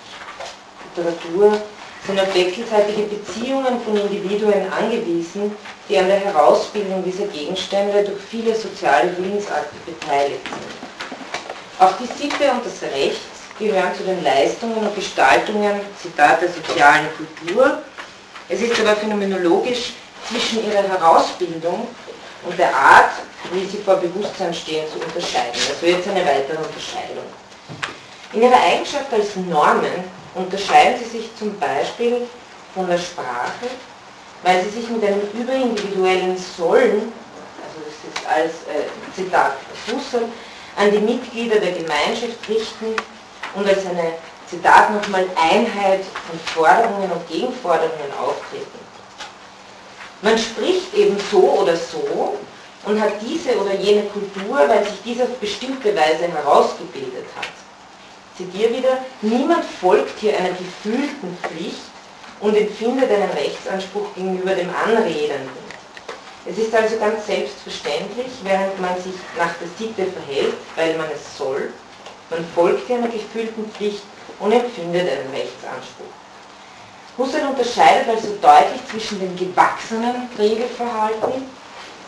Literatur, 0.97 1.61
sind 2.07 2.19
auf 2.19 2.35
wechselseitige 2.35 3.03
Beziehungen 3.03 3.81
von 3.85 3.97
Individuen 3.97 4.73
angewiesen, 4.73 5.55
die 5.89 5.99
an 5.99 6.09
der 6.09 6.21
Herausbildung 6.21 7.05
dieser 7.05 7.27
Gegenstände 7.27 8.03
durch 8.03 8.21
viele 8.31 8.55
soziale 8.55 9.15
Willensakte 9.19 9.77
beteiligt 9.85 10.45
sind. 10.45 11.79
Auch 11.79 11.93
die 11.99 12.07
Sitte 12.07 12.51
und 12.51 12.65
das 12.65 12.83
Recht 12.91 13.21
gehören 13.59 13.95
zu 13.95 14.05
den 14.05 14.25
Leistungen 14.25 14.79
und 14.79 14.95
Gestaltungen, 14.95 15.81
Zitat 16.01 16.41
der 16.41 16.49
sozialen 16.49 17.09
Kultur. 17.17 17.83
Es 18.49 18.63
ist 18.63 18.81
aber 18.81 18.97
phänomenologisch 18.97 19.93
zwischen 20.29 20.65
ihrer 20.67 20.83
Herausbildung 20.83 21.89
und 22.45 22.59
der 22.59 22.75
Art, 22.75 23.11
wie 23.53 23.67
sie 23.67 23.79
vor 23.79 23.97
Bewusstsein 23.97 24.53
stehen, 24.53 24.87
zu 24.89 24.99
unterscheiden. 24.99 25.61
Also 25.69 25.87
jetzt 25.87 26.09
eine 26.09 26.25
weitere 26.25 26.57
Unterscheidung. 26.57 27.25
In 28.33 28.43
ihrer 28.43 28.61
Eigenschaft 28.61 29.13
als 29.13 29.37
Normen 29.37 30.05
unterscheiden 30.35 30.99
sie 30.99 31.19
sich 31.19 31.31
zum 31.37 31.59
Beispiel 31.59 32.27
von 32.75 32.89
der 32.89 32.99
Sprache, 32.99 33.69
weil 34.43 34.63
sie 34.65 34.71
sich 34.81 34.89
mit 34.89 35.05
einem 35.05 35.21
überindividuellen 35.35 36.37
Sollen, 36.37 37.13
also 37.63 37.79
das 37.85 37.95
ist 38.09 38.27
als 38.27 38.53
äh, 38.75 38.89
Zitat 39.15 39.53
Husserl, 39.87 40.29
an 40.77 40.91
die 40.91 40.99
Mitglieder 40.99 41.61
der 41.61 41.73
Gemeinschaft 41.73 42.49
richten 42.49 42.97
und 43.55 43.69
als 43.69 43.85
eine, 43.87 44.15
Zitat 44.47 44.93
nochmal, 44.93 45.27
Einheit 45.37 46.05
von 46.29 46.39
Forderungen 46.45 47.11
und 47.11 47.29
Gegenforderungen 47.29 48.13
auftreten. 48.19 48.82
Man 50.23 50.39
spricht 50.39 50.95
eben 50.95 51.17
so 51.31 51.41
oder 51.61 51.77
so 51.77 52.39
und 52.85 53.01
hat 53.01 53.15
diese 53.21 53.59
oder 53.59 53.75
jene 53.75 54.05
Kultur, 54.05 54.57
weil 54.69 54.85
sich 54.85 55.03
diese 55.05 55.25
auf 55.25 55.37
bestimmte 55.41 55.95
Weise 55.97 56.29
herausgebildet 56.29 57.27
hat. 57.37 57.51
Zitiere 58.37 58.77
wieder, 58.77 58.99
niemand 59.21 59.65
folgt 59.65 60.19
hier 60.21 60.39
einer 60.39 60.51
gefühlten 60.51 61.37
Pflicht 61.43 61.83
und 62.41 62.57
empfindet 62.57 63.11
einen 63.11 63.31
Rechtsanspruch 63.31 64.15
gegenüber 64.15 64.55
dem 64.55 64.71
Anredenden. 64.71 65.73
Es 66.47 66.57
ist 66.57 66.75
also 66.75 66.99
ganz 66.99 67.27
selbstverständlich, 67.27 68.33
während 68.45 68.81
man 68.81 68.97
sich 68.97 69.15
nach 69.37 69.55
der 69.55 69.69
Sitte 69.77 70.11
verhält, 70.11 70.55
weil 70.77 70.97
man 70.97 71.07
es 71.15 71.37
soll, 71.37 71.73
man 72.31 72.45
folgt 72.55 72.91
einer 72.91 73.09
gefühlten 73.09 73.71
Pflicht 73.73 74.03
und 74.39 74.53
empfindet 74.53 75.03
einen 75.03 75.31
Rechtsanspruch. 75.35 76.22
Husserl 77.19 77.49
unterscheidet 77.49 78.09
also 78.09 78.29
deutlich 78.41 78.81
zwischen 78.91 79.21
dem 79.21 79.37
gewachsenen 79.37 80.29
Regelverhalten, 80.39 81.45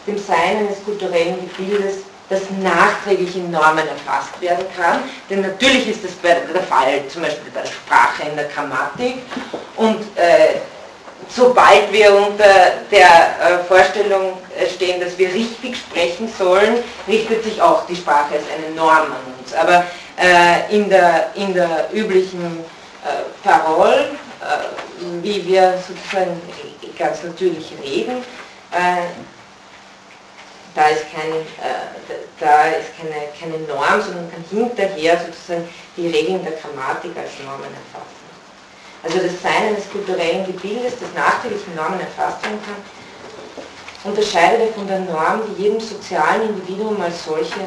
dem 0.07 0.19
Sein 0.19 0.59
eines 0.59 0.83
kulturellen 0.85 1.39
Gebildes, 1.41 1.99
das 2.31 2.41
nachträglich 2.63 3.37
in 3.37 3.51
Normen 3.51 3.87
erfasst 3.87 4.41
werden 4.41 4.65
kann. 4.77 5.03
Denn 5.29 5.43
natürlich 5.43 5.89
ist 5.89 6.05
das 6.05 6.13
der 6.23 6.63
Fall, 6.63 7.07
zum 7.09 7.23
Beispiel 7.23 7.51
bei 7.53 7.61
der 7.61 7.69
Sprache 7.69 8.29
in 8.29 8.37
der 8.37 8.47
Grammatik. 8.47 9.17
Und 9.77 10.01
äh, 10.17 10.61
sobald 11.29 11.93
wir 11.93 12.15
unter 12.15 12.73
der 12.91 13.05
äh, 13.07 13.65
Vorstellung 13.69 14.39
äh, 14.59 14.67
stehen, 14.67 15.01
dass 15.01 15.19
wir 15.19 15.33
richtig 15.35 15.77
sprechen 15.77 16.33
sollen, 16.39 16.79
richtet 17.07 17.45
sich 17.45 17.61
auch 17.61 17.87
die 17.87 17.97
Sprache 17.97 18.35
als 18.35 18.45
eine 18.57 18.75
Norm 18.75 19.13
an 19.13 19.35
uns. 19.39 19.53
Aber 19.55 19.85
äh, 20.17 20.75
in, 20.75 20.89
der, 20.89 21.31
in 21.35 21.53
der 21.53 21.89
üblichen 21.93 22.65
äh, 23.05 23.47
Parole, 23.47 24.11
äh, 24.34 24.34
wie 25.23 25.47
wir 25.47 25.79
sozusagen 25.87 26.41
ganz 26.99 27.23
natürlich 27.23 27.73
reden, 27.83 28.19
äh, 28.71 29.07
da 30.75 30.89
ist, 30.89 31.05
kein, 31.15 31.31
äh, 31.31 32.15
da 32.41 32.65
ist 32.67 32.91
keine, 32.99 33.29
keine 33.39 33.63
Norm, 33.67 34.03
sondern 34.03 34.31
kann 34.31 34.45
hinterher 34.51 35.19
sozusagen 35.19 35.69
die 35.97 36.09
Regeln 36.09 36.43
der 36.43 36.53
Grammatik 36.53 37.17
als 37.17 37.31
Normen 37.45 37.71
erfassen. 37.71 38.25
Also 39.05 39.19
das 39.19 39.41
Sein 39.41 39.69
eines 39.69 39.89
kulturellen 39.91 40.47
Gebildes, 40.47 40.95
das 40.99 41.13
nachträglich 41.15 41.63
Normen 41.77 42.01
erfasst 42.01 42.43
werden 42.43 42.59
kann, 42.65 44.11
unterscheidet 44.11 44.69
er 44.69 44.75
von 44.75 44.87
der 44.87 45.01
Norm, 45.01 45.43
die 45.47 45.63
jedem 45.63 45.81
sozialen 45.81 46.49
Individuum 46.49 47.01
als 47.01 47.25
solche 47.25 47.61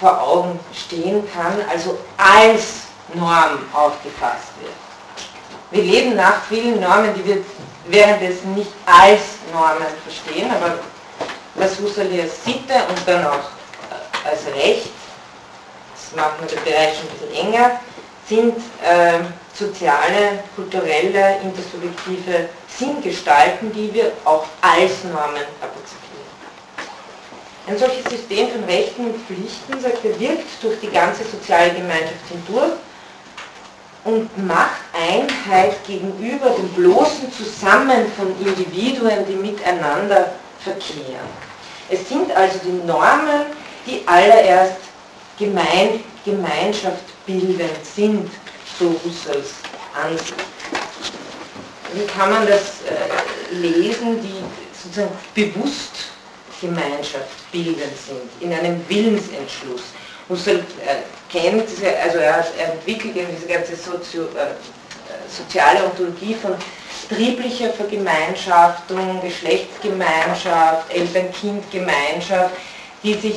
vor 0.00 0.20
Augen 0.20 0.58
stehen 0.72 1.22
kann, 1.32 1.58
also 1.70 1.98
als 2.16 2.86
Norm 3.14 3.58
aufgefasst 3.72 4.52
wird. 4.60 4.85
Wir 5.76 5.82
leben 5.82 6.16
nach 6.16 6.42
vielen 6.48 6.80
Normen, 6.80 7.12
die 7.14 7.22
wir 7.22 7.36
währenddessen 7.88 8.54
nicht 8.54 8.72
als 8.86 9.20
Normen 9.52 9.86
verstehen, 10.02 10.50
aber 10.50 10.78
was 11.54 11.78
Husserl 11.78 12.08
als 12.18 12.42
Sitte 12.42 12.80
und 12.88 12.98
dann 13.04 13.26
auch 13.26 13.50
äh, 13.90 14.28
als 14.30 14.46
Recht, 14.56 14.88
das 15.94 16.16
machen 16.16 16.36
wir 16.40 16.48
den 16.48 16.64
Bereich 16.64 16.96
schon 16.96 17.08
ein 17.08 17.18
bisschen 17.18 17.46
enger, 17.46 17.80
sind 18.26 18.56
äh, 18.82 19.18
soziale, 19.52 20.44
kulturelle, 20.54 21.40
intersubjektive 21.42 22.48
Sinngestalten, 22.68 23.70
die 23.70 23.92
wir 23.92 24.12
auch 24.24 24.46
als 24.62 25.04
Normen 25.04 25.44
apozifieren. 25.60 26.24
Ein 27.66 27.78
solches 27.78 28.04
System 28.10 28.48
von 28.48 28.64
Rechten 28.64 29.10
und 29.10 29.26
Pflichten, 29.26 29.78
sagt 29.78 30.02
er, 30.06 30.18
wirkt 30.18 30.62
durch 30.62 30.80
die 30.80 30.90
ganze 30.90 31.22
soziale 31.24 31.74
Gemeinschaft 31.74 32.24
hindurch 32.30 32.72
und 34.06 34.46
macht 34.46 34.80
Einheit 34.92 35.84
gegenüber 35.84 36.50
dem 36.50 36.68
bloßen 36.70 37.30
Zusammen 37.32 38.06
von 38.16 38.28
Individuen, 38.38 39.26
die 39.28 39.34
miteinander 39.34 40.32
verkehren. 40.60 41.28
Es 41.90 42.08
sind 42.08 42.30
also 42.34 42.58
die 42.64 42.86
Normen, 42.86 43.46
die 43.84 44.02
allererst 44.06 44.76
gemein, 45.38 46.04
Gemeinschaft 46.24 47.02
bildend 47.26 47.84
sind, 47.84 48.30
so 48.78 48.94
Husserls 49.04 49.54
Ansicht. 50.00 50.34
Wie 51.92 52.06
kann 52.06 52.30
man 52.30 52.46
das 52.46 52.82
äh, 52.82 53.54
lesen, 53.54 54.20
die 54.22 54.34
sozusagen 54.82 55.16
bewusst 55.34 55.92
Gemeinschaft 56.60 57.50
bildend 57.50 57.96
sind, 58.06 58.30
in 58.40 58.52
einem 58.52 58.84
Willensentschluss? 58.88 59.82
Husserl 60.28 60.58
äh, 60.58 61.02
kennt, 61.30 61.68
also 62.02 62.18
er, 62.18 62.36
hat, 62.36 62.52
entwickelt 62.58 63.14
diese 63.16 63.46
ganze 63.46 63.76
Sozio, 63.76 64.24
äh, 64.24 64.54
soziale 65.28 65.84
Ontologie 65.84 66.34
von 66.34 66.54
trieblicher 67.08 67.70
Vergemeinschaftung, 67.72 69.20
Geschlechtsgemeinschaft, 69.22 70.92
Eltern-Kind-Gemeinschaft, 70.92 72.54
die 73.02 73.14
sich, 73.14 73.36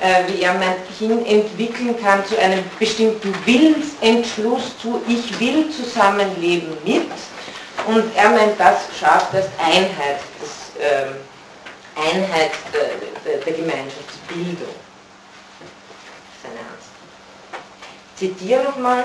äh, 0.00 0.24
wie 0.28 0.42
er 0.42 0.54
meint, 0.54 0.78
hin 0.98 1.24
entwickeln 1.26 2.00
kann 2.00 2.24
zu 2.24 2.38
einem 2.38 2.64
bestimmten 2.78 3.34
Willensentschluss 3.44 4.78
zu 4.80 5.02
Ich 5.08 5.38
will 5.38 5.70
zusammenleben 5.70 6.76
mit. 6.84 7.10
Und 7.86 8.04
er 8.16 8.30
meint, 8.30 8.58
das 8.58 8.78
schafft 8.98 9.34
erst 9.34 9.50
Einheit, 9.58 10.20
das, 10.40 10.82
äh, 10.82 11.06
Einheit 11.96 12.52
der, 12.72 13.32
der, 13.32 13.40
der 13.40 13.52
Gemeinschaftsbildung. 13.52 14.74
Seine 16.42 16.60
Ansicht. 16.60 16.90
Zitiere 18.20 18.62
nochmal. 18.64 19.04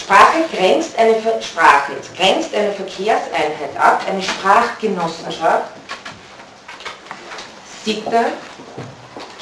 Sprache 0.00 0.44
grenzt 0.50 0.98
eine, 0.98 1.14
Sprache 1.42 1.92
grenzt 2.16 2.54
eine 2.54 2.72
Verkehrseinheit 2.72 3.76
ab, 3.78 4.02
eine 4.08 4.22
Sprachgenossenschaft. 4.22 5.66
Sitte 7.84 8.32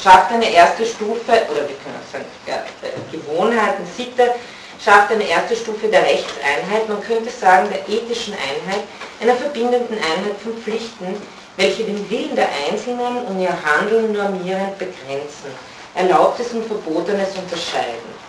schafft 0.03 0.33
eine 0.33 0.51
erste 0.51 0.85
Stufe, 0.85 1.31
oder 1.31 1.69
wir 1.69 1.77
können 1.79 1.95
auch 2.03 2.13
sagen, 2.13 2.25
ja, 2.49 2.65
Gewohnheiten, 3.13 3.87
Sitte 3.97 4.35
schafft 4.85 5.13
eine 5.13 5.29
erste 5.29 5.55
Stufe 5.55 5.87
der 5.87 6.03
Rechtseinheit, 6.03 6.89
man 6.89 7.01
könnte 7.03 7.31
sagen 7.31 7.69
der 7.71 7.89
ethischen 7.89 8.35
Einheit, 8.35 8.83
einer 9.21 9.37
verbindenden 9.37 9.97
Einheit 9.97 10.41
von 10.43 10.57
Pflichten, 10.61 11.23
welche 11.57 11.85
den 11.85 12.11
Willen 12.11 12.35
der 12.35 12.49
Einzelnen 12.69 13.27
und 13.27 13.41
ihr 13.41 13.57
Handeln 13.65 14.13
normierend 14.13 14.77
begrenzen, 14.77 15.55
Erlaubtes 15.95 16.49
und 16.53 16.67
Verbotenes 16.67 17.29
unterscheiden. 17.37 18.20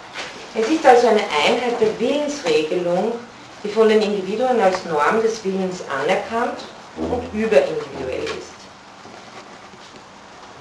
Es 0.53 0.67
ist 0.67 0.85
also 0.85 1.07
eine 1.07 1.21
Einheit 1.21 1.79
der 1.79 1.97
Willensregelung, 1.97 3.13
die 3.63 3.69
von 3.69 3.87
den 3.87 4.01
Individuen 4.01 4.59
als 4.59 4.83
Norm 4.85 5.21
des 5.21 5.43
Willens 5.45 5.81
anerkannt 5.89 6.59
und 6.97 7.23
überindividuell 7.33 8.23
ist. 8.23 8.51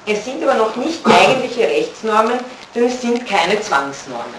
Es 0.06 0.24
sind 0.24 0.42
aber 0.42 0.54
noch 0.54 0.76
nicht 0.76 1.04
eigentliche 1.04 1.62
Rechtsnormen, 1.62 2.38
denn 2.74 2.84
es 2.84 3.00
sind 3.00 3.26
keine 3.28 3.60
Zwangsnormen. 3.60 4.34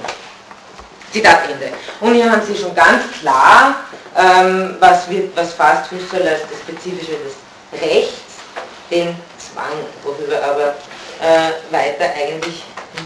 Zitat 1.12 1.50
Ende. 1.50 1.70
Und 2.00 2.14
hier 2.14 2.32
haben 2.32 2.42
Sie 2.46 2.56
schon 2.56 2.74
ganz 2.74 3.04
klar, 3.20 3.76
ähm, 4.18 4.78
was, 4.80 5.10
wird, 5.10 5.36
was 5.36 5.54
fasst 5.54 5.92
Husserl 5.92 6.28
als 6.28 6.42
das 6.50 6.60
Spezifische 6.60 7.12
des 7.12 7.82
Rechts, 7.82 8.38
den 8.90 9.16
Zwang, 9.38 9.66
worüber 10.04 10.42
aber 10.44 10.76
äh, 11.22 11.74
weiter 11.74 12.06
eigentlich 12.16 12.64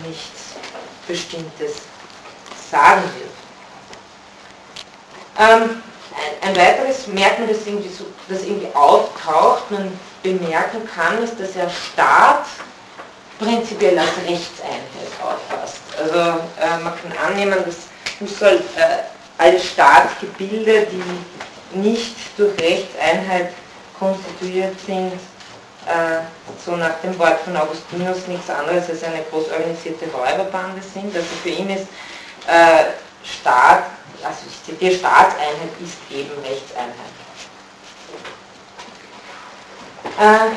nichts 0.08 0.54
Bestimmtes 1.08 1.74
sagen 2.70 3.04
wird. 3.04 3.32
Ähm, 5.38 5.82
ein, 6.42 6.56
weiteres 6.56 7.08
Merkmal, 7.08 7.48
das 7.48 7.66
irgendwie, 7.66 7.90
so, 7.90 8.06
das 8.30 8.44
irgendwie 8.44 8.74
auftaucht, 8.74 9.70
man 9.70 9.92
bemerken 10.24 10.88
kann, 10.94 11.22
ist, 11.24 11.40
dass 11.40 11.54
der 11.54 11.70
Staat 11.70 12.46
prinzipiell 13.40 14.00
als 14.00 14.18
Rechtseinheit 14.26 15.12
auffasst. 15.22 15.82
Also 16.02 16.18
äh, 16.20 16.84
man 16.84 16.94
kann 17.02 17.14
annehmen, 17.28 17.58
dass 17.66 17.76
Husserl 18.20 18.58
äh, 18.78 19.04
alle 19.38 19.60
Staatsgebilde, 19.60 20.88
die 20.92 21.78
nicht 21.78 22.16
durch 22.38 22.58
Rechtseinheit 22.60 23.52
konstituiert 24.00 24.76
sind, 24.86 25.14
äh, 25.86 26.22
so 26.66 26.76
nach 26.76 27.00
dem 27.04 27.18
Wort 27.20 27.40
von 27.42 27.56
Augustinus 27.58 28.28
nichts 28.28 28.50
anderes 28.50 28.90
als 28.90 29.04
eine 29.04 29.22
groß 29.30 29.50
organisierte 29.52 30.06
Räuberbande 30.12 30.82
sind. 30.82 31.16
Also 31.16 31.28
für 31.44 31.50
ihn 31.50 31.70
ist 31.70 31.88
äh, 32.48 32.86
Staat, 33.24 33.84
also 34.24 34.40
ich 34.48 34.64
zitiere, 34.64 34.96
Staatseinheit 34.96 35.72
ist 35.82 35.98
eben 36.12 36.32
Rechtseinheit. 36.42 37.16
Äh, 40.20 40.56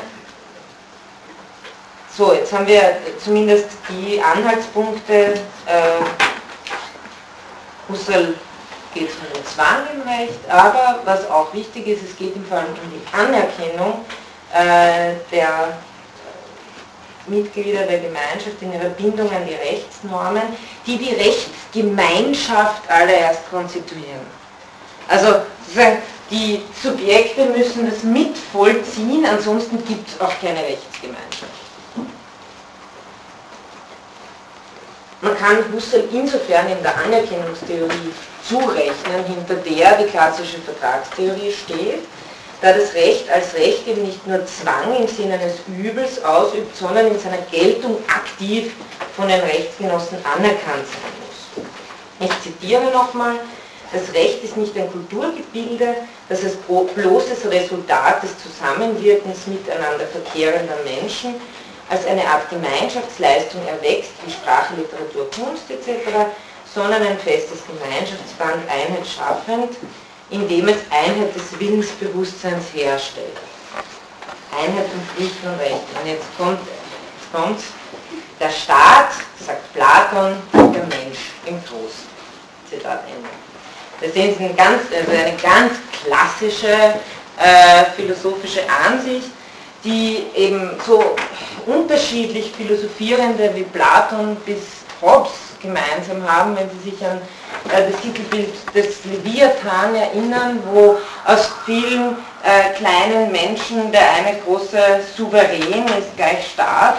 so, 2.16 2.32
jetzt 2.32 2.52
haben 2.52 2.66
wir 2.66 2.98
zumindest 3.22 3.68
die 3.88 4.20
Anhaltspunkte. 4.20 5.40
Äh, 5.66 6.00
Husserl 7.88 8.34
geht 8.92 9.08
es 9.08 9.16
um 9.16 9.32
den 9.32 9.46
Zwang 9.46 9.86
im 9.94 10.02
Recht, 10.02 10.38
aber 10.48 11.00
was 11.04 11.28
auch 11.30 11.52
wichtig 11.54 11.86
ist, 11.86 12.02
es 12.02 12.16
geht 12.16 12.36
im 12.36 12.44
Fall 12.44 12.64
um 12.64 12.90
die 12.90 13.16
Anerkennung 13.16 14.04
äh, 14.52 15.14
der 15.30 15.78
Mitglieder 17.28 17.84
der 17.84 17.98
Gemeinschaft 17.98 18.60
in 18.60 18.72
ihrer 18.72 18.90
Bindung 18.90 19.30
an 19.30 19.46
die 19.46 19.54
Rechtsnormen, 19.54 20.42
die 20.86 20.96
die 20.96 21.14
Rechtsgemeinschaft 21.14 22.90
allererst 22.90 23.48
konstituieren. 23.50 24.26
Also 25.08 25.36
die 26.30 26.62
Subjekte 26.82 27.46
müssen 27.46 27.90
das 27.90 28.02
mitvollziehen, 28.02 29.24
ansonsten 29.24 29.82
gibt 29.86 30.08
es 30.08 30.20
auch 30.20 30.32
keine 30.40 30.60
Rechtsgemeinschaft. 30.60 31.52
Man 35.20 35.36
kann 35.36 35.64
Husserl 35.72 36.04
insofern 36.12 36.68
in 36.68 36.80
der 36.82 36.96
Anerkennungstheorie 36.96 38.12
zurechnen, 38.48 39.24
hinter 39.26 39.54
der 39.54 39.98
die 39.98 40.10
klassische 40.10 40.58
Vertragstheorie 40.58 41.52
steht, 41.52 42.04
da 42.60 42.72
das 42.72 42.94
Recht 42.94 43.30
als 43.30 43.54
Recht 43.54 43.86
eben 43.86 44.02
nicht 44.02 44.26
nur 44.26 44.44
Zwang 44.46 44.96
im 44.98 45.06
Sinne 45.06 45.34
eines 45.34 45.56
Übels 45.68 46.22
ausübt, 46.24 46.76
sondern 46.76 47.06
in 47.06 47.18
seiner 47.18 47.38
Geltung 47.50 47.96
aktiv 48.08 48.72
von 49.16 49.28
den 49.28 49.40
Rechtsgenossen 49.40 50.18
anerkannt 50.24 50.86
sein 50.86 51.12
muss. 51.20 52.28
Ich 52.28 52.42
zitiere 52.42 52.90
nochmal, 52.90 53.36
das 53.92 54.12
Recht 54.12 54.42
ist 54.42 54.56
nicht 54.56 54.76
ein 54.76 54.90
Kulturgebilde, 54.90 55.94
das 56.28 56.44
als 56.44 56.56
bloßes 56.56 57.50
Resultat 57.50 58.22
des 58.22 58.30
Zusammenwirkens 58.42 59.46
miteinander 59.46 60.06
verkehrender 60.06 60.76
Menschen 60.84 61.36
als 61.88 62.06
eine 62.06 62.26
Art 62.26 62.50
Gemeinschaftsleistung 62.50 63.66
erwächst, 63.66 64.10
wie 64.26 64.30
Sprache, 64.30 64.74
Literatur, 64.76 65.30
Kunst 65.30 65.70
etc., 65.70 66.28
sondern 66.74 67.02
ein 67.02 67.18
festes 67.18 67.60
Gemeinschaftsband 67.66 68.68
einheit 68.68 69.06
schaffend, 69.06 69.74
indem 70.30 70.68
es 70.68 70.76
Einheit 70.90 71.34
des 71.34 71.58
Willensbewusstseins 71.58 72.64
herstellt. 72.74 73.36
Einheit 74.52 74.86
von 74.88 75.00
Pflichten 75.14 75.48
und 75.48 75.58
Rechten. 75.58 75.96
Und 76.00 76.06
jetzt 76.06 76.26
kommt, 76.36 76.60
kommt 77.32 77.60
der 78.40 78.50
Staat, 78.50 79.10
sagt 79.44 79.72
Platon, 79.72 80.36
der 80.52 80.84
Mensch 80.84 81.32
im 81.46 81.62
Großen. 81.64 82.08
Zitat 82.68 83.04
Ende. 83.06 83.28
Das 84.00 84.10
ist 84.10 84.40
eine 84.40 84.54
ganz, 84.54 84.82
also 84.94 85.10
eine 85.10 85.36
ganz 85.36 85.72
klassische 86.04 86.94
äh, 87.38 87.84
philosophische 87.96 88.60
Ansicht, 88.86 89.28
die 89.84 90.26
eben 90.34 90.70
so 90.86 91.16
unterschiedlich 91.66 92.52
Philosophierende 92.56 93.50
wie 93.54 93.62
Platon 93.62 94.36
bis 94.44 94.58
Hobbes 95.00 95.32
gemeinsam 95.60 96.22
haben, 96.28 96.56
wenn 96.56 96.68
Sie 96.70 96.90
sich 96.90 97.04
an 97.04 97.20
das 97.68 98.00
Titelbild 98.00 98.54
des 98.74 99.04
Leviathan 99.04 99.94
erinnern, 99.94 100.60
wo 100.72 100.98
aus 101.24 101.50
vielen 101.64 102.16
äh, 102.42 102.74
kleinen 102.76 103.30
Menschen 103.32 103.92
der 103.92 104.10
eine 104.12 104.38
große 104.38 104.78
Souverän 105.16 105.84
ist 105.98 106.16
gleich 106.16 106.50
Staat 106.52 106.96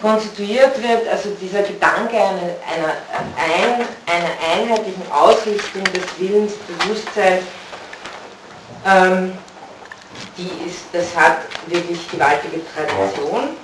konstituiert 0.00 0.80
wird, 0.82 1.08
also 1.08 1.30
dieser 1.40 1.62
Gedanke 1.62 2.16
einer, 2.16 2.54
einer, 2.70 2.94
ein, 3.36 3.86
einer 4.06 4.68
einheitlichen 4.68 5.10
Ausrichtung 5.10 5.84
des 5.84 6.04
Willensbewusstseins, 6.18 7.42
ähm, 8.84 9.32
die 10.36 10.68
ist, 10.68 10.84
das 10.92 11.16
hat 11.16 11.38
wirklich 11.66 12.08
gewaltige 12.10 12.60
Tradition 12.74 13.56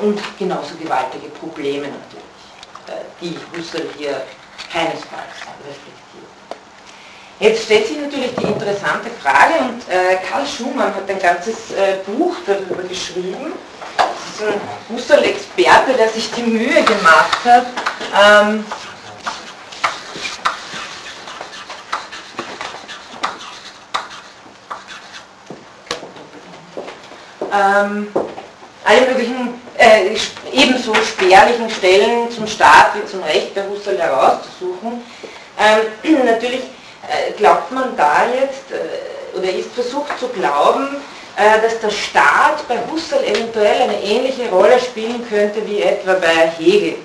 und 0.00 0.20
genauso 0.38 0.74
gewaltige 0.76 1.28
Probleme 1.28 1.88
natürlich, 1.88 2.42
äh, 2.88 3.04
die 3.20 3.38
Husserl 3.56 3.86
hier 3.96 4.22
keinesfalls 4.74 5.38
reflektiert. 5.60 5.94
Jetzt 7.38 7.64
stellt 7.64 7.86
sich 7.86 8.00
natürlich 8.00 8.34
die 8.34 8.46
interessante 8.46 9.10
Frage 9.22 9.54
und 9.60 9.88
äh, 9.88 10.16
Karl 10.28 10.46
Schumann 10.46 10.94
hat 10.94 11.08
ein 11.08 11.18
ganzes 11.18 11.70
äh, 11.72 11.98
Buch 12.06 12.36
darüber 12.46 12.82
geschrieben. 12.82 13.52
Das 13.96 14.48
ist 14.48 14.52
ein 14.52 14.60
Husserl-Experte, 14.88 15.92
der 15.96 16.08
sich 16.08 16.30
die 16.32 16.42
Mühe 16.42 16.82
gemacht 16.82 17.38
hat, 17.44 17.66
ähm, 18.20 18.64
ähm, 27.52 28.08
alle 28.84 29.00
möglichen 29.08 29.63
äh, 29.84 30.16
ebenso 30.52 30.94
spärlichen 30.94 31.68
Stellen 31.70 32.30
zum 32.30 32.46
Staat 32.46 32.94
wie 32.94 33.06
zum 33.06 33.22
Recht 33.22 33.54
der 33.54 33.68
Husserl 33.68 33.98
herauszusuchen. 33.98 35.02
Ähm, 35.58 36.24
natürlich 36.24 36.62
äh, 37.08 37.32
glaubt 37.36 37.70
man 37.70 37.96
da 37.96 38.26
jetzt, 38.40 38.70
äh, 38.70 39.36
oder 39.36 39.50
ist 39.50 39.72
versucht 39.74 40.18
zu 40.18 40.28
glauben, 40.28 40.96
äh, 41.36 41.60
dass 41.60 41.80
der 41.80 41.90
Staat 41.90 42.66
bei 42.68 42.78
Husserl 42.90 43.24
eventuell 43.24 43.82
eine 43.82 44.00
ähnliche 44.02 44.48
Rolle 44.50 44.78
spielen 44.80 45.26
könnte 45.28 45.66
wie 45.66 45.82
etwa 45.82 46.14
bei 46.14 46.50
Hegel. 46.58 46.96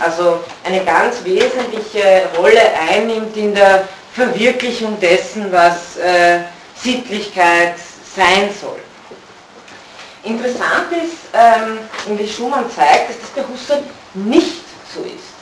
Also 0.00 0.40
eine 0.64 0.84
ganz 0.84 1.24
wesentliche 1.24 2.22
Rolle 2.36 2.60
einnimmt 2.90 3.36
in 3.36 3.54
der 3.54 3.88
Verwirklichung 4.12 4.98
dessen, 5.00 5.50
was 5.52 5.96
äh, 5.96 6.40
Sittlichkeit 6.74 7.74
sein 8.14 8.50
soll. 8.60 8.80
Interessant 10.26 10.90
ist, 10.90 11.18
ähm, 11.32 11.78
wie 12.18 12.26
Schumann 12.26 12.64
zeigt, 12.74 13.10
dass 13.10 13.20
das 13.20 13.30
bei 13.30 13.42
Husserl 13.48 13.82
nicht 14.14 14.64
so 14.92 15.00
ist. 15.02 15.36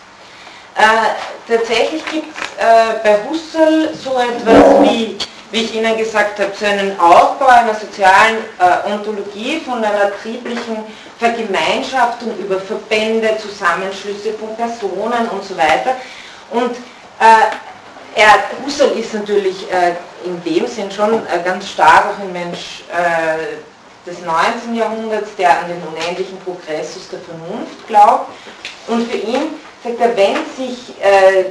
Äh, 0.76 1.50
tatsächlich 1.50 2.04
gibt 2.04 2.26
es 2.36 2.62
äh, 2.62 2.98
bei 3.02 3.18
Husserl 3.28 3.94
so 3.94 4.18
etwas 4.18 4.82
wie, 4.82 5.16
wie 5.52 5.62
ich 5.62 5.74
Ihnen 5.74 5.96
gesagt 5.96 6.38
habe, 6.38 6.52
so 6.58 6.66
einen 6.66 7.00
Aufbau 7.00 7.46
einer 7.46 7.74
sozialen 7.74 8.38
äh, 8.58 8.92
Ontologie 8.92 9.60
von 9.64 9.82
einer 9.82 10.10
trieblichen 10.20 10.84
Vergemeinschaftung 11.18 12.36
über 12.38 12.60
Verbände, 12.60 13.38
Zusammenschlüsse 13.38 14.34
von 14.34 14.54
Personen 14.54 15.28
und 15.30 15.44
so 15.44 15.56
weiter. 15.56 15.96
Und 16.50 16.72
äh, 17.20 18.20
er, 18.20 18.34
Husserl 18.64 18.98
ist 18.98 19.14
natürlich 19.14 19.72
äh, 19.72 19.94
in 20.26 20.42
dem 20.44 20.66
Sinn 20.66 20.90
schon 20.90 21.14
äh, 21.14 21.42
ganz 21.42 21.70
stark 21.70 22.04
auch 22.06 22.22
ein 22.22 22.32
Mensch 22.32 22.82
des 24.06 24.20
19. 24.20 24.74
Jahrhunderts, 24.74 25.30
der 25.36 25.60
an 25.60 25.68
den 25.68 25.82
unendlichen 25.82 26.38
Progressus 26.40 27.08
der 27.08 27.20
Vernunft 27.20 27.86
glaubt. 27.86 28.30
Und 28.88 29.10
für 29.10 29.16
ihn 29.16 29.58
sagt 29.82 30.00
er, 30.00 30.16
wenn 30.16 30.36
sich 30.56 30.94
äh, 31.00 31.44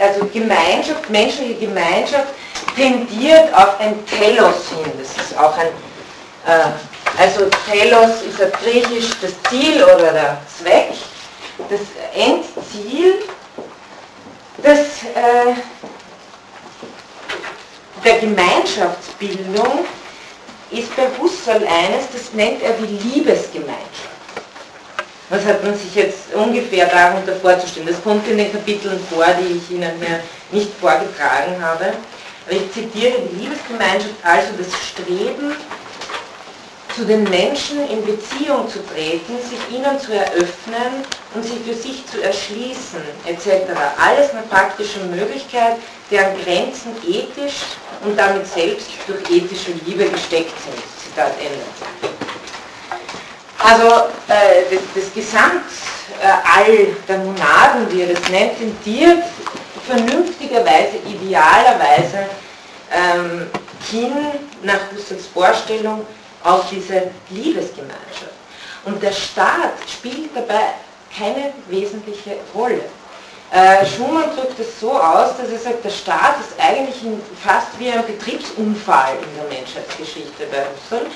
also 0.00 0.26
Gemeinschaft, 0.32 1.08
menschliche 1.10 1.54
Gemeinschaft 1.54 2.28
tendiert 2.74 3.52
auf 3.54 3.80
ein 3.80 4.04
Telos 4.06 4.68
hin, 4.70 4.92
das 4.98 5.24
ist 5.24 5.38
auch 5.38 5.56
ein, 5.58 5.68
äh, 6.46 6.70
also 7.18 7.48
Telos 7.70 8.22
ist 8.28 8.38
ja 8.38 8.48
griechisch 8.48 9.10
das 9.20 9.32
Ziel 9.48 9.82
oder 9.82 10.12
der 10.12 10.38
Zweck, 10.58 10.92
das 11.70 11.80
Endziel, 12.14 13.22
das 14.62 14.78
äh, 15.14 15.54
der 18.04 18.18
Gemeinschaftsbildung 18.18 19.86
ist 20.70 20.94
bei 20.96 21.08
Husserl 21.18 21.64
eines, 21.66 22.06
das 22.12 22.32
nennt 22.32 22.62
er 22.62 22.72
die 22.72 23.08
Liebesgemeinschaft. 23.08 24.16
Was 25.28 25.44
hat 25.44 25.64
man 25.64 25.76
sich 25.76 25.94
jetzt 25.94 26.32
ungefähr 26.34 26.86
darunter 26.86 27.34
vorzustellen? 27.36 27.88
Das 27.88 28.02
kommt 28.02 28.28
in 28.28 28.38
den 28.38 28.52
Kapiteln 28.52 29.00
vor, 29.10 29.26
die 29.40 29.58
ich 29.58 29.70
Ihnen 29.70 29.90
hier 29.98 30.20
nicht 30.52 30.70
vorgetragen 30.80 31.60
habe. 31.60 31.92
Aber 32.46 32.54
ich 32.56 32.72
zitiere 32.72 33.14
die 33.28 33.42
Liebesgemeinschaft, 33.42 34.14
also 34.22 34.48
das 34.56 34.68
Streben, 34.86 35.56
zu 36.96 37.04
den 37.04 37.24
Menschen 37.24 37.86
in 37.90 38.02
Beziehung 38.06 38.66
zu 38.70 38.78
treten, 38.86 39.36
sich 39.42 39.76
ihnen 39.76 40.00
zu 40.00 40.14
eröffnen 40.14 41.04
und 41.34 41.44
sie 41.44 41.58
für 41.66 41.74
sich 41.74 42.06
zu 42.06 42.22
erschließen, 42.22 43.02
etc. 43.26 43.68
Alles 44.02 44.30
eine 44.30 44.42
praktische 44.48 45.00
Möglichkeit, 45.00 45.76
deren 46.10 46.42
Grenzen 46.42 46.92
ethisch 47.06 47.60
und 48.02 48.18
damit 48.18 48.46
selbst 48.46 48.88
durch 49.06 49.20
ethische 49.30 49.72
Liebe 49.84 50.08
gesteckt 50.08 50.54
sind. 50.62 50.82
Zitat 51.04 51.32
Ende. 51.38 51.64
Also 53.58 54.06
äh, 54.28 54.62
das, 54.70 54.80
das 54.94 55.12
Gesamtall 55.12 56.96
der 57.06 57.18
Monaden, 57.18 57.90
wie 57.90 58.02
er 58.02 58.14
das 58.14 58.28
nennt, 58.30 58.52
tendiert 58.58 59.22
vernünftigerweise, 59.86 60.96
idealerweise 61.06 62.26
ähm, 62.90 63.48
hin 63.90 64.12
nach 64.62 64.80
Husserls 64.94 65.26
Vorstellung 65.26 66.06
auf 66.46 66.68
diese 66.70 67.10
Liebesgemeinschaft. 67.30 68.32
Und 68.84 69.02
der 69.02 69.12
Staat 69.12 69.72
spielt 69.88 70.34
dabei 70.34 70.74
keine 71.16 71.52
wesentliche 71.68 72.36
Rolle. 72.54 72.82
Äh, 73.50 73.86
Schumann 73.86 74.34
drückt 74.36 74.58
es 74.58 74.80
so 74.80 74.92
aus, 74.92 75.36
dass 75.36 75.50
er 75.50 75.58
sagt, 75.58 75.84
der 75.84 75.90
Staat 75.90 76.36
ist 76.40 76.60
eigentlich 76.60 76.96
fast 77.44 77.78
wie 77.78 77.90
ein 77.90 78.04
Betriebsunfall 78.04 79.14
in 79.22 79.36
der 79.36 79.58
Menschheitsgeschichte 79.58 80.46
bei 80.50 80.66
Husserl, 80.66 81.06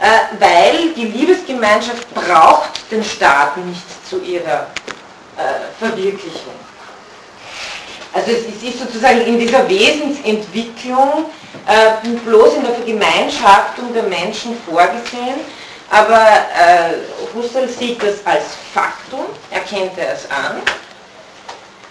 äh, 0.00 0.40
weil 0.40 0.94
die 0.94 1.06
Liebesgemeinschaft 1.06 2.12
braucht 2.14 2.90
den 2.90 3.04
Staat 3.04 3.56
nicht 3.58 4.08
zu 4.08 4.20
ihrer 4.22 4.66
äh, 5.36 5.78
Verwirklichung. 5.78 6.63
Also 8.14 8.30
es 8.30 8.62
ist 8.62 8.78
sozusagen 8.78 9.22
in 9.22 9.40
dieser 9.40 9.68
Wesensentwicklung 9.68 11.26
äh, 11.66 12.08
bloß 12.24 12.54
in 12.54 12.62
der 12.62 12.74
Vergemeinschaftung 12.74 13.92
der 13.92 14.04
Menschen 14.04 14.56
vorgesehen, 14.70 15.40
aber 15.90 16.22
äh, 16.22 17.34
Husserl 17.34 17.68
sieht 17.68 18.00
das 18.00 18.24
als 18.24 18.44
Faktum, 18.72 19.24
erkennt 19.50 19.98
er 19.98 20.14
es 20.14 20.30
an 20.30 20.62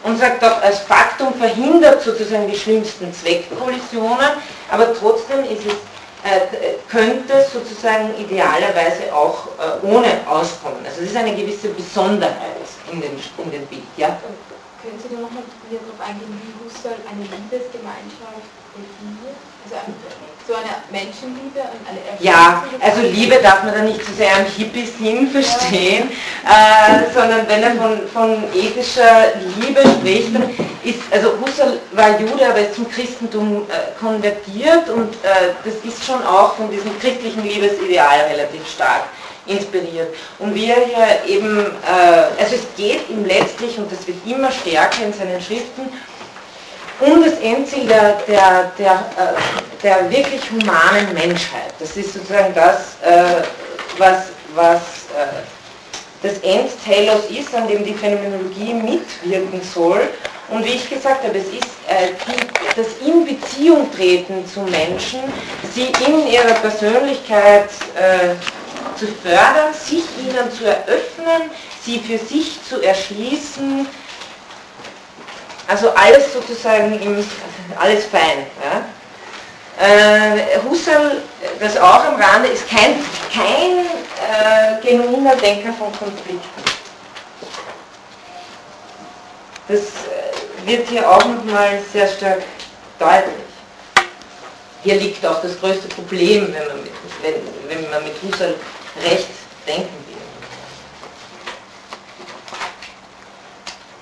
und 0.03 0.17
sagt 0.17 0.43
auch, 0.45 0.61
als 0.61 0.79
Faktum 0.79 1.33
verhindert 1.33 2.01
sozusagen 2.01 2.49
die 2.49 2.57
schlimmsten 2.57 3.13
Zweckkollisionen, 3.13 4.29
aber 4.71 4.93
trotzdem 4.97 5.43
ist 5.43 5.65
es, 5.65 5.73
äh, 6.23 6.75
könnte 6.89 7.33
es 7.33 7.51
sozusagen 7.51 8.13
idealerweise 8.17 9.13
auch 9.13 9.47
äh, 9.59 9.85
ohne 9.85 10.07
auskommen. 10.25 10.85
Also 10.85 11.01
es 11.01 11.09
ist 11.09 11.17
eine 11.17 11.35
gewisse 11.35 11.67
Besonderheit 11.69 12.33
in 12.91 13.01
dem, 13.01 13.11
in 13.43 13.51
dem 13.51 13.65
Bild. 13.65 13.83
Ja? 13.97 14.17
Können 14.83 14.99
Sie 14.99 15.15
da 15.15 15.21
nochmal 15.21 15.43
darauf 15.71 15.99
eingehen, 16.03 16.27
wie 16.43 16.51
Husserl 16.59 16.99
eine 17.07 17.23
Liebesgemeinschaft 17.23 18.51
definiert? 18.75 19.39
Also 19.63 19.79
so 20.45 20.55
eine 20.55 20.75
Menschenliebe 20.91 21.63
und 21.71 21.87
eine 21.87 21.99
Ja, 22.19 22.65
also 22.81 23.01
Liebe 23.01 23.39
darf 23.41 23.63
man 23.63 23.73
da 23.73 23.81
nicht 23.81 24.03
zu 24.03 24.11
sehr 24.11 24.35
am 24.35 24.43
Hippie-Sinn 24.43 25.29
verstehen, 25.29 26.11
ja. 26.43 26.99
äh, 26.99 27.13
sondern 27.13 27.47
wenn 27.47 27.63
er 27.63 27.75
von, 27.75 28.07
von 28.09 28.43
ethischer 28.53 29.39
Liebe 29.61 29.79
spricht, 29.87 30.35
dann 30.35 30.49
ist, 30.83 30.99
also 31.11 31.31
Husserl 31.39 31.79
war 31.93 32.19
Jude, 32.19 32.45
aber 32.45 32.59
ist 32.59 32.75
zum 32.75 32.89
Christentum 32.91 33.63
äh, 33.69 33.97
konvertiert 33.97 34.89
und 34.89 35.13
äh, 35.23 35.53
das 35.63 35.75
ist 35.75 36.03
schon 36.03 36.21
auch 36.25 36.55
von 36.55 36.69
diesem 36.69 36.99
christlichen 36.99 37.43
Liebesideal 37.43 38.19
relativ 38.29 38.69
stark 38.69 39.03
inspiriert. 39.45 40.13
Und 40.39 40.55
wie 40.55 40.69
er 40.69 40.85
hier 40.85 41.35
eben, 41.35 41.59
äh, 41.59 42.41
also 42.41 42.55
es 42.55 42.65
geht 42.77 43.09
ihm 43.09 43.25
letztlich, 43.25 43.77
und 43.77 43.91
das 43.91 44.05
wird 44.07 44.17
immer 44.25 44.51
stärker 44.51 45.03
in 45.03 45.13
seinen 45.13 45.41
Schriften, 45.41 45.89
um 46.99 47.23
das 47.23 47.33
Endziel 47.39 47.87
der, 47.87 48.19
der, 48.27 48.71
der, 48.77 48.91
äh, 48.91 49.81
der 49.81 50.09
wirklich 50.09 50.41
humanen 50.51 51.13
Menschheit. 51.13 51.73
Das 51.79 51.95
ist 51.97 52.13
sozusagen 52.13 52.53
das, 52.53 52.97
äh, 53.01 53.41
was, 53.97 54.27
was 54.55 54.81
äh, 55.17 55.41
das 56.21 56.37
Endtelos 56.39 57.25
ist, 57.29 57.53
an 57.53 57.67
dem 57.67 57.83
die 57.83 57.93
Phänomenologie 57.93 58.73
mitwirken 58.73 59.61
soll. 59.73 60.01
Und 60.49 60.63
wie 60.63 60.71
ich 60.73 60.89
gesagt 60.89 61.23
habe, 61.23 61.37
es 61.37 61.47
ist 61.47 61.67
die, 62.27 62.77
das 62.77 62.87
in 63.05 63.25
Beziehung 63.25 63.91
treten 63.91 64.45
zu 64.45 64.61
Menschen, 64.61 65.19
sie 65.73 65.91
in 66.05 66.27
ihrer 66.27 66.53
Persönlichkeit 66.55 67.69
zu 68.97 69.07
fördern, 69.07 69.73
sich 69.73 70.03
ihnen 70.19 70.51
zu 70.51 70.65
eröffnen, 70.65 71.49
sie 71.81 71.99
für 71.99 72.17
sich 72.17 72.59
zu 72.67 72.81
erschließen, 72.81 73.87
also 75.67 75.89
alles 75.91 76.33
sozusagen, 76.33 76.99
im, 77.01 77.25
alles 77.79 78.05
fein. 78.05 78.45
Ja. 78.63 78.85
Äh, 79.79 80.59
Husserl, 80.69 81.23
das 81.59 81.77
auch 81.77 82.05
am 82.05 82.15
Rande, 82.15 82.49
ist 82.49 82.69
kein, 82.69 82.95
kein 83.33 83.85
äh, 83.85 84.85
genuiner 84.85 85.35
Denker 85.35 85.73
von 85.73 85.91
Konflikten. 85.97 86.63
Das 89.67 89.79
äh, 89.79 90.67
wird 90.67 90.87
hier 90.89 91.09
auch 91.09 91.25
nochmal 91.25 91.79
sehr 91.91 92.07
stark 92.07 92.43
deutlich. 92.99 93.52
Hier 94.83 94.95
liegt 94.95 95.25
auch 95.25 95.41
das 95.41 95.59
größte 95.59 95.87
Problem, 95.89 96.53
wenn 96.53 96.67
man 96.67 96.83
mit, 96.83 96.91
wenn, 97.21 97.35
wenn 97.69 97.89
man 97.89 98.03
mit 98.03 98.13
Husserl 98.21 98.55
recht 99.01 99.27
denken 99.65 100.03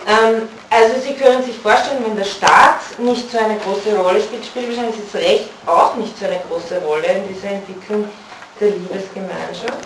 Ähm, 0.08 0.50
also 0.70 1.00
Sie 1.00 1.14
können 1.14 1.44
sich 1.44 1.58
vorstellen, 1.58 2.04
wenn 2.06 2.16
der 2.16 2.26
Staat 2.26 2.80
nicht 3.00 3.32
so 3.32 3.38
eine 3.38 3.58
große 3.58 3.96
Rolle 3.98 4.22
spielt, 4.22 4.46
spielt 4.46 4.70
wahrscheinlich 4.70 4.96
das 5.12 5.22
Recht 5.22 5.50
auch 5.66 5.96
nicht 5.96 6.18
so 6.18 6.26
eine 6.26 6.42
große 6.50 6.80
Rolle 6.80 7.06
in 7.06 7.28
dieser 7.34 7.52
Entwicklung 7.52 8.10
der 8.60 8.70
Liebesgemeinschaft. 8.70 9.78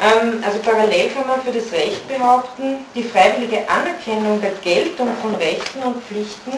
Ähm, 0.00 0.42
also 0.46 0.58
parallel 0.60 1.10
kann 1.10 1.26
man 1.26 1.42
für 1.42 1.52
das 1.52 1.70
Recht 1.72 2.06
behaupten, 2.08 2.86
die 2.94 3.02
freiwillige 3.02 3.68
Anerkennung 3.68 4.40
der 4.40 4.52
Geltung 4.62 5.08
von 5.20 5.34
Rechten 5.34 5.82
und 5.82 6.02
Pflichten 6.04 6.52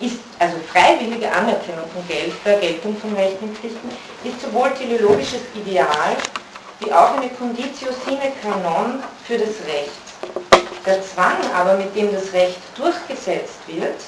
ist, 0.00 0.18
also 0.38 0.56
freiwillige 0.72 1.30
Anerkennung 1.30 1.88
von 1.92 2.06
Geld, 2.08 2.32
Geltung 2.44 2.96
von 2.98 3.14
Rechten 3.14 3.54
Pflichten, 3.54 3.88
ist 4.24 4.40
sowohl 4.40 4.70
teleologisches 4.74 5.40
Ideal 5.54 6.16
wie 6.80 6.92
auch 6.92 7.16
eine 7.16 7.30
Conditio 7.30 7.88
sine 8.04 8.32
qua 8.42 8.56
non 8.56 9.02
für 9.26 9.38
das 9.38 9.56
Recht. 9.66 9.90
Der 10.84 11.02
Zwang 11.02 11.36
aber, 11.54 11.76
mit 11.78 11.94
dem 11.96 12.12
das 12.12 12.32
Recht 12.32 12.58
durchgesetzt 12.76 13.58
wird, 13.66 14.00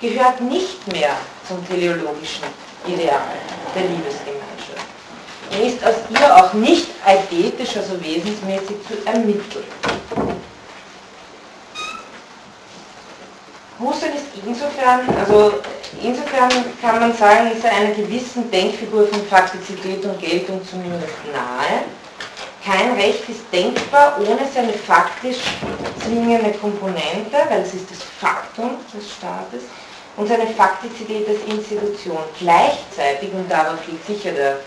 gehört 0.00 0.40
nicht 0.40 0.86
mehr 0.92 1.16
zum 1.46 1.66
teleologischen 1.66 2.44
Ideal 2.86 3.22
der 3.74 3.82
Liebesgemeinschaft. 3.82 4.44
Er 5.52 5.66
ist 5.66 5.84
aus 5.84 5.94
ihr 6.10 6.36
auch 6.36 6.52
nicht 6.52 6.88
eidetisch, 7.06 7.76
also 7.76 8.02
wesensmäßig 8.02 8.76
zu 8.88 9.06
ermitteln. 9.06 9.64
Husserl 13.80 14.10
ist 14.10 14.26
insofern, 14.46 15.00
also 15.18 15.54
insofern 16.02 16.50
kann 16.80 17.00
man 17.00 17.12
sagen, 17.16 17.50
ist 17.50 17.64
er 17.64 17.72
einer 17.72 17.90
gewissen 17.90 18.50
Denkfigur 18.50 19.08
von 19.08 19.26
Faktizität 19.26 20.04
und 20.04 20.20
Geltung 20.20 20.60
zumindest 20.68 21.12
nahe, 21.32 21.82
kein 22.64 22.94
Recht 22.94 23.28
ist 23.28 23.42
denkbar 23.52 24.16
ohne 24.18 24.40
seine 24.54 24.72
faktisch 24.72 25.38
zwingende 26.02 26.52
Komponente, 26.52 27.36
weil 27.48 27.60
es 27.60 27.74
ist 27.74 27.90
das 27.90 27.98
Faktum 28.20 28.70
des 28.94 29.10
Staates, 29.10 29.64
und 30.16 30.28
seine 30.28 30.46
Faktizität 30.46 31.28
als 31.28 31.40
Institution. 31.46 32.18
Gleichzeitig, 32.38 33.32
und 33.32 33.50
darauf 33.50 33.86
liegt 33.86 34.06
sicher 34.06 34.30
der 34.32 34.58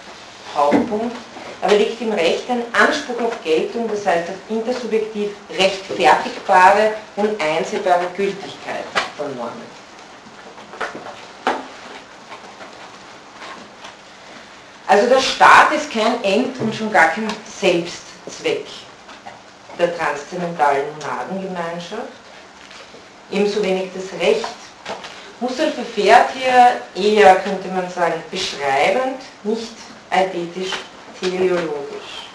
Hauptpunkt, 0.55 1.15
aber 1.61 1.73
liegt 1.73 1.99
im 2.01 2.11
Recht 2.11 2.43
ein 2.49 2.63
Anspruch 2.73 3.19
auf 3.25 3.43
Geltung, 3.43 3.89
das 3.89 4.05
heißt 4.05 4.29
auf 4.29 4.35
intersubjektiv 4.49 5.29
rechtfertigbare 5.57 6.91
und 7.15 7.41
einsehbare 7.41 8.05
Gültigkeit 8.15 8.96
von 9.17 9.35
Normen. 9.35 9.77
Also 14.87 15.07
der 15.07 15.19
Staat 15.19 15.73
ist 15.73 15.91
kein 15.91 16.23
End 16.23 16.57
und 16.59 16.73
schon 16.73 16.91
gar 16.91 17.09
kein 17.09 17.27
Selbstzweck 17.59 18.65
der 19.77 19.95
transzendentalen 19.97 20.85
Monadengemeinschaft, 20.93 22.13
ebenso 23.31 23.61
wenig 23.61 23.89
das 23.93 24.19
Recht. 24.19 24.47
Husserl 25.39 25.71
verfährt 25.71 26.29
hier 26.33 26.81
eher, 26.95 27.35
könnte 27.35 27.67
man 27.67 27.89
sagen, 27.91 28.23
beschreibend, 28.31 29.21
nicht 29.43 29.73
eidetisch, 30.09 30.71
teleologisch. 31.19 32.27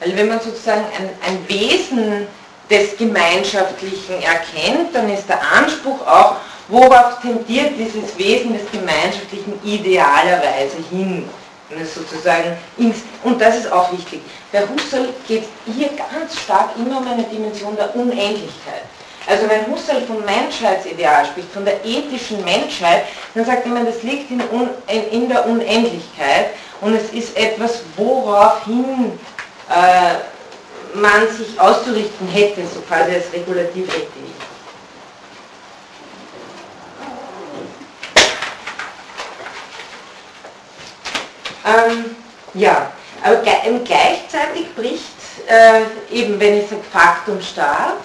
Weil 0.00 0.14
wenn 0.14 0.28
man 0.28 0.40
sozusagen 0.40 0.84
ein, 0.98 1.08
ein 1.26 1.48
Wesen 1.48 2.26
des 2.70 2.96
Gemeinschaftlichen 2.96 4.22
erkennt, 4.22 4.94
dann 4.94 5.12
ist 5.12 5.28
der 5.28 5.40
Anspruch 5.40 6.06
auch, 6.06 6.36
worauf 6.68 7.20
tendiert 7.20 7.72
dieses 7.78 8.16
Wesen 8.18 8.54
des 8.54 8.70
Gemeinschaftlichen 8.70 9.58
idealerweise 9.64 10.78
hin? 10.90 11.28
sozusagen 11.92 12.56
ins, 12.78 12.98
und 13.24 13.40
das 13.40 13.56
ist 13.56 13.72
auch 13.72 13.90
wichtig. 13.92 14.20
Bei 14.52 14.60
Husserl 14.60 15.08
geht 15.26 15.44
hier 15.64 15.88
ganz 15.88 16.38
stark 16.40 16.70
immer 16.76 16.98
um 16.98 17.08
eine 17.08 17.24
Dimension 17.24 17.76
der 17.76 17.94
Unendlichkeit. 17.96 18.82
Also 19.26 19.48
wenn 19.48 19.66
Husserl 19.66 20.02
vom 20.02 20.24
Menschheitsideal 20.24 21.26
spricht, 21.26 21.50
von 21.52 21.64
der 21.64 21.84
ethischen 21.84 22.44
Menschheit, 22.44 23.06
dann 23.34 23.44
sagt 23.44 23.66
man, 23.66 23.84
das 23.84 24.02
liegt 24.04 24.30
in, 24.30 24.40
in, 25.10 25.28
der 25.28 25.44
Unendlichkeit 25.46 26.50
und 26.80 26.94
es 26.94 27.10
ist 27.10 27.36
etwas, 27.36 27.80
woraufhin 27.96 29.18
äh, 29.68 30.14
man 30.96 31.28
sich 31.28 31.58
auszurichten 31.58 32.28
hätte, 32.28 32.62
so 32.66 32.80
quasi 32.80 33.14
als 33.14 33.32
Regulativrecht. 33.32 34.08
Ähm, 41.66 42.16
ja, 42.54 42.92
Aber 43.22 43.36
gleichzeitig 43.38 44.72
bricht, 44.76 45.02
äh, 45.48 46.14
eben 46.14 46.38
wenn 46.38 46.60
ich 46.60 46.68
sage 46.68 46.82
Faktum 46.92 47.40
Staat, 47.40 48.04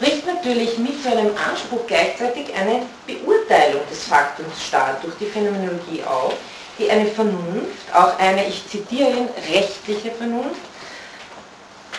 bricht 0.00 0.26
natürlich 0.26 0.76
mit 0.78 1.02
so 1.02 1.10
einem 1.10 1.30
Anspruch 1.48 1.86
gleichzeitig 1.86 2.52
eine 2.54 2.82
Beurteilung 3.06 3.82
des 3.88 4.04
Faktums 4.04 4.62
Staat 4.66 5.04
durch 5.04 5.14
die 5.20 5.26
Phänomenologie 5.26 6.02
auf, 6.04 6.34
die 6.78 6.90
eine 6.90 7.06
Vernunft, 7.06 7.94
auch 7.94 8.18
eine, 8.18 8.46
ich 8.46 8.68
zitiere 8.68 9.10
ihn, 9.10 9.28
rechtliche 9.52 10.10
Vernunft, 10.10 10.60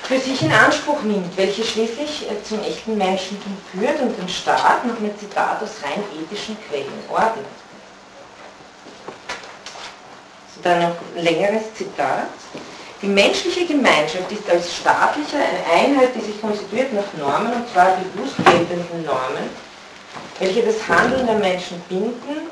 für 0.08 0.20
sich 0.20 0.42
in 0.42 0.54
Anspruch 0.54 1.02
nimmt, 1.04 1.36
welche 1.36 1.66
schließlich 1.66 2.32
äh, 2.32 2.42
zum 2.42 2.64
echten 2.64 2.98
Menschentum 2.98 3.58
führt 3.72 4.00
und 4.00 4.18
den 4.18 4.30
Staat 4.30 4.86
nach 4.86 4.98
einem 4.98 5.18
Zitat 5.20 5.62
aus 5.62 5.72
rein 5.84 6.02
ethischen 6.18 6.58
Quellen 6.70 6.88
ordnet. 7.10 7.46
So 10.56 10.62
dann 10.64 10.80
noch 10.82 10.96
ein 11.16 11.24
längeres 11.24 11.74
Zitat. 11.76 12.30
Die 13.02 13.08
menschliche 13.08 13.66
Gemeinschaft 13.66 14.32
ist 14.32 14.50
als 14.50 14.76
staatliche 14.78 15.36
eine 15.36 15.82
Einheit, 15.82 16.16
die 16.16 16.22
sich 16.22 16.42
konstituiert 16.42 16.94
nach 16.94 17.14
Normen, 17.20 17.54
und 17.54 17.70
zwar 17.72 17.98
bewusst 17.98 18.38
geltenden 18.38 19.06
Normen, 19.06 19.50
welche 20.40 20.64
das 20.64 20.88
Handeln 20.88 21.28
der 21.28 21.36
Menschen 21.36 21.82
binden, 21.90 22.50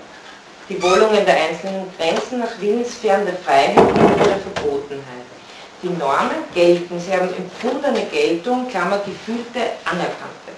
die 0.68 0.82
Wohlungen 0.84 1.26
der 1.26 1.36
einzelnen 1.36 1.86
Grenzen 1.98 2.40
nach 2.40 2.60
Willenssphären 2.60 3.26
der 3.26 3.38
Freiheit 3.38 3.78
und 3.78 3.98
der 3.98 4.40
Verbotenheit. 4.40 5.25
Die 5.84 5.90
Normen 5.90 6.44
gelten, 6.54 7.00
sie 7.00 7.12
haben 7.12 7.30
empfundene 7.34 8.06
Geltung, 8.06 8.68
Klammer 8.70 9.00
gefühlte, 9.00 9.72
anerkannte. 9.86 10.56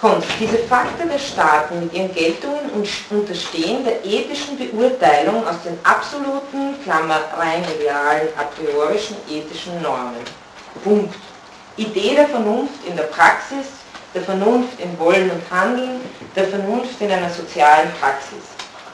Kommt, 0.00 0.24
diese 0.40 0.58
Fakten 0.58 1.10
der 1.10 1.18
Staaten 1.18 1.80
mit 1.80 1.92
ihren 1.92 2.14
Geltungen 2.14 2.70
unterstehen 3.10 3.84
der 3.84 4.02
ethischen 4.02 4.56
Beurteilung 4.56 5.46
aus 5.46 5.62
den 5.62 5.78
absoluten, 5.82 6.82
Klammer 6.82 7.20
rein 7.36 7.62
realen, 7.78 8.28
a 8.38 8.44
priorischen 8.44 9.16
ethischen 9.28 9.82
Normen. 9.82 10.24
Punkt. 10.82 11.14
Idee 11.76 12.14
der 12.14 12.28
Vernunft 12.28 12.84
in 12.86 12.96
der 12.96 13.04
Praxis, 13.04 13.66
der 14.14 14.22
Vernunft 14.22 14.80
im 14.80 14.98
Wollen 14.98 15.30
und 15.30 15.42
Handeln, 15.50 16.00
der 16.34 16.48
Vernunft 16.48 17.00
in 17.00 17.10
einer 17.12 17.30
sozialen 17.30 17.90
Praxis. 18.00 18.49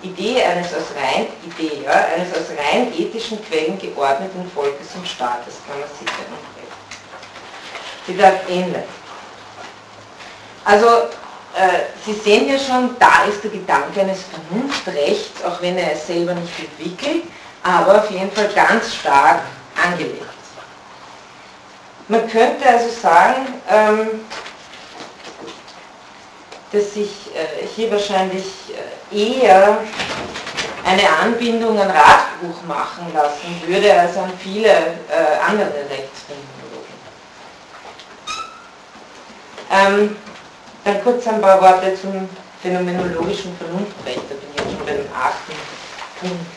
Idee 0.06 0.42
eines 0.42 0.68
aus 0.68 0.94
rein, 0.96 1.26
Idee, 1.44 1.82
ja, 1.84 2.06
eines 2.14 2.32
aus 2.32 2.50
rein 2.56 2.92
ethischen 2.96 3.44
Quellen 3.44 3.78
geordneten 3.78 4.50
Volkes 4.54 4.88
und 4.94 5.06
Staates, 5.06 5.56
kann 5.66 5.80
man 5.80 5.88
sicher 5.88 6.22
noch 6.30 6.46
Zitat 8.06 8.48
Ende. 8.48 8.84
Also, 10.64 10.86
äh, 10.86 11.86
Sie 12.04 12.12
sehen 12.12 12.48
ja 12.48 12.58
schon, 12.58 12.96
da 12.98 13.24
ist 13.28 13.42
der 13.42 13.50
Gedanke 13.50 14.00
eines 14.00 14.20
Vernunftrechts, 14.24 15.44
auch 15.44 15.60
wenn 15.60 15.76
er 15.76 15.92
es 15.92 16.06
selber 16.06 16.34
nicht 16.34 16.52
entwickelt, 16.58 17.24
aber 17.62 17.98
auf 17.98 18.10
jeden 18.10 18.30
Fall 18.30 18.48
ganz 18.54 18.94
stark 18.94 19.40
angelegt. 19.82 20.22
Man 22.08 22.28
könnte 22.28 22.68
also 22.68 22.88
sagen, 22.88 23.46
ähm, 23.68 24.20
dass 26.72 26.94
sich 26.94 27.10
äh, 27.34 27.66
hier 27.74 27.90
wahrscheinlich 27.90 28.46
äh, 29.12 29.44
eher 29.44 29.78
eine 30.84 31.08
Anbindung 31.22 31.78
an 31.80 31.90
Radbuch 31.90 32.62
machen 32.66 33.06
lassen 33.12 33.62
würde, 33.66 33.92
als 33.92 34.16
an 34.16 34.32
viele 34.38 34.68
äh, 34.68 35.38
andere 35.46 35.68
Rechtsphänomenologen. 35.90 36.96
Ähm, 39.70 40.16
dann 40.84 41.02
kurz 41.02 41.26
ein 41.26 41.40
paar 41.40 41.60
Worte 41.60 41.94
zum 42.00 42.28
phänomenologischen 42.62 43.56
Vernunftrecht, 43.56 44.22
da 44.28 44.34
bin 44.34 44.48
ich 44.54 44.60
jetzt 44.60 44.76
schon 44.76 44.86
beim 44.86 45.06
achten 45.12 45.52
Punkt. 46.20 46.55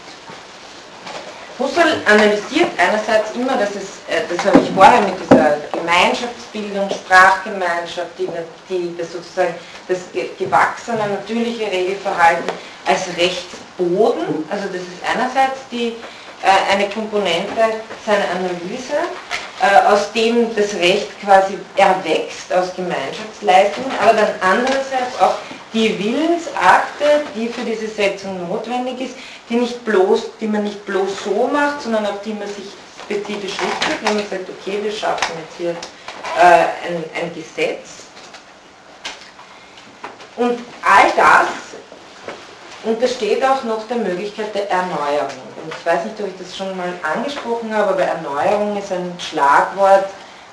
Husserl 1.59 2.01
analysiert 2.05 2.69
einerseits 2.77 3.35
immer, 3.35 3.57
dass 3.57 3.71
es, 3.71 3.99
äh, 4.07 4.23
das 4.29 4.45
habe 4.45 4.59
ich 4.63 4.71
vorher 4.71 5.01
mit 5.01 5.15
dieser 5.19 5.57
Gemeinschaftsbildung, 5.73 6.89
Sprachgemeinschaft, 6.89 8.11
die, 8.17 8.29
die 8.69 8.95
das 8.97 9.11
sozusagen 9.11 9.53
das 9.89 9.99
gewachsene, 10.37 10.99
natürliche 11.19 11.69
Regelverhalten 11.69 12.49
als 12.85 13.07
Rechtsboden, 13.17 14.45
also 14.49 14.67
das 14.67 14.81
ist 14.81 15.03
einerseits 15.03 15.59
die, 15.69 15.95
äh, 16.41 16.73
eine 16.73 16.87
Komponente 16.87 17.83
seiner 18.05 18.29
Analyse, 18.31 18.95
äh, 19.61 19.85
aus 19.91 20.13
dem 20.13 20.55
das 20.55 20.73
Recht 20.75 21.09
quasi 21.21 21.57
erwächst 21.75 22.53
aus 22.53 22.73
Gemeinschaftsleistungen, 22.73 23.91
aber 24.01 24.13
dann 24.13 24.29
andererseits 24.39 25.19
auch 25.19 25.35
die 25.73 25.99
Willensakte, 25.99 27.25
die 27.35 27.47
für 27.47 27.61
diese 27.61 27.87
Setzung 27.87 28.47
notwendig 28.47 29.01
ist, 29.01 29.15
die, 29.49 29.55
nicht 29.55 29.83
bloß, 29.83 30.37
die 30.39 30.47
man 30.47 30.63
nicht 30.63 30.85
bloß 30.85 31.23
so 31.23 31.49
macht, 31.51 31.81
sondern 31.81 32.05
auf 32.05 32.21
die 32.23 32.33
man 32.33 32.47
sich 32.47 32.65
spezifisch 33.03 33.53
richtet, 33.59 34.03
wenn 34.03 34.15
man 34.15 34.27
sagt, 34.29 34.47
okay, 34.49 34.79
wir 34.81 34.91
schaffen 34.91 35.33
jetzt 35.43 35.57
hier 35.57 35.71
äh, 35.71 36.87
ein, 36.87 37.03
ein 37.19 37.33
Gesetz. 37.33 38.05
Und 40.35 40.59
all 40.83 41.11
das 41.17 41.47
untersteht 42.83 43.43
auch 43.43 43.63
noch 43.63 43.87
der 43.87 43.97
Möglichkeit 43.97 44.53
der 44.55 44.69
Erneuerung. 44.69 45.41
Und 45.63 45.73
ich 45.77 45.85
weiß 45.85 46.05
nicht, 46.05 46.19
ob 46.21 46.27
ich 46.27 46.37
das 46.39 46.55
schon 46.55 46.77
mal 46.77 46.93
angesprochen 47.01 47.73
habe, 47.75 47.89
aber 47.89 48.03
Erneuerung 48.03 48.77
ist 48.77 48.91
ein 48.91 49.11
Schlagwort 49.19 50.05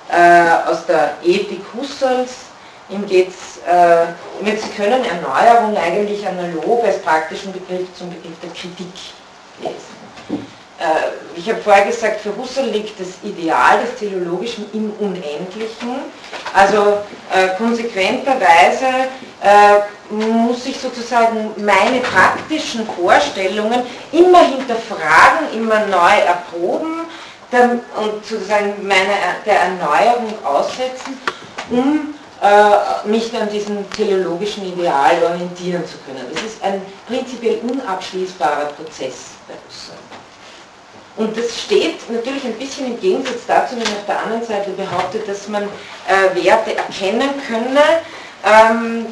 äh, 0.08 0.68
aus 0.68 0.86
der 0.86 1.14
Ethik 1.22 1.62
Husserls. 1.74 2.45
Ihm 2.88 3.04
geht 3.06 3.28
es, 3.28 3.58
äh, 3.66 4.06
Sie 4.56 4.68
können 4.76 5.04
Erneuerung 5.04 5.76
eigentlich 5.76 6.26
analog 6.26 6.84
als 6.84 6.98
praktischen 7.02 7.52
Begriff 7.52 7.92
zum 7.98 8.10
Begriff 8.10 8.38
der 8.40 8.50
Kritik 8.50 8.92
lesen. 9.60 9.96
Äh, 10.78 11.38
ich 11.38 11.48
habe 11.48 11.60
vorher 11.60 11.86
gesagt, 11.86 12.20
für 12.20 12.36
Husserl 12.36 12.66
liegt 12.66 13.00
das 13.00 13.08
Ideal 13.24 13.80
des 13.80 13.96
Teleologischen 13.96 14.66
im 14.72 14.92
Unendlichen. 15.00 15.96
Also 16.54 16.98
äh, 17.32 17.48
konsequenterweise 17.56 18.86
äh, 19.42 20.12
muss 20.12 20.64
ich 20.66 20.78
sozusagen 20.78 21.52
meine 21.56 22.00
praktischen 22.00 22.86
Vorstellungen 22.86 23.82
immer 24.12 24.44
hinterfragen, 24.46 25.52
immer 25.54 25.86
neu 25.86 26.20
erproben 26.24 27.00
und 27.96 28.26
sozusagen 28.26 28.86
meine, 28.86 29.14
der 29.46 29.60
Erneuerung 29.60 30.34
aussetzen, 30.44 31.18
um 31.70 32.15
äh, 32.42 33.08
mich 33.08 33.34
an 33.34 33.48
diesem 33.48 33.88
teleologischen 33.90 34.66
Ideal 34.66 35.22
orientieren 35.22 35.84
zu 35.86 35.96
können. 36.04 36.26
Das 36.32 36.42
ist 36.42 36.62
ein 36.62 36.82
prinzipiell 37.06 37.60
unabschließbarer 37.62 38.66
Prozess 38.66 39.14
bei 39.48 39.54
Husserl. 39.66 39.96
Und 41.16 41.36
das 41.36 41.62
steht 41.62 42.10
natürlich 42.10 42.44
ein 42.44 42.58
bisschen 42.58 42.86
im 42.88 43.00
Gegensatz 43.00 43.46
dazu, 43.46 43.76
wenn 43.76 43.86
auf 43.86 44.04
der 44.06 44.22
anderen 44.22 44.44
Seite 44.44 44.70
behauptet, 44.70 45.26
dass 45.26 45.48
man 45.48 45.62
äh, 45.64 46.44
Werte 46.44 46.76
erkennen 46.76 47.30
könne. 47.48 47.80
Ähm, 48.44 49.06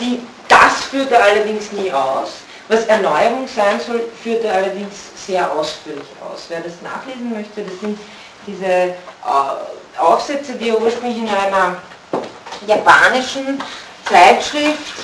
die, 0.00 0.22
das 0.48 0.84
führt 0.84 1.12
er 1.12 1.22
allerdings 1.22 1.72
nie 1.72 1.92
aus. 1.92 2.30
Was 2.68 2.86
Erneuerung 2.86 3.46
sein 3.54 3.78
soll, 3.86 4.02
führt 4.22 4.44
er 4.44 4.54
allerdings 4.54 4.94
sehr 5.26 5.50
ausführlich 5.52 6.06
aus. 6.22 6.46
Wer 6.48 6.60
das 6.60 6.80
nachlesen 6.82 7.32
möchte, 7.32 7.62
das 7.62 7.80
sind 7.80 7.98
diese 8.46 8.64
äh, 8.64 8.94
Aufsätze, 9.98 10.54
die 10.54 10.70
er 10.70 10.80
ursprünglich 10.80 11.18
in 11.18 11.28
einer 11.28 11.76
japanischen 12.66 13.62
Zeitschrift 14.04 14.94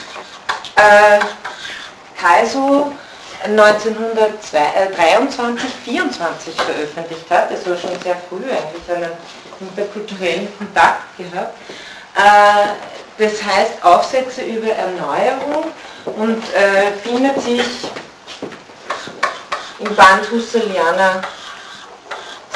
äh, 0.77 1.19
Kaiso 2.21 2.93
1923, 3.45 5.71
24 5.85 6.55
veröffentlicht 6.55 7.29
hat, 7.31 7.51
also 7.51 7.77
schon 7.77 8.01
sehr 8.03 8.17
früh 8.29 8.45
eigentlich 8.45 8.89
einen 8.95 9.11
interkulturellen 9.61 10.49
Kontakt 10.57 11.17
gehabt. 11.19 11.57
Äh, 12.17 12.69
das 13.19 13.43
heißt 13.43 13.85
Aufsätze 13.85 14.43
über 14.43 14.71
Erneuerung 14.71 15.73
und 16.05 16.43
äh, 16.55 16.93
findet 17.03 17.43
sich 17.43 17.67
im 19.79 19.95
Band 19.95 20.31
Husserlianer 20.31 21.23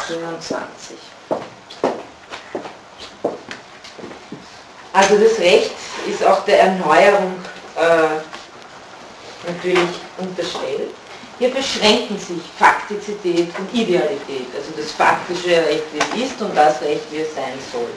27. 0.08 0.75
Also 4.96 5.18
das 5.18 5.38
Recht 5.38 5.72
ist 6.08 6.24
auch 6.24 6.42
der 6.46 6.58
Erneuerung 6.60 7.34
äh, 7.76 8.16
natürlich 9.46 9.90
unterstellt. 10.16 10.94
Hier 11.38 11.50
beschränken 11.50 12.18
sich 12.18 12.40
Faktizität 12.58 13.50
und 13.58 13.74
Idealität, 13.74 14.46
also 14.56 14.72
das 14.74 14.92
faktische 14.92 15.50
Recht, 15.50 15.84
wie 15.92 15.98
es 15.98 16.30
ist 16.30 16.40
und 16.40 16.56
das 16.56 16.80
Recht, 16.80 17.02
wie 17.10 17.18
es 17.18 17.34
sein 17.34 17.52
soll. 17.70 17.90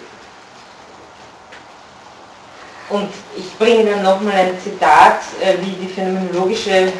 Und 2.89 3.09
ich 3.38 3.57
bringe 3.57 3.89
dann 3.89 4.03
nochmal 4.03 4.34
ein 4.34 4.59
Zitat, 4.61 5.21
äh, 5.39 5.53
wie 5.61 5.85
die 5.85 5.93
phänomenologische 5.93 6.91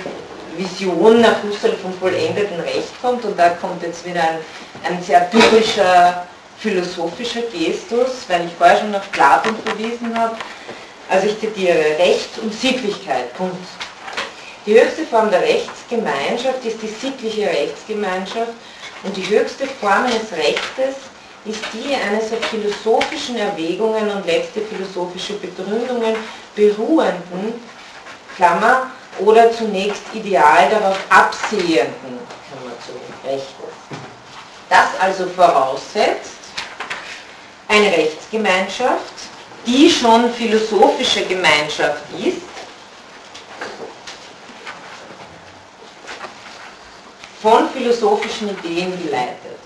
Vision 0.56 1.20
nach 1.20 1.44
Husserl 1.44 1.76
vom 1.76 1.94
vollendeten 2.00 2.62
Recht 2.62 3.02
kommt. 3.02 3.26
Und 3.26 3.38
da 3.38 3.50
kommt 3.50 3.84
jetzt 3.84 4.06
wieder 4.06 4.22
ein, 4.22 4.38
ein 4.86 5.04
sehr 5.04 5.30
typischer 5.30 6.26
philosophischer 6.60 7.42
Gestus, 7.54 8.26
weil 8.28 8.46
ich 8.46 8.54
vorher 8.58 8.80
schon 8.80 8.94
auf 8.94 9.12
Platon 9.12 9.56
verwiesen 9.66 10.18
habe. 10.18 10.36
Also 11.10 11.28
ich 11.28 11.40
zitiere, 11.40 11.98
Recht 11.98 12.38
und 12.42 12.54
Sittlichkeit, 12.54 13.34
Punkt. 13.36 13.56
Die 14.66 14.80
höchste 14.80 15.06
Form 15.06 15.32
der 15.32 15.42
Rechtsgemeinschaft 15.42 16.64
ist 16.66 16.82
die 16.82 16.88
sittliche 16.88 17.48
Rechtsgemeinschaft 17.48 18.52
Und 19.04 19.16
die 19.16 19.28
höchste 19.30 19.66
Form 19.66 20.06
eines 20.06 20.32
Rechtes 20.34 20.96
ist 21.46 21.64
die 21.74 21.96
eines 21.96 22.34
auf 22.34 22.46
philosophischen 22.50 23.38
Erwägungen 23.38 24.10
und 24.10 24.26
letzte 24.26 24.60
philosophische 24.62 25.34
Begründungen 25.34 26.16
beruhenden, 26.56 27.54
Klammer, 28.36 28.92
oder 29.20 29.52
zunächst 29.52 30.04
ideal 30.14 30.70
darauf 30.70 30.98
absehenden, 31.10 32.20
Klammer 32.48 32.76
zu, 32.86 33.28
Rechtes. 33.28 33.50
Das 34.70 34.88
also 35.00 35.26
voraussetzt 35.28 36.39
eine 37.70 37.92
Rechtsgemeinschaft, 37.96 39.14
die 39.66 39.90
schon 39.90 40.34
philosophische 40.34 41.24
Gemeinschaft 41.26 42.04
ist, 42.18 42.42
von 47.42 47.70
philosophischen 47.70 48.50
Ideen 48.50 48.92
geleitet. 49.02 49.60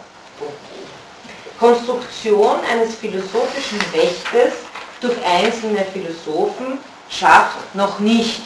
Konstruktion 1.58 2.58
eines 2.70 2.96
philosophischen 2.96 3.80
Rechtes 3.94 4.54
durch 5.00 5.16
einzelne 5.26 5.86
Philosophen 5.86 6.78
schafft 7.10 7.74
noch 7.74 8.00
nicht 8.00 8.42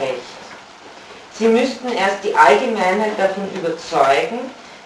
Recht. 0.00 0.20
Sie 1.38 1.48
müssten 1.48 1.92
erst 1.92 2.24
die 2.24 2.34
Allgemeinheit 2.34 3.18
davon 3.18 3.48
überzeugen, 3.54 4.38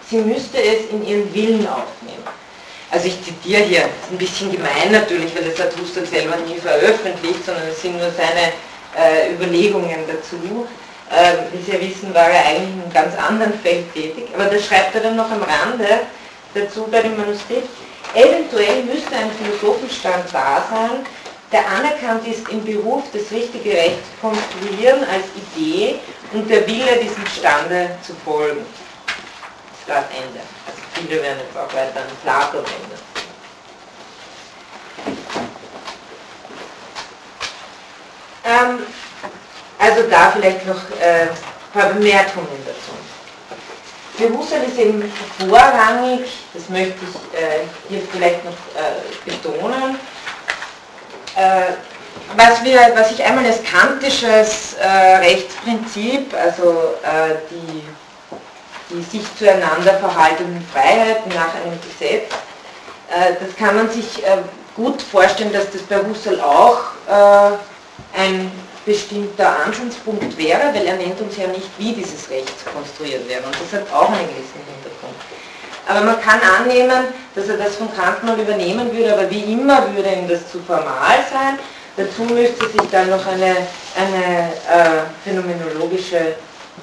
sie 0.09 0.17
müsste 0.17 0.61
es 0.61 0.89
in 0.89 1.05
ihren 1.05 1.33
Willen 1.33 1.67
aufnehmen. 1.67 2.27
Also 2.89 3.07
ich 3.07 3.21
zitiere 3.23 3.63
hier, 3.63 3.79
ist 3.79 4.11
ein 4.11 4.17
bisschen 4.17 4.51
gemein 4.51 4.91
natürlich, 4.91 5.35
weil 5.35 5.49
das 5.49 5.59
hat 5.59 5.73
Husserl 5.77 6.05
selber 6.05 6.37
nie 6.47 6.57
veröffentlicht, 6.57 7.45
sondern 7.45 7.67
es 7.67 7.81
sind 7.81 7.97
nur 7.97 8.11
seine 8.11 8.53
äh, 8.95 9.33
Überlegungen 9.33 10.07
dazu. 10.07 10.65
Äh, 11.09 11.51
wie 11.51 11.63
Sie 11.63 11.71
ja 11.71 11.81
wissen, 11.81 12.13
war 12.13 12.29
er 12.29 12.45
eigentlich 12.45 12.73
in 12.73 12.81
einem 12.81 12.93
ganz 12.93 13.17
anderen 13.17 13.59
Feld 13.59 13.93
tätig, 13.93 14.27
aber 14.33 14.45
das 14.45 14.65
schreibt 14.65 14.95
er 14.95 15.01
dann 15.01 15.15
noch 15.15 15.29
am 15.29 15.41
Rande 15.43 16.01
dazu 16.53 16.87
bei 16.89 17.01
dem 17.01 17.17
Manuskript. 17.17 17.69
Eventuell 18.13 18.83
müsste 18.83 19.15
ein 19.15 19.31
Philosophenstand 19.31 20.25
da 20.31 20.65
sein, 20.69 21.05
der 21.51 21.67
anerkannt 21.67 22.27
ist 22.27 22.47
im 22.49 22.63
Beruf, 22.63 23.03
das 23.13 23.31
richtige 23.31 23.71
Recht 23.71 23.99
zu 24.03 24.27
konstruieren 24.27 24.99
als 25.11 25.25
Idee 25.55 25.95
und 26.33 26.49
der 26.49 26.65
Wille 26.67 26.97
diesem 27.01 27.25
Stande 27.27 27.91
zu 28.05 28.13
folgen. 28.25 28.65
Das 29.85 30.03
Ende. 30.11 30.41
Viele 30.97 31.21
werden 31.21 31.39
jetzt 31.39 31.57
auch 31.57 31.73
weiter 31.73 32.01
an 32.01 32.17
Plato 32.23 32.57
wenden. 32.57 33.07
Ähm, 38.43 38.79
also 39.77 40.09
da 40.09 40.31
vielleicht 40.31 40.65
noch 40.65 40.81
äh, 40.99 41.23
ein 41.23 41.29
paar 41.73 41.89
Bemerkungen 41.93 42.47
dazu. 42.65 42.97
Für 44.17 44.35
Husserl 44.35 44.63
ist 44.63 44.79
eben 44.79 45.11
vorrangig, 45.37 46.27
das 46.53 46.69
möchte 46.69 46.95
ich 47.03 47.39
äh, 47.39 47.67
hier 47.87 48.01
vielleicht 48.11 48.43
noch 48.43 48.51
äh, 48.51 49.29
betonen, 49.29 49.99
äh, 51.35 51.73
was, 52.35 52.63
wir, 52.63 52.79
was 52.95 53.11
ich 53.11 53.23
einmal 53.23 53.45
als 53.45 53.63
kantisches 53.63 54.73
äh, 54.73 55.17
Rechtsprinzip, 55.17 56.33
also 56.33 56.95
äh, 57.03 57.35
die 57.51 57.83
die 58.89 59.01
sich 59.03 59.23
zueinander 59.37 59.95
verhaltenden 59.95 60.65
Freiheiten 60.71 61.29
nach 61.29 61.53
einem 61.55 61.79
Gesetz. 61.81 62.31
Äh, 63.09 63.33
das 63.39 63.55
kann 63.57 63.75
man 63.75 63.89
sich 63.89 64.23
äh, 64.25 64.37
gut 64.75 65.01
vorstellen, 65.01 65.51
dass 65.51 65.69
das 65.71 65.81
bei 65.83 65.97
Husserl 65.97 66.39
auch 66.41 66.79
äh, 67.07 68.19
ein 68.19 68.51
bestimmter 68.85 69.65
Ansatzpunkt 69.65 70.37
wäre, 70.37 70.73
weil 70.73 70.85
er 70.85 70.95
nennt 70.95 71.19
uns 71.19 71.35
ja 71.35 71.47
nicht, 71.47 71.67
wie 71.77 71.91
dieses 71.91 72.29
Recht 72.29 72.53
konstruiert 72.73 73.27
wäre. 73.27 73.43
Und 73.43 73.55
das 73.55 73.79
hat 73.79 73.93
auch 73.93 74.09
einen 74.09 74.27
gewissen 74.29 74.63
Hintergrund. 74.65 75.17
Aber 75.87 76.01
man 76.01 76.21
kann 76.21 76.39
annehmen, 76.41 77.05
dass 77.35 77.49
er 77.49 77.57
das 77.57 77.75
von 77.75 77.93
Kant 77.93 78.23
mal 78.23 78.39
übernehmen 78.39 78.91
würde, 78.95 79.13
aber 79.13 79.29
wie 79.29 79.53
immer 79.53 79.93
würde 79.93 80.09
ihm 80.09 80.27
das 80.27 80.49
zu 80.51 80.59
formal 80.59 81.19
sein. 81.31 81.59
Dazu 81.97 82.23
müsste 82.23 82.69
sich 82.69 82.89
dann 82.91 83.09
noch 83.09 83.25
eine, 83.25 83.55
eine 83.95 84.53
äh, 84.69 85.01
phänomenologische 85.23 86.35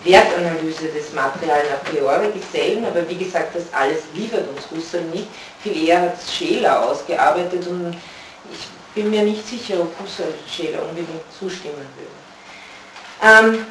Wertanalyse 0.02 0.88
des 0.88 1.12
Materialen 1.12 1.72
a 1.72 1.88
priori 1.88 2.30
gesellen, 2.32 2.84
aber 2.84 3.08
wie 3.08 3.16
gesagt, 3.16 3.54
das 3.54 3.64
alles 3.72 4.02
liefert 4.14 4.48
uns 4.48 4.70
Husserl 4.70 5.04
nicht. 5.04 5.28
Viel 5.62 5.88
eher 5.88 6.02
hat 6.02 6.16
es 6.18 6.34
Scheler 6.34 6.86
ausgearbeitet 6.86 7.66
und 7.66 7.96
ich 8.52 8.66
bin 8.94 9.10
mir 9.10 9.22
nicht 9.22 9.46
sicher, 9.46 9.80
ob 9.80 9.92
Husserl 10.00 10.34
Scheler 10.48 10.82
unbedingt 10.82 11.22
zustimmen 11.38 11.86
würde. 11.96 13.56
Ähm, 13.56 13.66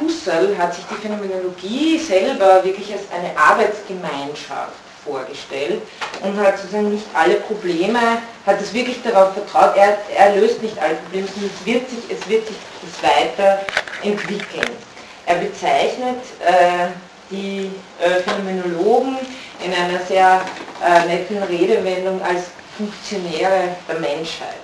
Husserl 0.00 0.56
hat 0.58 0.74
sich 0.74 0.84
die 0.90 0.94
Phänomenologie 0.94 1.98
selber 1.98 2.64
wirklich 2.64 2.92
als 2.92 3.02
eine 3.12 3.36
Arbeitsgemeinschaft 3.38 4.72
vorgestellt 5.04 5.82
und 6.22 6.38
hat 6.38 6.58
sozusagen 6.58 6.92
nicht 6.92 7.06
alle 7.14 7.36
Probleme, 7.36 8.00
hat 8.44 8.60
es 8.60 8.72
wirklich 8.72 9.00
darauf 9.02 9.34
vertraut, 9.34 9.76
er, 9.76 9.98
er 10.16 10.36
löst 10.36 10.60
nicht 10.62 10.78
alle 10.78 10.94
Probleme, 10.96 11.28
sondern 11.28 11.50
es 11.54 11.66
wird 11.66 11.88
sich, 11.88 11.98
es 12.10 12.28
wird 12.28 12.46
sich 12.46 12.56
das 12.82 13.10
weiterentwickeln. 13.10 14.85
Er 15.26 15.34
bezeichnet 15.36 16.22
äh, 16.40 16.86
die 17.30 17.70
äh, 18.00 18.20
Phänomenologen 18.20 19.18
in 19.64 19.72
einer 19.72 19.98
sehr 20.06 20.40
äh, 20.84 21.06
netten 21.06 21.42
Redewendung 21.42 22.22
als 22.22 22.44
Funktionäre 22.76 23.76
der 23.88 23.98
Menschheit. 23.98 24.54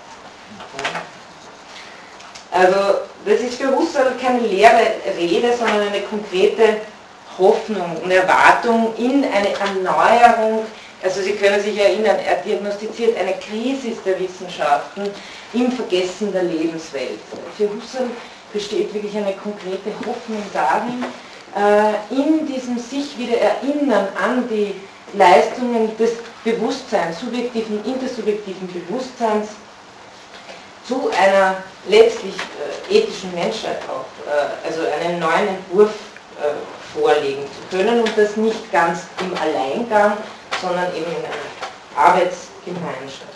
Also 2.53 2.99
das 3.25 3.41
ist 3.41 3.55
für 3.61 3.75
Husserl 3.75 4.13
keine 4.21 4.41
leere 4.41 4.93
Rede, 5.19 5.57
sondern 5.57 5.89
eine 5.89 6.03
konkrete 6.03 6.81
Hoffnung 7.39 7.97
und 8.05 8.11
Erwartung 8.11 8.95
in 8.99 9.25
eine 9.25 9.53
Erneuerung. 9.59 10.67
Also 11.03 11.23
Sie 11.23 11.33
können 11.33 11.61
sich 11.61 11.79
erinnern, 11.79 12.17
er 12.25 12.37
diagnostiziert 12.37 13.19
eine 13.19 13.33
Krise 13.33 13.97
der 14.05 14.21
Wissenschaften 14.21 15.11
im 15.55 15.73
Vergessen 15.73 16.33
der 16.33 16.45
Lebenswelt. 16.45 17.19
Für 17.57 17.65
Husserl 17.65 18.11
besteht 18.53 18.93
wirklich 18.93 19.17
eine 19.17 19.33
konkrete 19.35 19.91
Hoffnung 20.07 20.43
darin, 20.53 21.05
äh, 21.55 22.15
in 22.15 22.47
diesem 22.47 22.79
sich 22.79 23.17
wieder 23.19 23.39
erinnern 23.39 24.09
an 24.23 24.49
die 24.49 24.75
Leistungen 25.15 25.97
des 25.99 26.13
Bewusstseins, 26.45 27.21
subjektiven, 27.21 27.85
intersubjektiven 27.85 28.69
Bewusstseins, 28.73 29.49
zu 30.87 31.11
einer 31.11 31.57
letztlich 31.89 32.35
äh, 32.91 32.99
ethischen 32.99 33.33
Menschheit 33.35 33.79
auch, 33.89 34.07
äh, 34.27 34.67
also 34.67 34.81
einen 35.01 35.21
neuen 35.21 35.49
Entwurf 35.49 35.91
vorlegen 36.95 37.43
zu 37.45 37.77
können 37.77 38.01
und 38.01 38.11
das 38.17 38.37
nicht 38.37 38.73
ganz 38.73 39.03
im 39.21 39.33
Alleingang, 39.37 40.17
sondern 40.61 40.89
eben 40.97 41.07
in 41.07 41.25
einer 41.25 42.09
Arbeitsgemeinschaft. 42.09 43.33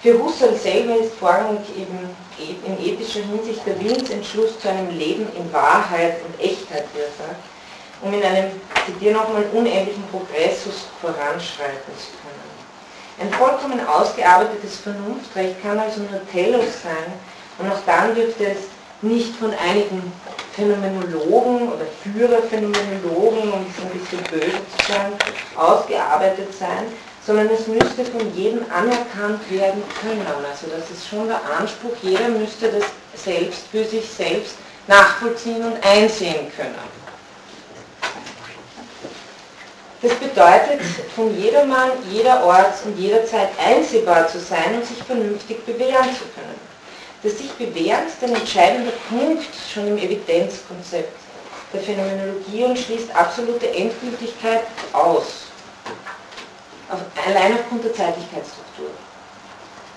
Für 0.00 0.22
Husserl 0.22 0.54
selber 0.54 0.96
ist 0.96 1.14
vorrangig 1.14 1.68
eben 1.76 2.16
in 2.38 2.78
ethischer 2.84 3.20
Hinsicht 3.20 3.66
der 3.66 3.80
Willensentschluss 3.80 4.58
zu 4.60 4.68
einem 4.68 4.96
Leben 4.96 5.26
in 5.36 5.52
Wahrheit 5.52 6.16
und 6.24 6.40
Echtheit, 6.40 6.84
wie 6.94 7.00
er 7.00 7.10
sagt, 7.18 7.42
um 8.02 8.12
in 8.12 8.22
einem, 8.22 8.50
zitiere 8.86 9.14
nochmal, 9.14 9.44
unendlichen 9.52 10.04
Progressus 10.10 10.86
voranschreiten 11.00 11.92
zu 11.98 12.12
können. 12.22 12.48
Ein 13.20 13.32
vollkommen 13.32 13.84
ausgearbeitetes 13.84 14.76
Vernunftrecht 14.76 15.60
kann 15.60 15.78
also 15.78 16.00
nur 16.02 16.20
Telos 16.30 16.82
sein 16.82 17.12
und 17.58 17.70
auch 17.70 17.80
dann 17.84 18.14
dürfte 18.14 18.46
es 18.46 18.68
nicht 19.02 19.34
von 19.36 19.52
einigen 19.54 20.12
Phänomenologen 20.54 21.68
oder 21.68 21.86
Führerphänomenologen, 22.02 23.52
um 23.52 23.66
es 23.68 23.82
ein 23.82 23.98
bisschen 23.98 24.22
böse 24.30 24.58
zu 24.76 24.92
sagen, 24.92 25.12
ausgearbeitet 25.56 26.52
sein, 26.52 26.86
sondern 27.28 27.50
es 27.50 27.66
müsste 27.66 28.06
von 28.06 28.34
jedem 28.34 28.64
anerkannt 28.74 29.50
werden 29.50 29.82
können. 30.00 30.24
Also 30.50 30.66
das 30.74 30.90
ist 30.90 31.06
schon 31.06 31.28
der 31.28 31.38
Anspruch, 31.60 31.92
jeder 32.00 32.26
müsste 32.30 32.70
das 32.72 32.84
selbst 33.22 33.64
für 33.70 33.84
sich 33.84 34.08
selbst 34.08 34.54
nachvollziehen 34.86 35.62
und 35.62 35.76
einsehen 35.84 36.50
können. 36.56 36.74
Das 40.00 40.14
bedeutet, 40.14 40.80
von 41.14 41.38
jedermann, 41.38 41.90
jederorts 42.10 42.84
und 42.86 42.98
jederzeit 42.98 43.50
einsehbar 43.62 44.26
zu 44.26 44.40
sein 44.40 44.76
und 44.76 44.86
sich 44.86 45.02
vernünftig 45.02 45.66
bewähren 45.66 46.08
zu 46.14 46.24
können. 46.34 46.58
Das 47.22 47.36
sich 47.36 47.50
bewähren 47.50 48.06
ist 48.06 48.22
ein 48.22 48.34
entscheidender 48.34 48.92
Punkt 49.10 49.44
schon 49.74 49.86
im 49.86 49.98
Evidenzkonzept 49.98 51.12
der 51.74 51.80
Phänomenologie 51.82 52.64
und 52.64 52.78
schließt 52.78 53.14
absolute 53.14 53.68
Endgültigkeit 53.74 54.62
aus 54.94 55.47
auf, 56.90 57.00
allein 57.26 57.54
aufgrund 57.54 57.84
der 57.84 57.94
Zeitlichkeitsstruktur. 57.94 58.90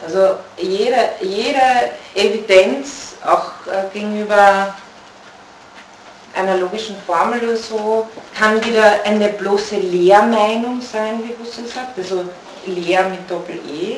Also 0.04 0.36
jede, 0.58 1.10
jede 1.22 1.92
Evidenz, 2.16 3.16
auch 3.24 3.52
äh, 3.72 3.88
gegenüber 3.94 4.74
einer 6.34 6.58
logischen 6.58 6.96
Formel 7.06 7.44
oder 7.44 7.58
so, 7.58 8.08
kann 8.38 8.64
wieder 8.66 9.04
eine 9.04 9.30
bloße 9.30 9.76
Lehrmeinung 9.76 10.82
sein, 10.82 11.22
wie 11.24 11.36
Husserl 11.38 11.68
sagt, 11.68 11.98
also 11.98 12.26
Lehr 12.66 13.04
mit 13.10 13.30
Doppel-E 13.30 13.98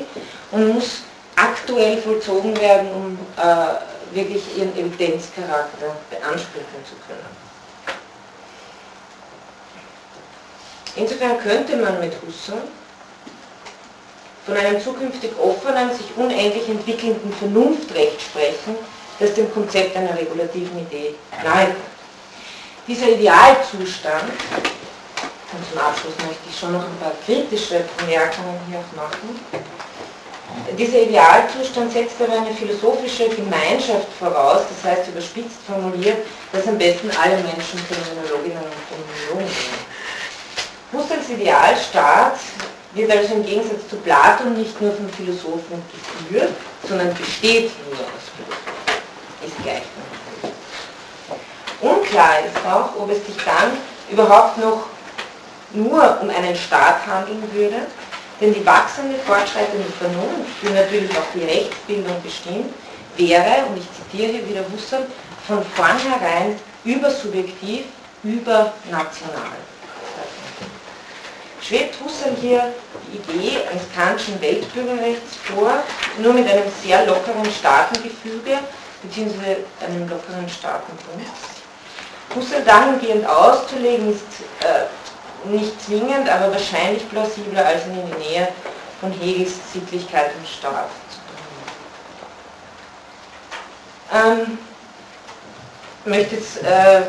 und 0.51 0.73
muss 0.73 1.01
aktuell 1.35 1.97
vollzogen 2.01 2.59
werden, 2.59 2.89
um 2.91 3.19
äh, 3.37 4.15
wirklich 4.15 4.43
ihren 4.57 4.73
Evidenzcharakter 4.77 5.95
beanspruchen 6.09 6.83
zu 6.87 6.95
können. 7.07 7.43
Insofern 10.95 11.39
könnte 11.39 11.77
man 11.77 11.99
mit 11.99 12.13
Husserl 12.21 12.61
von 14.45 14.57
einem 14.57 14.81
zukünftig 14.81 15.31
offenen, 15.39 15.89
sich 15.91 16.07
unendlich 16.15 16.67
entwickelnden 16.67 17.33
Vernunftrecht 17.33 18.21
sprechen, 18.21 18.75
das 19.19 19.33
dem 19.33 19.51
Konzept 19.53 19.95
einer 19.95 20.17
regulativen 20.17 20.79
Idee 20.79 21.15
nahe 21.43 21.75
Dieser 22.87 23.09
Idealzustand, 23.09 24.23
und 25.53 25.71
zum 25.71 25.79
Abschluss 25.79 26.13
möchte 26.17 26.49
ich 26.49 26.59
schon 26.59 26.73
noch 26.73 26.83
ein 26.83 26.97
paar 26.99 27.13
kritische 27.25 27.85
Bemerkungen 27.97 28.59
hier 28.67 28.79
auch 28.79 28.95
machen, 28.95 29.39
dieser 30.77 31.01
Idealzustand 31.01 31.91
setzt 31.91 32.21
aber 32.21 32.33
eine 32.33 32.53
philosophische 32.53 33.29
Gemeinschaft 33.29 34.07
voraus, 34.19 34.61
das 34.69 34.91
heißt 34.91 35.07
überspitzt 35.09 35.57
formuliert, 35.65 36.17
dass 36.51 36.67
am 36.67 36.77
besten 36.77 37.09
alle 37.11 37.37
Menschen 37.37 37.79
Phänomenologinnen 37.79 38.63
und 38.63 38.73
Phänomenologen 38.89 39.47
sind. 39.47 39.79
Husserls 40.91 41.29
Idealstaat 41.29 42.37
wird 42.93 43.11
also 43.11 43.35
im 43.35 43.45
Gegensatz 43.45 43.87
zu 43.89 43.95
Platon 43.97 44.57
nicht 44.57 44.79
nur 44.81 44.93
von 44.93 45.09
Philosophen 45.09 45.81
geführt, 45.91 46.53
sondern 46.87 47.13
besteht 47.15 47.71
nur 47.89 47.99
aus 47.99 48.29
Philosophen. 48.35 48.73
Ist 49.45 49.63
gleich. 49.63 49.83
Unklar 51.81 52.39
ist 52.45 52.65
auch, 52.65 52.95
ob 52.97 53.11
es 53.11 53.25
sich 53.25 53.35
dann 53.43 53.71
überhaupt 54.09 54.57
noch 54.57 54.85
nur 55.73 56.19
um 56.21 56.29
einen 56.29 56.55
Staat 56.55 57.05
handeln 57.07 57.43
würde, 57.51 57.87
denn 58.39 58.53
die 58.53 58.65
wachsende, 58.65 59.17
fortschreitende 59.25 59.89
Vernunft, 59.99 60.51
die 60.61 60.69
natürlich 60.69 61.11
auch 61.11 61.27
die 61.33 61.43
Rechtsbildung 61.43 62.21
bestimmt, 62.21 62.73
wäre, 63.17 63.65
und 63.67 63.77
ich 63.77 63.87
zitiere 63.91 64.31
hier 64.31 64.49
wieder 64.49 64.65
Husserl, 64.71 65.07
von 65.47 65.63
vornherein 65.75 66.57
übersubjektiv, 66.85 67.85
übernational. 68.23 69.57
Schwebt 71.65 71.95
Husserl 72.03 72.35
hier 72.41 72.73
die 73.07 73.17
Idee 73.17 73.59
eines 73.71 73.83
kantischen 73.95 74.41
Weltbürgerrechts 74.41 75.37
vor, 75.45 75.71
nur 76.17 76.33
mit 76.33 76.49
einem 76.49 76.65
sehr 76.83 77.05
lockeren 77.05 77.49
Staatengefüge 77.49 78.59
bzw. 79.01 79.57
einem 79.85 80.09
lockeren 80.09 80.49
Staatenbund. 80.49 81.25
Husserl 82.35 82.63
dahingehend 82.63 83.25
auszulegen 83.25 84.11
ist 84.11 84.23
äh, 84.61 84.87
nicht 85.49 85.81
zwingend, 85.85 86.29
aber 86.29 86.51
wahrscheinlich 86.51 87.09
plausibler, 87.09 87.65
als 87.65 87.85
in 87.85 87.93
die 87.93 88.27
Nähe 88.27 88.49
von 88.99 89.11
Hegels 89.13 89.53
Sittlichkeit 89.71 90.31
und 90.37 90.47
Staat 90.47 90.89
zu 91.09 91.19
bringen. 94.11 94.41
Ähm, 94.41 94.57
ich 96.03 96.09
möchte 96.09 96.35
jetzt, 96.35 96.61
äh, 96.63 97.03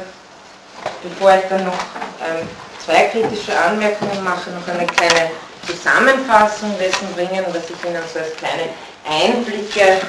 bevor 1.03 1.35
ich 1.35 1.45
dann 1.49 1.65
noch 1.65 1.73
ähm, 1.73 2.49
zwei 2.85 3.05
kritische 3.05 3.59
Anmerkungen 3.59 4.23
mache, 4.23 4.51
noch 4.51 4.69
eine 4.69 4.87
kleine 4.87 5.31
Zusammenfassung 5.67 6.77
dessen 6.79 7.13
bringen, 7.15 7.45
was 7.49 7.71
ich 7.71 7.85
Ihnen 7.89 8.03
so 8.13 8.19
als 8.19 8.37
kleine 8.37 8.69
Einblicke 9.09 10.01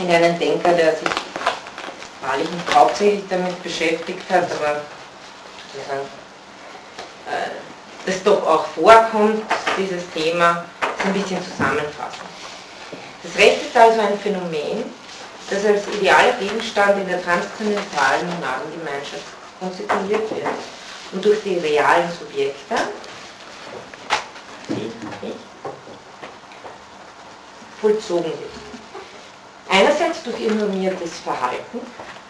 in 0.00 0.10
einen 0.10 0.38
Denker, 0.38 0.72
der 0.72 0.92
sich 0.92 1.08
wahrlich 2.24 2.48
nicht 2.50 2.74
hauptsächlich 2.74 3.24
damit 3.28 3.60
beschäftigt 3.62 4.22
hat, 4.30 4.44
aber 4.52 4.80
äh, 7.26 7.50
das 8.04 8.22
doch 8.22 8.46
auch 8.46 8.66
vorkommt, 8.66 9.42
dieses 9.76 10.08
Thema, 10.10 10.64
ein 11.04 11.12
bisschen 11.12 11.42
zusammenfassen. 11.42 12.26
Das 13.22 13.36
Recht 13.36 13.62
ist 13.62 13.76
also 13.76 14.00
ein 14.00 14.18
Phänomen, 14.20 14.84
das 15.50 15.64
als 15.64 15.86
idealer 15.88 16.32
Gegenstand 16.38 16.98
in 16.98 17.08
der 17.08 17.22
transzendentalen 17.22 18.26
Monadengemeinschaft 18.26 19.24
konstituiert 19.60 20.30
wird 20.30 20.46
und 21.12 21.24
durch 21.24 21.42
die 21.42 21.58
realen 21.58 22.10
Subjekte 22.18 22.74
vollzogen 27.80 28.24
wird. 28.24 28.50
Einerseits 29.68 30.22
durch 30.22 30.40
ihr 30.40 30.52
normiertes 30.52 31.18
Verhalten, 31.24 31.80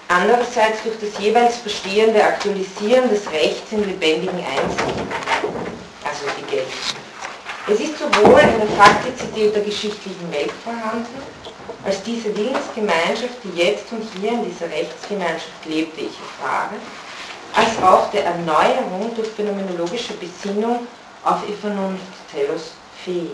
andererseits 0.08 0.82
durch 0.82 0.96
das 1.00 1.22
jeweils 1.22 1.56
bestehende 1.58 2.22
Aktualisieren 2.22 3.08
des 3.08 3.30
Rechts 3.30 3.72
in 3.72 3.84
lebendigen 3.84 4.38
Einsichten, 4.38 5.08
also 6.04 6.26
die 6.38 6.50
Geltung. 6.50 6.72
Es 7.68 7.80
ist 7.80 7.98
sowohl 7.98 8.40
eine 8.40 8.66
Faktizität 8.76 9.54
der 9.54 9.62
geschichtlichen 9.62 10.32
Welt 10.32 10.52
vorhanden, 10.62 11.20
als 11.84 12.02
diese 12.02 12.36
Willensgemeinschaft, 12.36 13.34
die 13.42 13.60
jetzt 13.60 13.90
und 13.92 14.06
hier 14.20 14.32
in 14.32 14.44
dieser 14.44 14.70
Rechtsgemeinschaft 14.70 15.66
lebt, 15.66 15.96
die 15.98 16.06
ich 16.06 16.18
erfahre, 16.20 16.74
als 17.56 17.82
auch 17.82 18.10
der 18.10 18.26
Erneuerung 18.26 19.14
durch 19.16 19.28
phänomenologische 19.28 20.12
Besinnung 20.14 20.86
auf 21.24 21.38
ihr 21.48 21.56
Vernunft 21.56 22.04
Telos 22.30 22.72
fähig. 23.02 23.30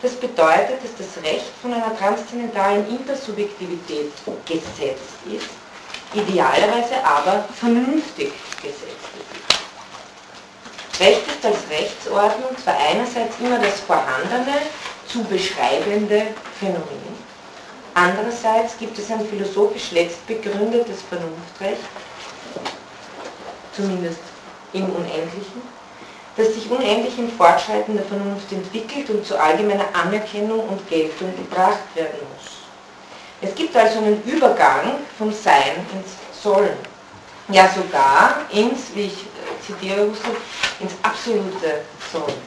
Das 0.00 0.12
bedeutet, 0.14 0.82
dass 0.82 0.96
das 0.98 1.22
Recht 1.22 1.52
von 1.60 1.72
einer 1.72 1.96
transzendentalen 1.96 2.88
Intersubjektivität 2.88 4.12
gesetzt 4.46 5.18
ist, 5.30 5.50
idealerweise 6.14 7.04
aber 7.04 7.44
vernünftig 7.54 8.32
gesetzt 8.62 9.10
ist. 9.18 11.00
Recht 11.00 11.26
ist 11.26 11.44
als 11.44 11.58
Rechtsordnung 11.70 12.56
zwar 12.62 12.76
einerseits 12.76 13.38
immer 13.40 13.58
das 13.58 13.80
vorhandene, 13.80 14.58
zu 15.08 15.22
beschreibende 15.24 16.22
Phänomen, 16.58 17.14
andererseits 17.94 18.76
gibt 18.78 18.98
es 18.98 19.10
ein 19.10 19.26
philosophisch 19.26 19.92
letztbegründetes 19.92 21.02
Vernunftrecht, 21.08 21.82
zumindest 23.74 24.20
im 24.72 24.84
Unendlichen, 24.84 25.62
das 26.36 26.54
sich 26.54 26.70
unendlich 26.70 27.18
in 27.18 27.30
fortschreitender 27.30 28.02
Vernunft 28.02 28.50
entwickelt 28.52 29.08
und 29.10 29.24
zu 29.24 29.40
allgemeiner 29.40 29.86
Anerkennung 29.92 30.68
und 30.68 30.88
Geltung 30.88 31.32
gebracht 31.36 31.94
werden 31.94 32.18
muss. 32.34 32.54
Es 33.40 33.54
gibt 33.54 33.76
also 33.76 33.98
einen 33.98 34.22
Übergang 34.24 34.94
vom 35.18 35.32
Sein 35.32 35.86
ins 35.92 36.42
Sollen. 36.42 36.76
Ja 37.48 37.68
sogar 37.68 38.36
ins, 38.50 38.94
wie 38.94 39.06
ich 39.06 39.26
zitiere 39.64 40.08
Husserl, 40.08 40.36
ins 40.80 40.92
absolute 41.02 41.82
Sollen. 42.10 42.42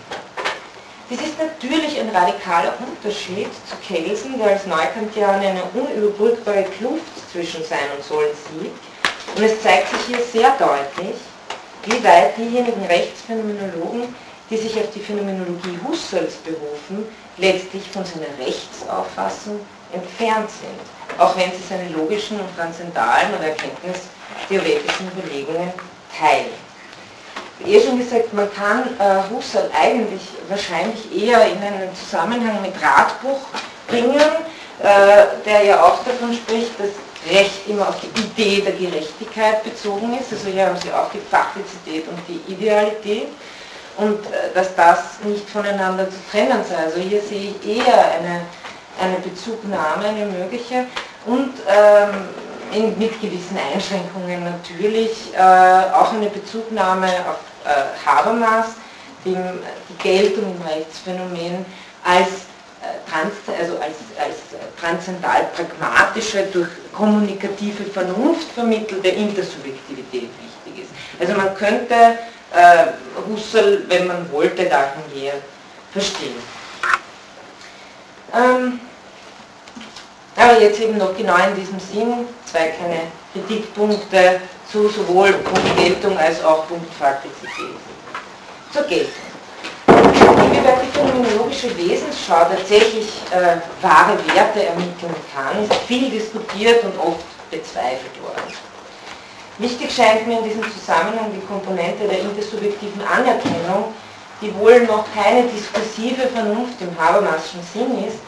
Dies 1.09 1.21
ist 1.21 1.39
natürlich 1.39 1.99
ein 1.99 2.09
radikaler 2.09 2.73
Unterschied 2.79 3.47
zu 3.69 3.75
Kelsen, 3.87 4.37
der 4.37 4.49
als 4.49 4.65
Neukantianer 4.65 5.47
eine 5.47 5.63
unüberbrückbare 5.73 6.63
Kluft 6.63 7.31
zwischen 7.31 7.63
Sein 7.63 7.87
und 7.95 8.03
Sollen 8.03 8.31
sieht. 8.59 8.73
Und 9.37 9.43
es 9.43 9.61
zeigt 9.61 9.89
sich 9.91 9.99
hier 10.07 10.25
sehr 10.33 10.49
deutlich, 10.57 11.15
wie 11.85 12.03
weit 12.03 12.35
diejenigen 12.37 12.83
Rechtsphänomenologen, 12.85 14.15
die 14.49 14.57
sich 14.57 14.75
auf 14.77 14.89
die 14.95 14.99
Phänomenologie 14.99 15.77
Husserls 15.87 16.37
berufen, 16.37 17.07
letztlich 17.37 17.83
von 17.93 18.03
seiner 18.03 18.33
Rechtsauffassung 18.43 19.59
entfernt 19.93 20.49
sind, 20.49 21.19
auch 21.19 21.37
wenn 21.37 21.51
sie 21.51 21.61
seine 21.69 21.87
logischen 21.89 22.39
und 22.39 22.57
transzendalen 22.57 23.29
oder 23.37 23.49
erkenntnistheoretischen 23.49 25.11
Überlegungen 25.15 25.71
teilen. 26.17 26.57
Wie 27.59 27.75
eh 27.75 27.85
schon 27.85 27.99
gesagt, 27.99 28.33
man 28.33 28.51
kann 28.51 28.85
äh, 28.97 29.21
Husserl 29.31 29.69
eigentlich 29.79 30.21
wahrscheinlich 30.49 31.15
eher 31.15 31.45
in 31.45 31.61
einen 31.61 31.95
Zusammenhang 31.95 32.59
mit 32.63 32.73
Radbuch 32.81 33.41
bringen, 33.87 34.19
äh, 34.81 35.25
der 35.45 35.63
ja 35.63 35.83
auch 35.83 36.03
davon 36.03 36.33
spricht, 36.33 36.79
dass 36.79 36.89
Recht 37.29 37.67
immer 37.67 37.89
auf 37.89 37.95
die 37.99 38.21
Idee 38.21 38.61
der 38.61 38.73
Gerechtigkeit 38.73 39.63
bezogen 39.63 40.17
ist. 40.19 40.31
Also 40.31 40.47
hier 40.49 40.67
haben 40.67 40.77
Sie 40.77 40.91
auch 40.91 41.11
die 41.11 41.19
Faktizität 41.19 42.07
und 42.07 42.19
die 42.27 42.51
Idealität 42.51 43.27
und 43.97 44.25
äh, 44.25 44.53
dass 44.53 44.75
das 44.75 45.19
nicht 45.23 45.49
voneinander 45.49 46.09
zu 46.09 46.17
trennen 46.31 46.63
sei. 46.67 46.75
Also 46.77 46.99
hier 46.99 47.21
sehe 47.21 47.51
ich 47.61 47.77
eher 47.77 48.11
eine, 48.11 48.41
eine 49.01 49.17
Bezugnahme, 49.23 50.05
eine 50.05 50.25
mögliche 50.25 50.85
und 51.25 51.53
ähm, 51.67 52.29
in, 52.73 52.97
mit 52.97 53.19
gewissen 53.21 53.57
Einschränkungen 53.73 54.43
natürlich 54.43 55.33
äh, 55.33 55.39
auch 55.39 56.13
eine 56.13 56.29
Bezugnahme 56.29 57.07
auf 57.07 57.39
äh, 57.65 58.05
Habermas, 58.05 58.67
dem 59.25 59.37
die 59.89 59.97
Geltung 60.03 60.55
im 60.55 60.61
Rechtsphänomen 60.67 61.65
als 62.03 62.46
trans, 63.09 63.33
also 63.47 63.77
als, 63.77 63.95
als 64.19 64.37
transzendal 64.79 65.47
pragmatische, 65.55 66.47
durch 66.53 66.69
kommunikative 66.93 67.83
Vernunft 67.85 68.51
vermittelte 68.53 69.09
Intersubjektivität 69.09 70.29
wichtig 70.65 70.83
ist. 70.83 70.91
Also 71.19 71.33
man 71.33 71.53
könnte 71.55 71.95
äh, 72.53 72.85
Husserl, 73.29 73.83
wenn 73.87 74.07
man 74.07 74.31
wollte, 74.31 74.65
dahingehend 74.65 75.43
verstehen. 75.91 76.35
Ähm, 78.33 78.79
aber 80.35 80.61
jetzt 80.61 80.79
eben 80.79 80.97
noch 80.97 81.15
genau 81.17 81.35
in 81.35 81.55
diesem 81.55 81.79
Sinn 81.79 82.27
zwei 82.45 82.67
kleine 82.67 83.01
Kritikpunkte 83.33 84.41
zu 84.71 84.87
sowohl 84.89 85.33
Punkt 85.33 85.77
Geltung 85.77 86.17
als 86.17 86.43
auch 86.43 86.67
Punkt 86.67 86.93
Faktizität. 86.93 87.75
Zur 88.71 88.83
Geltung. 88.83 89.26
Inwieweit 90.37 90.81
die 90.83 90.97
phänomenologische 90.97 91.75
Wesensschau 91.77 92.45
tatsächlich 92.45 93.07
äh, 93.31 93.57
wahre 93.81 94.17
Werte 94.33 94.65
ermitteln 94.65 95.15
kann, 95.33 95.63
ist 95.63 95.73
viel 95.87 96.09
diskutiert 96.09 96.83
und 96.83 96.97
oft 96.99 97.25
bezweifelt 97.49 98.21
worden. 98.21 98.53
Wichtig 99.57 99.91
scheint 99.91 100.27
mir 100.27 100.37
in 100.39 100.43
diesem 100.43 100.63
Zusammenhang 100.71 101.31
die 101.33 101.45
Komponente 101.47 102.07
der 102.07 102.19
intersubjektiven 102.19 103.01
Anerkennung, 103.01 103.93
die 104.39 104.53
wohl 104.55 104.81
noch 104.81 105.05
keine 105.15 105.47
diskursive 105.47 106.27
Vernunft 106.27 106.79
im 106.79 106.95
Habermaschen 106.99 107.61
Sinn 107.73 108.05
ist, 108.07 108.19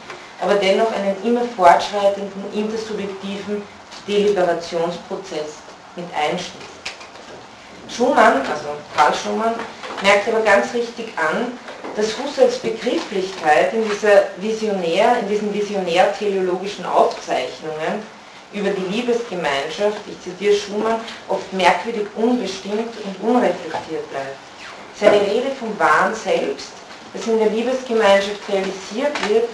aber 0.41 0.55
dennoch 0.55 0.91
einen 0.91 1.15
immer 1.23 1.41
fortschreitenden 1.55 2.45
intersubjektiven 2.53 3.61
Deliberationsprozess 4.07 5.61
mit 5.95 6.05
einschließt. 6.15 6.79
Schumann, 7.95 8.41
also 8.41 8.69
Karl 8.95 9.13
Schumann, 9.13 9.53
merkt 10.01 10.27
aber 10.27 10.41
ganz 10.41 10.73
richtig 10.73 11.13
an, 11.15 11.57
dass 11.95 12.17
Husserls 12.17 12.57
Begrifflichkeit 12.59 13.73
in, 13.73 13.83
dieser 13.89 14.23
Visionär, 14.37 15.19
in 15.19 15.29
diesen 15.29 15.53
visionär-teleologischen 15.53 16.85
Aufzeichnungen 16.85 18.03
über 18.53 18.69
die 18.71 18.95
Liebesgemeinschaft, 18.95 19.97
ich 20.07 20.21
zitiere 20.21 20.55
Schumann, 20.55 20.99
oft 21.27 21.51
merkwürdig 21.53 22.07
unbestimmt 22.15 22.93
und 23.03 23.29
unreflektiert 23.29 24.09
bleibt. 24.09 24.37
Seine 24.99 25.21
Rede 25.21 25.51
vom 25.59 25.77
Wahn 25.79 26.13
selbst, 26.15 26.69
das 27.13 27.27
in 27.27 27.39
der 27.39 27.49
Liebesgemeinschaft 27.49 28.41
realisiert 28.49 29.29
wird, 29.29 29.45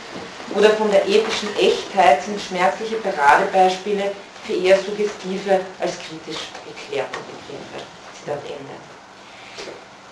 oder 0.56 0.70
von 0.72 0.90
der 0.92 1.06
ethischen 1.08 1.50
Echtheit 1.58 2.24
sind 2.24 2.40
schmerzliche 2.40 2.96
Paradebeispiele 2.98 4.12
für 4.46 4.54
eher 4.54 4.78
suggestive 4.78 5.60
als 5.80 5.94
kritisch 5.98 6.44
geklärte 6.66 7.18
Begriffe. 7.20 7.84
Zitat 8.14 8.40
Ende. 8.46 8.85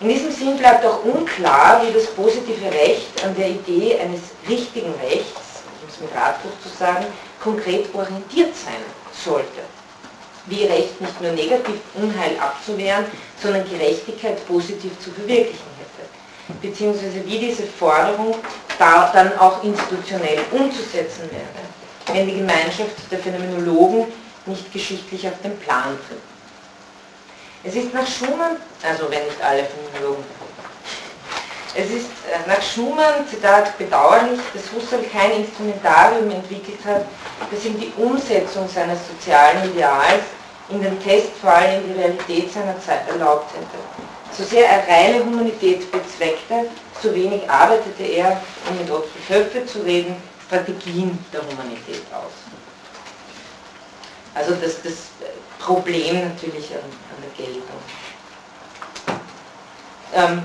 In 0.04 0.10
diesem 0.10 0.32
Sinn 0.34 0.58
bleibt 0.58 0.86
auch 0.86 1.02
unklar, 1.06 1.82
wie 1.82 1.94
das 1.94 2.08
positive 2.08 2.66
Recht 2.66 3.24
an 3.24 3.34
der 3.38 3.52
Idee 3.52 3.98
eines 4.02 4.20
richtigen 4.50 4.94
Rechts, 5.02 5.64
um 5.82 5.88
es 5.88 6.02
mit 6.02 6.14
Radbuch 6.14 6.52
zu 6.62 6.68
sagen, 6.78 7.06
konkret 7.42 7.86
orientiert 7.96 8.54
sein 8.54 8.84
sollte. 9.14 9.62
Wie 10.48 10.66
Recht 10.66 11.00
nicht 11.00 11.22
nur 11.22 11.32
negativ 11.32 11.76
Unheil 11.94 12.38
abzuwehren, 12.38 13.06
sondern 13.42 13.64
Gerechtigkeit 13.70 14.46
positiv 14.46 14.92
zu 15.00 15.10
verwirklichen 15.12 15.72
hätte. 15.80 16.60
Beziehungsweise 16.62 17.26
wie 17.26 17.40
diese 17.40 17.64
Forderung 17.64 18.36
da 18.78 19.10
dann 19.14 19.40
auch 19.40 19.64
institutionell 19.64 20.40
umzusetzen 20.52 21.30
wäre, 21.32 22.14
wenn 22.14 22.28
die 22.28 22.40
Gemeinschaft 22.40 23.10
der 23.10 23.20
Phänomenologen 23.20 24.08
nicht 24.48 24.74
geschichtlich 24.74 25.26
auf 25.26 25.42
den 25.42 25.58
Plan 25.60 25.98
tritt. 26.10 26.33
Es 27.66 27.76
ist 27.76 27.94
nach 27.94 28.08
Schumann, 28.08 28.58
also 28.84 29.10
wenn 29.10 29.24
nicht 29.24 29.42
alle 29.42 29.64
Phänomenologen, 29.64 30.26
es 31.76 31.90
ist 31.90 32.10
äh, 32.30 32.48
nach 32.48 32.62
Schumann, 32.62 33.28
Zitat, 33.28 33.76
bedauerlich, 33.78 34.40
dass 34.54 34.64
Husserl 34.72 35.04
kein 35.12 35.32
Instrumentarium 35.32 36.30
entwickelt 36.30 36.78
hat, 36.86 37.06
das 37.50 37.66
ihm 37.66 37.80
die 37.80 37.92
Umsetzung 37.98 38.70
seines 38.70 39.00
sozialen 39.08 39.72
Ideals 39.72 40.24
in 40.70 40.82
den 40.82 41.02
Testfall 41.02 41.82
in 41.82 41.88
die 41.88 42.00
Realität 42.00 42.54
seiner 42.54 42.80
Zeit 42.80 43.08
erlaubt 43.10 43.52
hätte. 43.56 43.80
So 44.38 44.44
sehr 44.44 44.68
er 44.68 44.88
reine 44.88 45.26
Humanität 45.26 45.92
bezweckte, 45.92 46.70
so 47.02 47.14
wenig 47.14 47.50
arbeitete 47.50 48.04
er, 48.04 48.42
um 48.70 48.78
mit 48.78 48.92
Otto 48.92 49.08
Höffe 49.28 49.66
zu 49.66 49.80
reden, 49.80 50.16
Strategien 50.46 51.18
der 51.32 51.42
Humanität 51.42 52.04
aus. 52.12 52.34
Also 54.36 54.54
das, 54.56 54.82
das 54.84 54.94
Problem 55.60 56.30
natürlich 56.30 56.70
Geltung. 57.38 57.82
Ähm, 60.14 60.44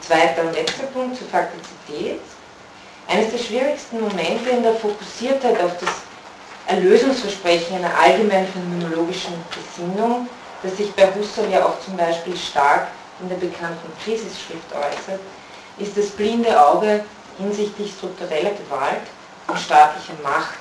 zweiter 0.00 0.42
und 0.42 0.54
letzter 0.54 0.84
Punkt 0.84 1.18
zur 1.18 1.28
Faktizität. 1.28 2.20
Eines 3.08 3.30
der 3.30 3.38
schwierigsten 3.38 4.00
Momente 4.00 4.50
in 4.50 4.62
der 4.62 4.74
Fokussiertheit 4.74 5.60
auf 5.60 5.76
das 5.78 5.90
Erlösungsversprechen 6.66 7.76
einer 7.76 7.98
allgemeinen 7.98 8.46
phänomenologischen 8.46 9.34
Gesinnung, 9.50 10.28
das 10.62 10.76
sich 10.76 10.92
bei 10.92 11.12
Husserl 11.14 11.50
ja 11.50 11.66
auch 11.66 11.80
zum 11.80 11.96
Beispiel 11.96 12.36
stark 12.36 12.88
in 13.20 13.28
der 13.28 13.36
bekannten 13.36 13.92
Krisisschrift 14.04 14.72
äußert, 14.72 15.20
ist 15.78 15.96
das 15.96 16.10
blinde 16.10 16.60
Auge 16.64 17.04
hinsichtlich 17.38 17.92
struktureller 17.92 18.50
Gewalt 18.50 19.02
und 19.48 19.58
staatlicher 19.58 20.14
Macht 20.22 20.58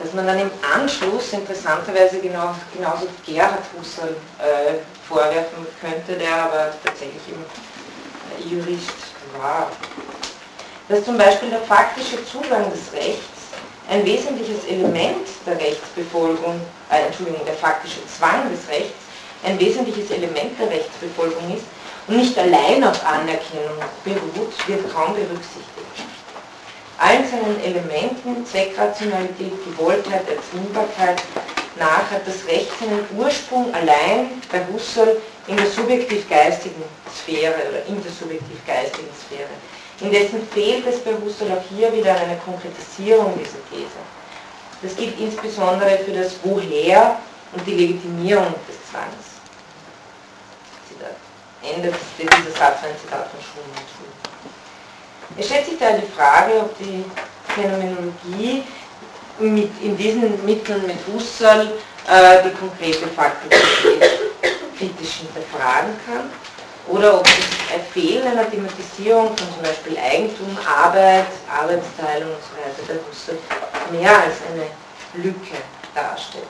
dass 0.00 0.14
man 0.14 0.26
dann 0.26 0.40
im 0.40 0.50
Anschluss 0.74 1.32
interessanterweise 1.32 2.18
genau, 2.20 2.54
genauso 2.74 3.06
Gerhard 3.26 3.64
Husserl 3.78 4.16
äh, 4.38 4.80
vorwerfen 5.06 5.66
könnte, 5.78 6.18
der 6.18 6.34
aber 6.44 6.72
tatsächlich 6.82 7.22
im 7.28 7.44
äh, 7.44 8.48
Jurist 8.48 8.90
war. 9.38 9.70
Dass 10.88 11.04
zum 11.04 11.18
Beispiel 11.18 11.50
der 11.50 11.60
faktische 11.60 12.24
Zugang 12.24 12.70
des 12.70 12.92
Rechts 12.94 13.52
ein 13.90 14.04
wesentliches 14.06 14.64
Element 14.64 15.28
der 15.44 15.60
Rechtsbefolgung, 15.60 16.60
äh, 16.90 17.06
Entschuldigung, 17.06 17.44
der 17.44 17.54
faktische 17.54 18.00
Zwang 18.06 18.50
des 18.50 18.66
Rechts 18.68 18.96
ein 19.44 19.60
wesentliches 19.60 20.10
Element 20.10 20.58
der 20.58 20.70
Rechtsbefolgung 20.70 21.54
ist 21.54 21.64
und 22.08 22.16
nicht 22.16 22.38
allein 22.38 22.82
auf 22.84 23.04
Anerkennung 23.06 23.76
beruht, 24.04 24.52
wird 24.66 24.92
kaum 24.92 25.14
berücksichtigt 25.14 26.09
seinen 27.30 27.60
Elementen, 27.62 28.44
Zweckrationalität, 28.44 29.52
Gewolltheit, 29.64 30.28
Erzwingbarkeit, 30.28 31.22
nach 31.78 32.10
hat 32.10 32.26
das 32.26 32.46
Recht 32.46 32.70
seinen 32.78 33.06
Ursprung 33.16 33.72
allein 33.72 34.42
bei 34.50 34.60
Husserl 34.72 35.16
in 35.46 35.56
der 35.56 35.66
subjektiv-geistigen 35.66 36.82
Sphäre 37.14 37.54
oder 37.68 37.86
in 37.86 38.02
der 38.02 38.12
subjektiv-geistigen 38.12 39.08
Sphäre. 39.16 39.48
Indessen 40.00 40.46
fehlt 40.52 40.86
es 40.86 41.00
bei 41.00 41.12
Husserl 41.12 41.52
auch 41.52 41.62
hier 41.70 41.92
wieder 41.92 42.14
eine 42.14 42.36
Konkretisierung 42.44 43.32
dieser 43.38 43.60
These. 43.70 44.00
Das 44.82 44.96
gilt 44.96 45.18
insbesondere 45.18 45.98
für 45.98 46.12
das 46.12 46.32
Woher 46.42 47.18
und 47.52 47.66
die 47.66 47.74
Legitimierung 47.74 48.54
des 48.68 48.76
Zwangs. 48.90 49.30
Ende 51.62 51.92
dieser 52.18 52.58
Satz 52.58 52.82
ein 52.82 52.96
Zitat 52.98 53.28
von 53.28 53.40
Schumann. 53.40 54.19
Es 55.36 55.46
stellt 55.46 55.66
sich 55.66 55.78
da 55.78 55.92
die 55.92 56.06
Frage, 56.16 56.60
ob 56.60 56.76
die 56.78 57.04
Phänomenologie 57.54 58.64
mit, 59.38 59.70
in 59.82 59.96
diesen 59.96 60.44
Mitteln 60.44 60.86
mit 60.86 60.98
Husserl 61.06 61.72
äh, 62.06 62.42
die 62.44 62.54
konkrete 62.54 63.06
Faktizität 63.08 64.20
kritisch 64.76 65.20
hinterfragen 65.20 65.94
kann 66.06 66.30
oder 66.88 67.18
ob 67.20 67.26
es 67.26 67.74
ein 67.74 67.84
Fehlen 67.92 68.26
einer 68.26 68.50
Thematisierung 68.50 69.28
von 69.28 69.46
zum 69.54 69.62
Beispiel 69.62 69.96
Eigentum, 69.98 70.56
Arbeit, 70.66 71.26
Arbeitsteilung 71.48 72.30
und 72.30 72.42
so 72.42 72.84
bei 72.86 72.98
Husserl 73.08 73.38
mehr 73.92 74.10
als 74.10 74.36
eine 74.50 75.24
Lücke 75.24 75.56
darstellt. 75.94 76.44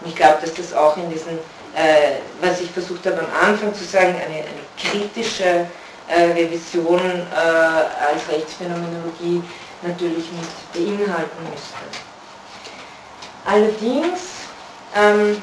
Und 0.00 0.08
ich 0.08 0.16
glaube, 0.16 0.38
dass 0.40 0.54
das 0.54 0.74
auch 0.74 0.96
in 0.96 1.10
diesen, 1.10 1.38
äh, 1.74 2.18
was 2.40 2.60
ich 2.60 2.70
versucht 2.70 3.06
habe 3.06 3.20
am 3.20 3.48
Anfang 3.48 3.74
zu 3.74 3.84
sagen, 3.84 4.14
eine, 4.14 4.34
eine 4.34 4.62
kritische 4.78 5.66
Revision 6.08 7.00
äh, 7.00 7.36
als 7.36 8.28
Rechtsphänomenologie 8.28 9.42
natürlich 9.82 10.24
mit 10.32 10.72
beinhalten 10.72 11.42
müsste. 11.50 11.84
Allerdings, 13.44 14.20
ähm, 14.94 15.42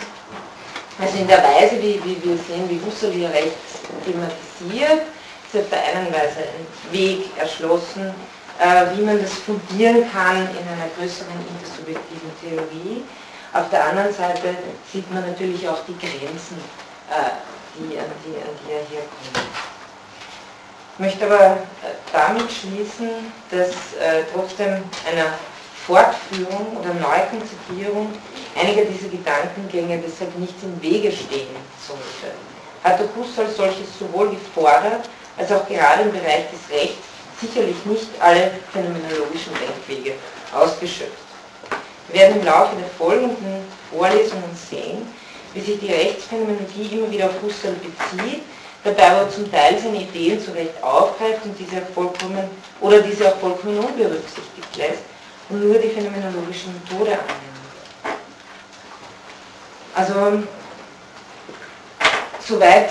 also 1.00 1.18
in 1.18 1.28
der 1.28 1.44
Weise, 1.44 1.82
wie, 1.82 2.02
wie 2.04 2.18
wir 2.24 2.38
sehen, 2.38 2.70
wie 2.70 2.80
Husserl 2.86 3.12
hier 3.12 3.30
Rechts 3.30 3.82
thematisiert, 4.06 5.08
ist 5.52 5.62
auf 5.62 5.70
der 5.70 5.84
einen 5.84 6.14
Weise 6.14 6.40
ein 6.40 6.94
Weg 6.94 7.26
erschlossen, 7.38 8.14
äh, 8.60 8.98
wie 8.98 9.02
man 9.02 9.22
das 9.22 9.34
fundieren 9.34 10.10
kann 10.12 10.38
in 10.38 10.68
einer 10.68 10.90
größeren 10.98 11.34
intersubjektiven 11.58 12.32
Theorie. 12.42 13.04
Auf 13.54 13.70
der 13.70 13.86
anderen 13.86 14.14
Seite 14.14 14.56
sieht 14.92 15.12
man 15.12 15.26
natürlich 15.28 15.68
auch 15.68 15.80
die 15.88 15.98
Grenzen, 15.98 16.58
äh, 17.10 17.32
die, 17.76 17.98
an, 17.98 18.06
die, 18.26 18.36
an 18.38 18.56
die 18.66 18.72
er 18.72 18.82
hier 18.90 19.00
kommt. 19.00 19.69
Ich 21.00 21.06
möchte 21.06 21.28
aber 21.28 21.56
äh, 21.56 21.96
damit 22.12 22.52
schließen, 22.52 23.32
dass 23.50 23.70
äh, 23.70 24.26
trotzdem 24.34 24.84
einer 25.08 25.32
Fortführung 25.88 26.76
oder 26.76 26.94
Neukonzipierung 26.96 28.12
einiger 28.54 28.84
dieser 28.84 29.08
Gedankengänge 29.08 30.04
deshalb 30.06 30.38
nichts 30.38 30.62
im 30.62 30.76
Wege 30.82 31.10
stehen 31.10 31.56
sollte. 31.88 32.36
Hat 32.84 33.00
der 33.00 33.08
Husserl 33.16 33.48
solches 33.50 33.88
sowohl 33.98 34.32
gefordert, 34.32 35.08
als 35.38 35.50
auch 35.54 35.66
gerade 35.70 36.02
im 36.02 36.12
Bereich 36.12 36.52
des 36.52 36.70
Rechts 36.70 37.08
sicherlich 37.40 37.78
nicht 37.86 38.10
alle 38.20 38.52
phänomenologischen 38.74 39.54
Denkwege 39.56 40.16
ausgeschöpft. 40.54 41.14
Wir 42.10 42.24
werden 42.24 42.42
im 42.42 42.46
Laufe 42.46 42.76
der 42.76 42.90
folgenden 42.98 43.64
Vorlesungen 43.90 44.52
sehen, 44.70 45.08
wie 45.54 45.62
sich 45.62 45.80
die 45.80 45.94
Rechtsphänomenologie 45.94 46.90
immer 46.92 47.10
wieder 47.10 47.28
auf 47.28 47.42
Husserl 47.42 47.76
bezieht 47.76 48.44
dabei 48.90 49.12
aber 49.12 49.30
zum 49.30 49.52
Teil 49.52 49.78
seine 49.78 50.02
Ideen 50.02 50.40
zu 50.40 50.52
Recht 50.52 50.82
aufgreift 50.82 51.46
und 51.46 51.58
diese 51.58 51.82
vollkommen 51.94 52.50
oder 52.82 53.02
diese 53.02 53.28
auch 53.28 53.38
vollkommen 53.38 53.80
unberücksichtigt 53.80 54.78
lässt 54.78 55.04
und 55.50 55.66
nur 55.66 55.78
die 55.80 55.90
phänomenologische 55.90 56.68
Methode 56.70 57.12
anwendet. 57.12 57.50
Also 59.96 60.44
soweit 62.48 62.90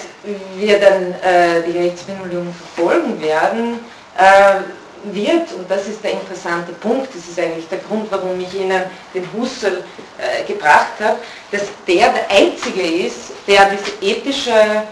wir 0.56 0.78
dann 0.78 1.14
äh, 1.22 1.62
die 1.66 1.78
Rechtsphänomenologie 1.78 2.52
verfolgen 2.74 3.20
werden, 3.20 3.80
äh, 4.16 4.60
wird, 5.04 5.52
und 5.52 5.70
das 5.70 5.86
ist 5.86 6.02
der 6.02 6.12
interessante 6.12 6.72
Punkt, 6.72 7.08
das 7.14 7.28
ist 7.28 7.38
eigentlich 7.38 7.68
der 7.68 7.78
Grund, 7.78 8.10
warum 8.10 8.38
ich 8.40 8.52
Ihnen 8.52 8.82
den 9.14 9.24
Husserl 9.32 9.84
äh, 10.18 10.44
gebracht 10.44 10.94
habe, 11.00 11.18
dass 11.52 11.62
der 11.86 12.12
der 12.12 12.30
Einzige 12.30 12.82
ist, 12.82 13.30
der 13.46 13.70
diese 13.70 13.92
ethische 14.00 14.82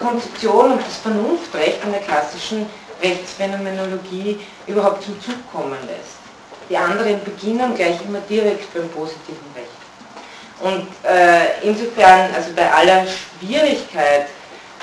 Konzeption 0.00 0.72
und 0.72 0.80
das 0.80 0.96
Vernunftrecht 0.96 1.78
in 1.84 1.92
der 1.92 2.00
klassischen 2.00 2.66
Rechtsphänomenologie 3.02 4.40
überhaupt 4.66 5.04
zum 5.04 5.20
Zug 5.20 5.36
kommen 5.52 5.78
lässt. 5.86 6.16
Die 6.68 6.76
anderen 6.76 7.22
beginnen 7.22 7.74
gleich 7.74 8.00
immer 8.04 8.20
direkt 8.28 8.72
beim 8.74 8.88
positiven 8.88 9.46
Recht. 9.54 9.68
Und 10.60 10.88
äh, 11.04 11.62
insofern, 11.62 12.34
also 12.34 12.50
bei 12.54 12.70
aller 12.72 13.04
Schwierigkeit, 13.06 14.26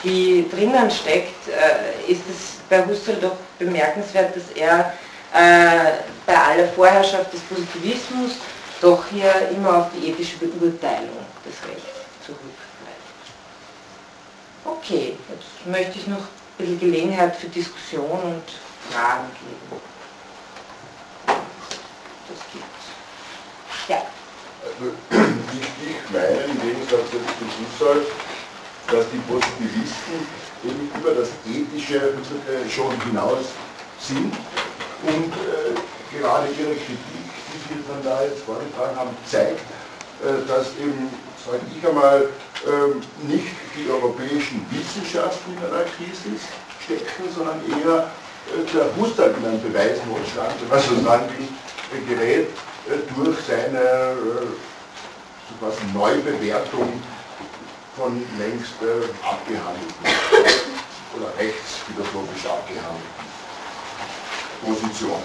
die 0.04 0.48
drinnen 0.50 0.90
steckt, 0.90 1.48
äh, 1.48 2.12
ist 2.12 2.22
es 2.30 2.60
bei 2.70 2.86
Husserl 2.86 3.16
doch 3.16 3.36
bemerkenswert, 3.58 4.36
dass 4.36 4.50
er 4.56 4.94
äh, 5.34 5.94
bei 6.26 6.38
aller 6.38 6.68
Vorherrschaft 6.70 7.34
des 7.34 7.42
Positivismus 7.42 8.38
doch 8.82 9.04
hier 9.12 9.34
immer 9.56 9.78
auf 9.78 9.86
die 9.96 10.10
ethische 10.10 10.38
Beurteilung 10.38 11.26
des 11.46 11.70
Rechts. 11.70 11.93
Okay, 14.78 15.16
jetzt 15.30 15.68
möchte 15.68 16.00
ich 16.00 16.08
noch 16.08 16.18
ein 16.18 16.58
bisschen 16.58 16.80
Gelegenheit 16.80 17.36
für 17.36 17.48
Diskussion 17.48 18.10
und 18.10 18.44
Fragen 18.90 19.30
geben. 19.40 19.82
Das 21.28 22.40
gibt's. 22.52 22.86
Ja. 23.88 24.02
Also, 24.64 24.94
ich, 25.54 26.12
meine 26.12 26.42
im 26.52 26.62
Gegensatz 26.62 27.10
zu 27.12 27.20
Husserl, 27.86 28.06
dass 28.88 29.06
die 29.14 29.22
Positivisten 29.32 30.28
eben 30.64 30.92
über 31.00 31.14
das 31.14 31.30
Ethische 31.46 32.14
schon 32.70 33.00
hinaus 33.02 33.46
sind 34.00 34.34
und 35.04 35.34
äh, 35.34 36.18
gerade 36.18 36.48
ihre 36.48 36.74
Kritik, 36.74 36.98
die 36.98 37.74
Sie 37.74 37.84
dann 37.88 38.04
da 38.04 38.24
jetzt 38.24 38.42
vorgetragen 38.44 38.96
haben, 38.98 39.16
zeigt, 39.30 39.60
äh, 39.60 40.48
dass 40.48 40.70
eben, 40.80 41.10
sage 41.46 41.62
ich 41.76 41.88
einmal, 41.88 42.30
ähm, 42.66 43.02
nicht 43.28 43.54
die 43.76 43.90
europäischen 43.90 44.66
Wissenschaften 44.72 45.58
in 45.58 45.66
einer 45.66 45.84
Krise 45.84 46.40
stecken, 46.84 47.24
sondern 47.36 47.60
eher 47.68 48.12
äh, 48.52 48.74
der 48.74 48.96
Husserl 48.96 49.36
in 49.40 49.46
einem 49.46 49.62
Beweisnotstand, 49.62 50.56
wenn 50.62 50.70
man 50.70 50.80
so 50.80 51.04
sagen 51.04 51.30
will, 51.38 52.16
gerät 52.16 52.48
durch 53.16 53.38
seine 53.48 54.18
was 55.60 55.76
Neubewertung 55.94 57.02
von 57.96 58.26
längst 58.38 58.82
äh, 58.82 59.26
abgehandelten 59.26 60.06
oder 61.16 61.28
rechtsphilosophisch 61.38 62.46
abgehandelten 62.46 63.24
Position. 64.66 65.22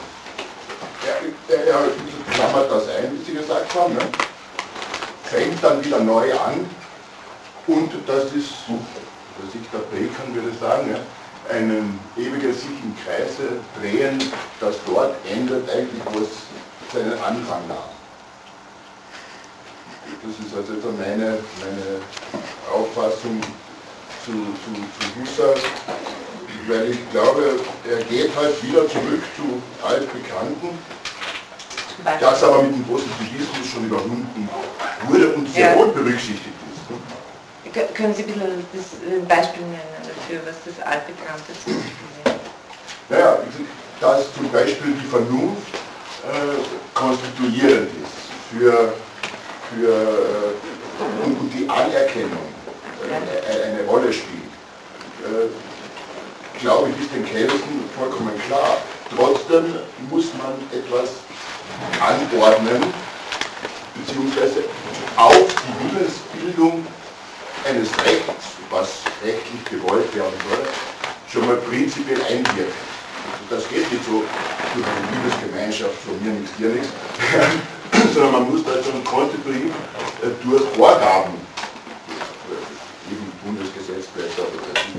Er, 1.06 1.56
er, 1.56 1.66
er 1.66 1.78
klammert 2.32 2.70
das 2.70 2.88
ein, 2.88 3.18
wie 3.18 3.24
Sie 3.24 3.38
gesagt 3.38 3.74
haben, 3.74 3.94
ne? 3.94 4.00
Fängt 5.30 5.62
dann 5.62 5.84
wieder 5.84 6.00
neu 6.00 6.32
an 6.32 6.64
und 7.66 7.90
das 8.06 8.24
ist, 8.32 8.52
der 8.68 9.50
Sigmar 9.52 9.82
Bacon 9.90 10.34
würde 10.34 10.56
sagen, 10.59 10.90
ja, 10.90 10.98
ein 11.55 11.98
ewiges 12.16 12.62
sich 12.62 12.70
im 12.82 12.94
Kreise 13.05 13.60
drehen, 13.78 14.18
das 14.60 14.76
dort 14.86 15.14
endet 15.30 15.68
eigentlich, 15.70 16.02
wo 16.12 16.20
es 16.20 16.28
seinen 16.92 17.12
Anfang 17.12 17.66
nahm. 17.68 17.76
Das 20.22 20.46
ist 20.46 20.55
also 20.56 20.92
meine, 20.98 21.38
meine 21.60 22.00
Auffassung 22.72 23.40
zu, 24.24 24.32
zu, 24.32 24.72
zu 24.98 25.20
Husserl, 25.20 25.55
weil 26.66 26.90
ich 26.90 27.10
glaube, 27.10 27.60
er 27.88 28.02
geht 28.05 28.34
halt 28.34 28.62
wieder 28.62 28.88
zurück 28.88 29.22
zu 29.36 29.86
altbekannten, 29.86 30.70
das 32.20 32.42
aber 32.42 32.62
mit 32.62 32.74
dem 32.74 32.84
Positivismus 32.84 33.66
schon 33.72 33.84
überwunden 33.86 34.48
wurde 35.08 35.34
und 35.34 35.48
sehr 35.52 35.72
ja. 35.72 35.78
wohl 35.78 35.88
berücksichtigt 35.88 36.46
ist. 36.46 37.94
Können 37.94 38.14
Sie 38.14 38.22
ein 38.22 38.28
bisschen 38.72 39.28
das 39.28 39.28
Beispiel 39.28 39.62
nennen 39.62 40.02
dafür, 40.02 40.40
was 40.46 40.56
das 40.64 40.86
altbekannte 40.86 41.52
ist? 41.52 41.66
Naja, 43.08 43.38
dass 44.00 44.34
zum 44.34 44.50
Beispiel 44.50 44.94
die 45.00 45.06
Vernunft 45.06 45.74
äh, 46.24 46.94
konstituierend 46.94 47.90
ist 47.90 48.58
für 48.58 48.92
für 49.70 49.88
äh, 49.88 51.24
und, 51.24 51.40
und, 51.40 51.52
die 51.52 51.68
Anerkennung 51.68 52.48
äh, 53.04 53.70
eine, 53.70 53.86
Rolle 53.86 54.12
spielt, 54.12 54.52
äh, 55.24 56.60
glaube 56.60 56.90
ich, 56.90 57.04
ist 57.04 57.14
den 57.14 57.24
Kelsen 57.24 57.84
vollkommen 57.96 58.32
klar. 58.46 58.78
Trotzdem 59.14 59.76
muss 60.10 60.26
man 60.34 60.52
etwas 60.72 61.10
anordnen, 62.00 62.82
beziehungsweise 63.94 64.64
auf 65.16 65.46
die 65.46 65.96
Willensbildung 65.96 66.86
eines 67.68 67.88
Rechts, 68.05 68.56
was 68.70 69.02
rechtlich 69.24 69.64
gewollt 69.64 70.14
werden 70.14 70.32
soll, 70.48 70.66
schon 71.30 71.46
mal 71.46 71.56
prinzipiell 71.56 72.22
einwirken. 72.22 72.88
Also 73.28 73.44
das 73.50 73.68
geht 73.68 73.90
nicht 73.92 74.05
so 74.05 74.22
durch 74.74 74.86
eine 74.86 75.02
Liebesgemeinschaft 75.12 75.94
von 76.06 76.22
mir 76.22 76.32
nichts, 76.38 76.56
dir 76.56 76.68
nichts, 76.68 76.88
sondern 78.14 78.32
man 78.32 78.50
muss 78.50 78.64
da 78.64 78.72
schon 78.82 79.02
kontinuierlich 79.05 79.72
äh, 80.22 80.30
durch 80.44 80.62
Vorgaben, 80.76 81.34
eben 83.10 83.32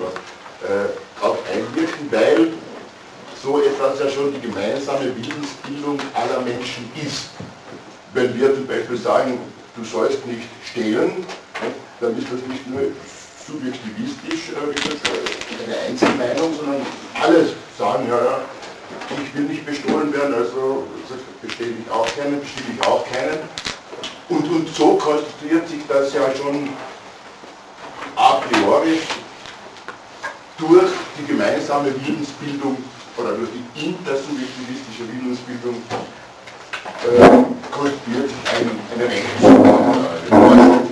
was, 0.01 0.69
äh, 0.69 0.89
auch 1.21 1.37
einwirken, 1.51 2.11
weil 2.11 2.53
so 3.41 3.61
etwas 3.61 3.99
ja 3.99 4.09
schon 4.09 4.33
die 4.33 4.41
gemeinsame 4.41 5.15
Willensbildung 5.15 5.99
aller 6.13 6.41
Menschen 6.41 6.91
ist. 7.05 7.29
Wenn 8.13 8.37
wir 8.37 8.53
zum 8.53 8.67
Beispiel 8.67 8.97
sagen, 8.97 9.39
du 9.75 9.83
sollst 9.83 10.25
nicht 10.25 10.43
stehlen, 10.69 11.25
dann 12.01 12.17
ist 12.17 12.27
das 12.31 12.41
nicht 12.47 12.67
nur 12.67 12.81
subjektivistisch 13.45 14.55
eine 15.65 15.77
Einzelmeinung, 15.87 16.53
sondern 16.55 16.81
alle 17.21 17.49
sagen, 17.77 18.07
ja, 18.07 18.17
ja, 18.17 18.39
ich 19.23 19.35
will 19.35 19.45
nicht 19.45 19.65
bestohlen 19.65 20.13
werden, 20.13 20.33
also 20.33 20.83
bestehe 21.41 21.67
ich 21.67 21.91
auch 21.91 22.07
keinen, 22.15 22.41
bestimme 22.41 22.69
ich 22.77 22.87
auch 22.87 23.05
keinen. 23.09 23.39
Und, 24.29 24.47
und 24.49 24.75
so 24.75 24.95
konstituiert 24.95 25.67
sich 25.67 25.81
das 25.87 26.13
ja 26.13 26.21
schon 26.35 26.69
a 28.15 28.33
priori 28.33 28.99
durch 30.57 30.91
die 31.17 31.25
gemeinsame 31.25 31.93
Willensbildung 32.05 32.77
oder 33.19 33.33
durch 33.33 33.49
die 33.75 33.85
intersubjektivistische 33.85 35.03
Willensbildung 35.11 35.75
äh, 37.03 37.19
konstituiert 37.71 38.29
sich 38.29 38.43
ein, 38.55 38.71
eine 38.95 39.05
Rechtsordnung. 39.11 40.89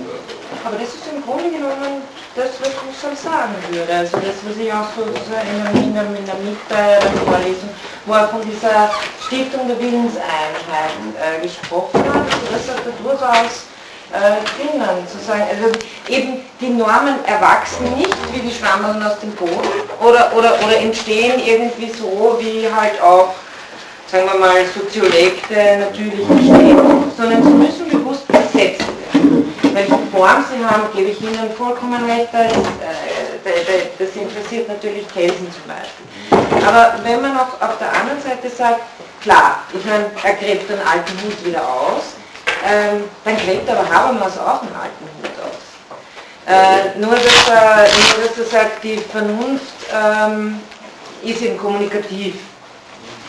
Aber 0.64 0.76
das 0.76 0.88
ist 0.88 1.08
im 1.14 1.22
Grunde 1.22 1.50
genommen 1.50 2.02
das, 2.36 2.60
was 2.60 2.72
Husserl 2.84 3.16
sagen 3.16 3.54
würde. 3.70 3.92
Also 3.92 4.18
das, 4.18 4.36
was 4.44 4.56
ich 4.56 4.72
auch 4.72 4.88
so 4.94 5.02
in 5.02 5.94
der, 5.94 6.04
in 6.04 6.26
der, 6.26 7.00
Vorlesung, 7.24 7.70
wo 8.04 8.12
er 8.12 8.28
von 8.28 8.42
dieser 8.42 8.90
Stiftung 9.26 9.66
der 9.66 9.78
Willenseinheit 9.78 10.92
äh, 11.16 11.40
gesprochen 11.40 12.04
hat, 12.04 12.28
also 12.28 12.46
das 12.52 12.68
hat 12.68 12.84
er 12.84 12.92
durchaus 13.02 13.64
äh, 14.12 14.40
drinnen, 14.56 15.06
zu 15.06 15.18
sagen, 15.24 15.44
also 15.50 15.72
eben 16.08 16.40
die 16.60 16.70
Normen 16.70 17.24
erwachsen 17.26 17.84
nicht 17.96 18.16
wie 18.32 18.40
die 18.40 18.54
Schwammerln 18.54 19.02
aus 19.02 19.20
dem 19.20 19.32
Boden 19.32 19.68
oder, 20.00 20.32
oder, 20.36 20.54
oder 20.64 20.76
entstehen 20.78 21.40
irgendwie 21.44 21.90
so 21.90 22.38
wie 22.40 22.68
halt 22.74 23.00
auch, 23.02 23.34
sagen 24.10 24.28
wir 24.32 24.38
mal, 24.38 24.64
Soziolekte 24.66 25.78
natürlich 25.78 26.28
entstehen, 26.28 27.12
sondern 27.16 27.42
sie 27.42 27.50
müssen 27.50 27.88
bewusst 27.88 28.26
besetzt 28.28 28.80
werden 29.12 29.54
welche 29.78 29.98
Form 30.10 30.44
sie 30.50 30.64
haben, 30.64 30.82
gebe 30.94 31.10
ich 31.10 31.20
Ihnen 31.20 31.50
vollkommen 31.56 32.04
recht, 32.10 32.28
das, 32.32 32.52
äh, 32.52 33.88
das 33.98 34.08
interessiert 34.16 34.68
natürlich 34.68 35.06
Kelsen 35.08 35.48
zum 35.52 35.62
Beispiel. 35.66 36.66
Aber 36.66 36.94
wenn 37.04 37.22
man 37.22 37.36
auch 37.36 37.60
auf 37.60 37.78
der 37.78 37.92
anderen 37.92 38.20
Seite 38.20 38.50
sagt, 38.50 38.80
klar, 39.22 39.62
ich 39.72 39.84
meine, 39.84 40.06
er 40.22 40.34
gräbt 40.34 40.68
den 40.68 40.80
alten 40.80 41.12
Hut 41.22 41.44
wieder 41.44 41.62
aus, 41.62 42.17
ähm, 42.66 43.04
dann 43.24 43.36
gräbt 43.36 43.68
aber 43.68 43.88
Habermas 43.88 44.38
auch 44.38 44.62
einen 44.62 44.74
alten 44.74 45.04
Hut 45.18 45.30
aus. 45.44 45.68
Äh, 46.46 46.98
nur, 46.98 47.14
dass 47.14 47.48
er, 47.48 47.86
nur, 48.16 48.28
dass 48.28 48.38
er 48.38 48.44
sagt, 48.46 48.82
die 48.82 48.96
Vernunft 48.96 49.64
ähm, 49.92 50.60
ist 51.22 51.42
eben 51.42 51.58
kommunikativ. 51.58 52.36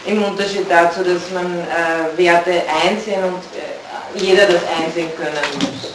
Im 0.06 0.24
Unterschied 0.24 0.66
dazu, 0.70 1.04
dass 1.04 1.30
man 1.34 1.60
äh, 1.60 2.18
Werte 2.18 2.64
einsehen 2.84 3.22
und 3.24 3.44
äh, 3.54 4.24
jeder 4.24 4.46
das 4.46 4.62
einsehen 4.82 5.12
können 5.16 5.36
muss. 5.56 5.94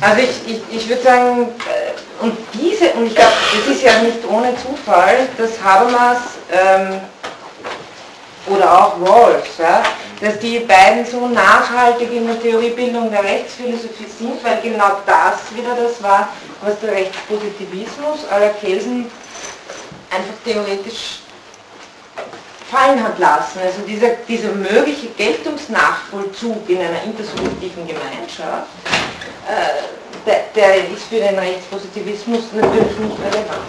Also 0.00 0.20
ich, 0.20 0.54
ich, 0.54 0.76
ich 0.76 0.88
würde 0.88 1.02
sagen, 1.02 1.48
äh, 1.48 2.22
und 2.22 2.36
diese, 2.52 2.90
und 2.90 3.06
ich 3.06 3.14
glaube, 3.14 3.32
es 3.58 3.74
ist 3.74 3.82
ja 3.82 4.02
nicht 4.02 4.18
ohne 4.28 4.54
Zufall, 4.56 5.28
dass 5.38 5.50
Habermas 5.62 6.18
ähm, 6.52 7.00
oder 8.46 8.72
auch 8.72 9.00
Rawls, 9.00 9.46
ja, 9.58 9.82
dass 10.20 10.38
die 10.38 10.60
beiden 10.60 11.04
so 11.04 11.28
nachhaltig 11.28 12.10
in 12.12 12.26
der 12.26 12.40
Theoriebildung 12.40 13.10
der 13.10 13.22
Rechtsphilosophie 13.22 14.06
sind, 14.18 14.42
weil 14.42 14.60
genau 14.62 15.00
das 15.04 15.54
wieder 15.54 15.76
das 15.76 16.02
war, 16.02 16.28
was 16.62 16.80
der 16.80 16.92
Rechtspositivismus 16.92 18.26
aller 18.30 18.50
Kelsen 18.50 19.10
einfach 20.10 20.34
theoretisch 20.44 21.20
fallen 22.70 23.02
hat 23.02 23.18
lassen. 23.18 23.58
Also 23.62 23.82
dieser, 23.86 24.10
dieser 24.26 24.52
mögliche 24.52 25.08
Geltungsnachvollzug 25.16 26.68
in 26.68 26.78
einer 26.78 27.02
intersubjektiven 27.04 27.86
Gemeinschaft, 27.86 28.68
äh, 29.48 30.26
der, 30.26 30.44
der, 30.54 30.88
ist 30.90 31.04
für 31.08 31.16
den 31.16 31.38
Rechtspositivismus 31.38 32.52
natürlich 32.52 32.98
nicht 32.98 33.18
relevant. 33.20 33.66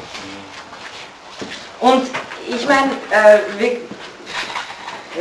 Und 1.79 2.07
ich 2.47 2.67
meine, 2.67 2.91
äh, 3.11 3.39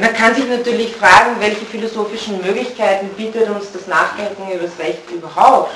man 0.00 0.12
kann 0.14 0.34
sich 0.34 0.46
natürlich 0.46 0.94
fragen, 0.96 1.36
welche 1.38 1.64
philosophischen 1.66 2.40
Möglichkeiten 2.42 3.08
bietet 3.10 3.48
uns 3.48 3.72
das 3.72 3.86
Nachdenken 3.86 4.50
über 4.52 4.64
das 4.66 4.78
Recht 4.78 5.10
überhaupt. 5.10 5.74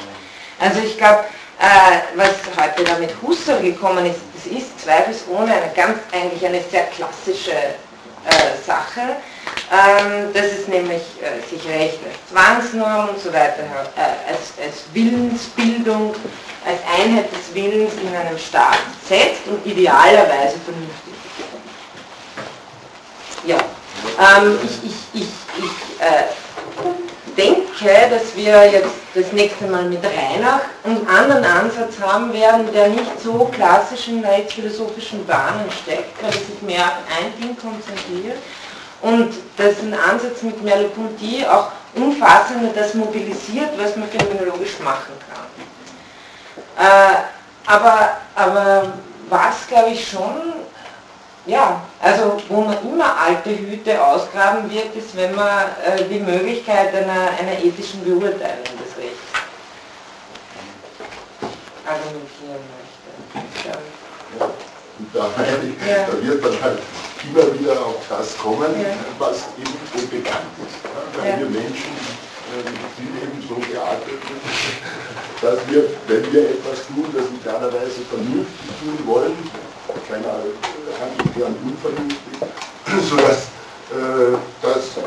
Also 0.59 0.81
ich 0.85 0.97
glaube, 0.99 1.25
äh, 1.59 1.99
was 2.17 2.35
heute 2.59 2.85
da 2.85 2.99
mit 2.99 3.11
Husserl 3.23 3.63
gekommen 3.63 4.07
ist, 4.07 4.21
das 4.35 4.47
ist 4.47 4.81
zweifelsohne 4.81 5.53
eine 5.53 5.73
ganz, 5.75 5.99
eigentlich 6.13 6.45
eine 6.45 6.63
sehr 6.63 6.85
klassische 6.85 7.53
äh, 7.53 8.65
Sache. 8.67 9.17
Ähm, 9.73 10.33
dass 10.35 10.47
es 10.47 10.67
nämlich 10.67 11.03
äh, 11.23 11.49
sich 11.49 11.65
Recht 11.69 11.99
als 12.05 12.29
Zwangsnorm 12.29 13.11
und 13.11 13.21
so 13.21 13.33
weiter 13.33 13.63
äh, 13.97 14.33
als, 14.33 14.53
als 14.61 14.83
Willensbildung, 14.93 16.13
als 16.67 16.81
Einheit 17.01 17.27
des 17.31 17.55
Willens 17.55 17.93
in 18.03 18.15
einem 18.15 18.37
Staat 18.37 18.79
setzt 19.09 19.47
und 19.47 19.65
idealerweise 19.65 20.57
vernünftig. 20.65 21.15
Ja, 23.47 23.59
ähm, 24.19 24.59
ich, 24.65 24.91
ich, 24.91 25.23
ich, 25.23 25.29
ich 25.59 26.01
äh, 26.01 26.25
denke, 27.37 28.11
dass 28.11 28.35
wir 28.37 28.71
jetzt 28.71 28.91
das 29.15 29.33
nächste 29.33 29.67
Mal 29.67 29.85
mit 29.85 30.01
Reinach 30.05 30.61
einen 30.85 31.07
anderen 31.07 31.45
Ansatz 31.45 31.99
haben 32.01 32.33
werden, 32.33 32.73
der 32.73 32.89
nicht 32.89 33.21
so 33.23 33.51
klassisch 33.53 34.09
in 34.09 34.25
rechtsphilosophischen 34.25 35.27
Bahnen 35.27 35.71
steckt, 35.83 36.23
weil 36.23 36.31
er 36.31 36.39
sich 36.39 36.63
mehr 36.63 36.85
auf 36.85 37.19
ein 37.19 37.33
Ding 37.41 37.57
konzentriert 37.57 38.39
und 39.03 39.33
dessen 39.59 39.95
Ansatz 39.95 40.43
mit 40.43 40.63
Merleau-Ponty 40.63 41.47
auch 41.47 41.69
umfassender 41.95 42.71
das 42.75 42.95
mobilisiert, 42.95 43.71
was 43.79 43.97
man 43.97 44.09
phänomenologisch 44.09 44.79
machen 44.81 45.13
kann. 45.29 46.87
Äh, 46.87 47.17
aber, 47.67 48.19
aber 48.35 48.93
was, 49.29 49.67
glaube 49.69 49.91
ich, 49.91 50.09
schon 50.09 50.55
ja, 51.51 51.83
also 52.01 52.41
wo 52.49 52.61
man 52.61 52.77
immer 52.83 53.19
alte 53.19 53.51
Hüte 53.51 54.03
ausgraben 54.03 54.71
wird, 54.71 54.95
ist, 54.95 55.17
wenn 55.17 55.35
man 55.35 55.65
äh, 55.85 56.05
die 56.09 56.21
Möglichkeit 56.21 56.95
einer, 56.95 57.31
einer 57.39 57.59
ethischen 57.63 58.05
Beurteilung 58.05 58.71
des 58.79 58.97
Rechts 58.97 59.31
argumentieren 61.85 62.63
möchte. 62.71 63.69
Ja. 63.69 64.47
Und 64.99 65.09
da, 65.13 65.27
ja. 65.91 66.07
da 66.07 66.23
wird 66.23 66.45
dann 66.45 66.63
halt 66.63 66.79
immer 67.25 67.59
wieder 67.59 67.85
auf 67.85 67.97
das 68.09 68.39
kommen, 68.39 68.81
ja. 68.81 68.95
was 69.19 69.49
eben 69.59 69.77
so 69.93 70.07
bekannt 70.07 70.55
ist. 70.65 70.79
Weil 71.19 71.41
wir 71.41 71.47
Menschen 71.47 71.93
äh, 72.51 72.63
sind 72.97 73.13
eben 73.23 73.49
so 73.49 73.57
geartet, 73.57 74.23
dass 75.43 75.59
wir, 75.69 75.85
wenn 76.07 76.33
wir 76.33 76.51
etwas 76.51 76.87
tun, 76.87 77.07
das 77.13 77.27
in 77.27 77.43
keiner 77.43 77.73
Weise 77.73 78.03
vernünftig 78.09 78.71
tun 78.81 79.07
wollen, 79.07 79.37
keiner 80.09 80.45
handelt 81.01 81.59
unvernünftig, 81.65 82.39
sodass 83.09 83.49
äh, 83.91 84.37
das 84.63 85.03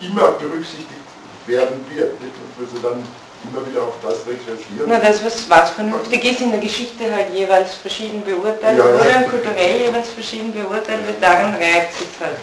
immer 0.00 0.32
berücksichtigt 0.32 1.08
werden 1.46 1.84
wird. 1.90 2.12
Und 2.12 2.58
wir 2.58 2.66
sie 2.66 2.82
dann 2.82 3.02
immer 3.44 3.66
wieder 3.66 3.82
auf 3.82 3.94
das 4.02 4.26
recherchieren. 4.26 4.86
Na, 4.86 4.98
das, 4.98 5.24
was, 5.24 5.48
was 5.48 5.70
vernünftig 5.70 6.24
ist, 6.24 6.40
in 6.40 6.50
der 6.50 6.60
Geschichte 6.60 7.12
halt 7.12 7.32
jeweils 7.32 7.74
verschieden 7.74 8.22
beurteilt 8.24 8.78
ja, 8.78 8.84
wurde 8.84 9.10
ja. 9.10 9.22
kulturell 9.22 9.80
jeweils 9.80 10.08
verschieden 10.10 10.52
beurteilt 10.52 11.06
wird, 11.06 11.22
daran 11.22 11.54
reicht 11.54 11.92
es 11.92 12.20
halt. 12.20 12.36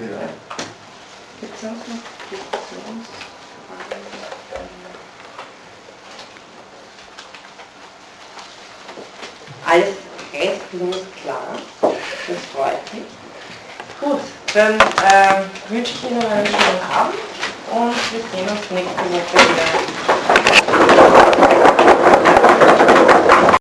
Ja. 0.00 0.28
Gibt 1.40 1.54
es 1.54 1.60
sonst 1.60 1.88
noch 1.88 2.18
Alles 9.70 10.07
restlos 10.32 11.02
klar. 11.22 11.58
Das 11.80 12.40
freut 12.52 12.94
mich. 12.94 13.04
Gut, 14.00 14.20
dann 14.54 14.74
äh, 14.74 15.42
wünsche 15.68 15.92
ich 15.92 16.10
Ihnen 16.10 16.24
einen 16.24 16.46
schönen 16.46 16.82
Abend 16.94 17.18
und 17.72 17.94
wir 18.12 18.20
sehen 18.32 18.48
uns 18.48 18.70
nächste 18.70 19.04
Woche 19.12 19.38
wieder. 19.48 19.66